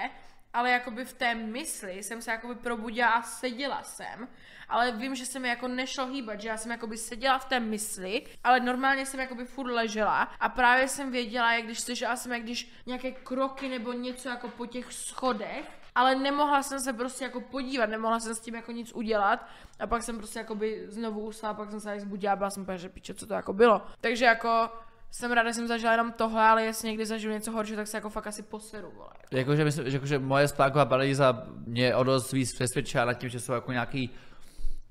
ale 0.53 0.71
jakoby 0.71 1.05
v 1.05 1.13
té 1.13 1.35
mysli 1.35 2.03
jsem 2.03 2.21
se 2.21 2.31
jakoby 2.31 2.55
probudila 2.55 3.09
a 3.09 3.21
seděla 3.21 3.83
jsem, 3.83 4.27
ale 4.69 4.91
vím, 4.91 5.15
že 5.15 5.25
se 5.25 5.39
mi 5.39 5.47
jako 5.47 5.67
nešlo 5.67 6.05
hýbat, 6.05 6.41
že 6.41 6.47
já 6.47 6.57
jsem 6.57 6.71
jakoby 6.71 6.97
seděla 6.97 7.39
v 7.39 7.45
té 7.45 7.59
mysli, 7.59 8.25
ale 8.43 8.59
normálně 8.59 9.05
jsem 9.05 9.19
jakoby 9.19 9.45
furt 9.45 9.71
ležela. 9.71 10.21
A 10.39 10.49
právě 10.49 10.87
jsem 10.87 11.11
věděla, 11.11 11.53
jak 11.53 11.63
když 11.65 11.79
slyšela 11.79 12.15
jsem, 12.15 12.31
jak 12.31 12.41
když 12.41 12.71
nějaké 12.85 13.11
kroky 13.11 13.69
nebo 13.69 13.93
něco 13.93 14.29
jako 14.29 14.47
po 14.47 14.65
těch 14.65 14.93
schodech, 14.93 15.65
ale 15.95 16.15
nemohla 16.15 16.63
jsem 16.63 16.79
se 16.79 16.93
prostě 16.93 17.23
jako 17.23 17.41
podívat, 17.41 17.89
nemohla 17.89 18.19
jsem 18.19 18.35
s 18.35 18.39
tím 18.39 18.55
jako 18.55 18.71
nic 18.71 18.93
udělat. 18.93 19.47
A 19.79 19.87
pak 19.87 20.03
jsem 20.03 20.17
prostě 20.17 20.39
jakoby 20.39 20.85
znovu 20.87 21.19
usla, 21.19 21.53
pak 21.53 21.69
jsem 21.69 21.79
se 21.79 21.85
tady 21.85 21.99
zbudila 21.99 22.35
byla 22.35 22.49
jsem 22.49 22.63
úplně, 22.63 22.77
že 22.77 22.89
piče, 22.89 23.13
co 23.13 23.27
to 23.27 23.33
jako 23.33 23.53
bylo. 23.53 23.81
Takže 24.01 24.25
jako 24.25 24.69
jsem 25.11 25.31
ráda, 25.31 25.49
že 25.49 25.53
jsem 25.53 25.67
zažila 25.67 25.91
jenom 25.91 26.11
tohle, 26.11 26.41
ale 26.41 26.63
jestli 26.63 26.87
někdy 26.87 27.05
zažiju 27.05 27.33
něco 27.33 27.51
horšího, 27.51 27.77
tak 27.77 27.87
se 27.87 27.97
jako 27.97 28.09
fakt 28.09 28.27
asi 28.27 28.43
poseru, 28.43 28.91
vole. 28.95 29.09
Jakože, 29.31 29.63
myslím, 29.63 29.89
že 29.89 29.97
jakože 29.97 30.19
moje 30.19 30.47
spánková 30.47 30.85
paralýza 30.85 31.43
mě 31.65 31.95
o 31.95 32.03
dost 32.03 32.31
víc 32.31 32.53
přesvědčila 32.53 33.05
nad 33.05 33.13
tím, 33.13 33.29
že 33.29 33.39
jsou 33.39 33.53
jako 33.53 33.71
nějaký 33.71 34.09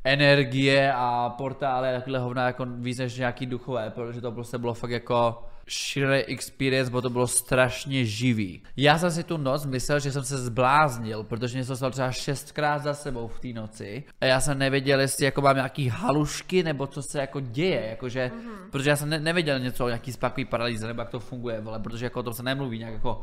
energie 0.04 0.92
a 0.92 1.34
portály 1.38 1.88
a 1.88 1.92
takhle 1.92 2.18
hovna 2.18 2.46
jako 2.46 2.66
víc 2.66 2.98
než 2.98 3.16
nějaký 3.16 3.46
duchové, 3.46 3.90
protože 3.90 4.20
to 4.20 4.32
prostě 4.32 4.58
bylo 4.58 4.74
fakt 4.74 4.90
jako 4.90 5.44
šílený 5.68 6.22
experience, 6.22 6.90
bo 6.90 7.02
to 7.02 7.10
bylo 7.10 7.26
strašně 7.26 8.04
živý. 8.04 8.62
Já 8.76 8.98
jsem 8.98 9.10
si 9.10 9.24
tu 9.24 9.36
noc 9.36 9.66
myslel, 9.66 10.00
že 10.00 10.12
jsem 10.12 10.24
se 10.24 10.38
zbláznil, 10.38 11.24
protože 11.24 11.58
mě 11.58 11.66
to 11.66 11.76
stalo 11.76 11.90
třeba 11.90 12.12
šestkrát 12.12 12.82
za 12.82 12.94
sebou 12.94 13.28
v 13.28 13.40
té 13.40 13.48
noci 13.48 14.04
a 14.20 14.24
já 14.24 14.40
jsem 14.40 14.58
nevěděl, 14.58 15.00
jestli 15.00 15.24
jako 15.24 15.40
mám 15.40 15.56
nějaký 15.56 15.88
halušky 15.88 16.62
nebo 16.62 16.86
co 16.86 17.02
se 17.02 17.20
jako 17.20 17.40
děje, 17.40 17.86
jakože, 17.90 18.30
mm-hmm. 18.34 18.70
protože 18.70 18.90
já 18.90 18.96
jsem 18.96 19.08
ne- 19.08 19.20
nevěděl 19.20 19.58
něco 19.58 19.84
o 19.84 19.88
nějaký 19.88 20.12
spánkový 20.12 20.44
paralýze 20.44 20.86
nebo 20.86 21.00
jak 21.00 21.10
to 21.10 21.20
funguje, 21.20 21.60
vole, 21.60 21.78
protože 21.78 22.06
jako 22.06 22.20
o 22.20 22.22
tom 22.22 22.34
se 22.34 22.42
nemluví 22.42 22.78
nějak 22.78 22.94
jako 22.94 23.22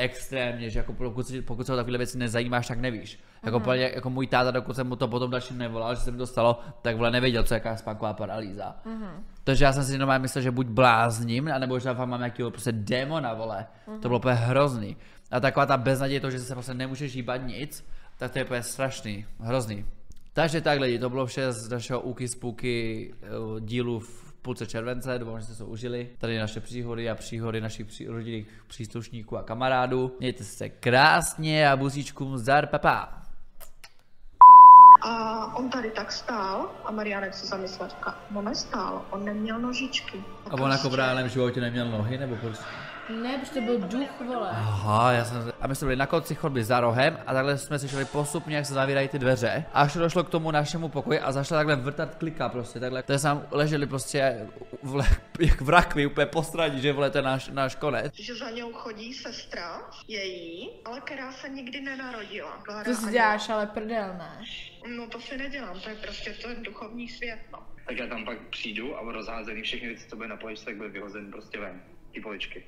extrémně, 0.00 0.70
že 0.70 0.78
jako 0.78 0.92
pokud, 0.92 1.26
si, 1.26 1.42
pokud 1.42 1.66
se 1.66 1.72
o 1.72 1.76
takové 1.76 1.98
věci 1.98 2.18
nezajímáš, 2.18 2.66
tak 2.68 2.78
nevíš. 2.78 3.20
Jako, 3.42 3.60
mm. 3.60 3.66
jako 3.72 4.10
můj 4.10 4.26
táta, 4.26 4.50
dokud 4.50 4.76
jsem 4.76 4.86
mu 4.86 4.96
to 4.96 5.08
potom 5.08 5.30
další 5.30 5.54
nevolal, 5.54 5.94
že 5.94 6.00
se 6.00 6.10
mi 6.10 6.18
to 6.18 6.26
stalo, 6.26 6.60
tak 6.82 6.96
vole 6.96 7.10
nevěděl, 7.10 7.42
co 7.42 7.54
je 7.54 7.56
jaká 7.56 7.76
spánková 7.76 8.12
paralýza. 8.12 8.76
Mm. 8.84 9.24
Takže 9.44 9.64
já 9.64 9.72
jsem 9.72 9.84
si 9.84 9.98
normálně 9.98 10.22
myslel, 10.22 10.42
že 10.42 10.50
buď 10.50 10.66
blázním, 10.66 11.48
anebo 11.48 11.78
že 11.78 11.84
tam 11.84 12.08
mám 12.08 12.20
nějakého 12.20 12.50
prostě 12.50 12.72
démona, 12.72 13.34
vole. 13.34 13.66
Mm. 13.86 14.00
To 14.00 14.08
bylo 14.08 14.18
úplně 14.18 14.34
hrozný. 14.34 14.96
A 15.30 15.40
taková 15.40 15.66
ta 15.66 15.76
beznaděj, 15.76 16.20
to, 16.20 16.30
že 16.30 16.38
se 16.38 16.54
prostě 16.54 16.74
nemůžeš 16.74 17.14
hýbat 17.14 17.42
nic, 17.46 17.86
tak 18.18 18.30
to 18.30 18.38
je 18.38 18.44
úplně 18.44 18.62
strašný, 18.62 19.26
hrozný. 19.40 19.84
Takže 20.32 20.60
tak 20.60 20.80
lidi, 20.80 20.98
to 20.98 21.10
bylo 21.10 21.26
vše 21.26 21.52
z 21.52 21.70
našeho 21.70 22.00
Uky 22.00 22.28
Spooky 22.28 23.10
eh, 23.22 23.26
dílu 23.60 24.00
v 24.00 24.29
půlce 24.42 24.66
července, 24.66 25.18
doufám, 25.18 25.38
že 25.40 25.44
jste 25.44 25.54
se 25.54 25.64
užili. 25.64 26.10
Tady 26.18 26.38
naše 26.38 26.60
příhody 26.60 27.10
a 27.10 27.14
příhody 27.14 27.60
našich 27.60 27.86
pří, 27.86 28.06
rodinných 28.06 28.46
příslušníků 28.66 29.36
a 29.36 29.42
kamarádů. 29.42 30.16
Mějte 30.18 30.44
se 30.44 30.68
krásně 30.68 31.70
a 31.70 31.76
buzíčkům 31.76 32.38
zdar, 32.38 32.66
papa. 32.66 33.12
A 35.02 35.54
on 35.56 35.70
tady 35.70 35.90
tak 35.90 36.12
stál 36.12 36.70
a 36.84 36.92
Marianek 36.92 37.34
se 37.34 37.46
zamyslel, 37.46 37.88
říká, 37.88 38.18
no 38.30 38.42
nestál, 38.42 39.02
on 39.10 39.24
neměl 39.24 39.58
nožičky. 39.58 40.24
A 40.50 40.54
on 40.54 40.70
jako 40.70 40.90
v 40.90 40.94
reálném 40.94 41.28
životě 41.28 41.60
neměl 41.60 41.90
nohy, 41.90 42.18
nebo 42.18 42.36
proč? 42.36 42.56
Ne, 43.10 43.38
protože 43.38 43.52
to 43.52 43.60
byl 43.60 43.78
duch, 43.78 44.20
vole. 44.26 44.48
Aha, 44.50 45.12
já 45.12 45.24
jsem, 45.24 45.52
a 45.60 45.66
my 45.66 45.74
jsme 45.76 45.86
byli 45.86 45.96
na 45.96 46.06
konci 46.06 46.34
chodby 46.34 46.64
za 46.64 46.80
rohem 46.80 47.18
a 47.26 47.34
takhle 47.34 47.58
jsme 47.58 47.78
si 47.78 47.88
šli 47.88 48.04
postupně, 48.04 48.56
jak 48.56 48.66
se 48.66 48.74
zavírají 48.74 49.08
ty 49.08 49.18
dveře. 49.18 49.64
A 49.72 49.80
až 49.80 49.92
to 49.92 49.98
došlo 49.98 50.24
k 50.24 50.28
tomu 50.28 50.50
našemu 50.50 50.88
pokoji 50.88 51.20
a 51.20 51.32
začala 51.32 51.58
takhle 51.58 51.76
vrtat 51.76 52.14
klika 52.14 52.48
prostě, 52.48 52.80
takhle. 52.80 53.02
Takže 53.02 53.18
jsme 53.18 53.40
leželi 53.50 53.86
prostě 53.86 54.48
vle, 54.82 55.04
jak 55.40 55.60
v 55.60 55.68
rakvi, 55.68 56.06
úplně 56.06 56.26
postraní, 56.26 56.80
že 56.80 56.92
vole, 56.92 57.10
to 57.10 57.18
je 57.18 57.22
náš, 57.22 57.48
náš 57.48 57.74
konec. 57.74 58.14
Že 58.14 58.34
za 58.34 58.50
něou 58.50 58.72
chodí 58.72 59.14
sestra 59.14 59.80
její, 60.08 60.70
ale 60.84 61.00
která 61.00 61.32
se 61.32 61.48
nikdy 61.48 61.80
nenarodila. 61.80 62.62
To 62.84 62.94
si 62.94 63.12
děláš 63.12 63.48
ale 63.48 63.66
prdel, 63.66 64.14
ne? 64.18 64.44
No 64.96 65.06
to 65.06 65.20
si 65.20 65.38
nedělám, 65.38 65.80
to 65.80 65.88
je 65.88 65.96
prostě 65.96 66.34
ten 66.42 66.62
duchovní 66.62 67.08
svět, 67.08 67.38
no. 67.52 67.58
Tak 67.86 67.98
já 67.98 68.06
tam 68.06 68.24
pak 68.24 68.38
přijdu 68.38 68.96
a 68.96 69.12
rozházený 69.12 69.62
všechny 69.62 69.88
věci, 69.88 70.08
co 70.08 70.16
bude 70.16 70.28
na 70.28 70.36
poličce, 70.36 70.64
tak 70.64 70.76
bude 70.76 70.88
vyhozen 70.88 71.30
prostě 71.30 71.60
ven. 71.60 71.80
Ty 72.12 72.20
poličky. 72.20 72.64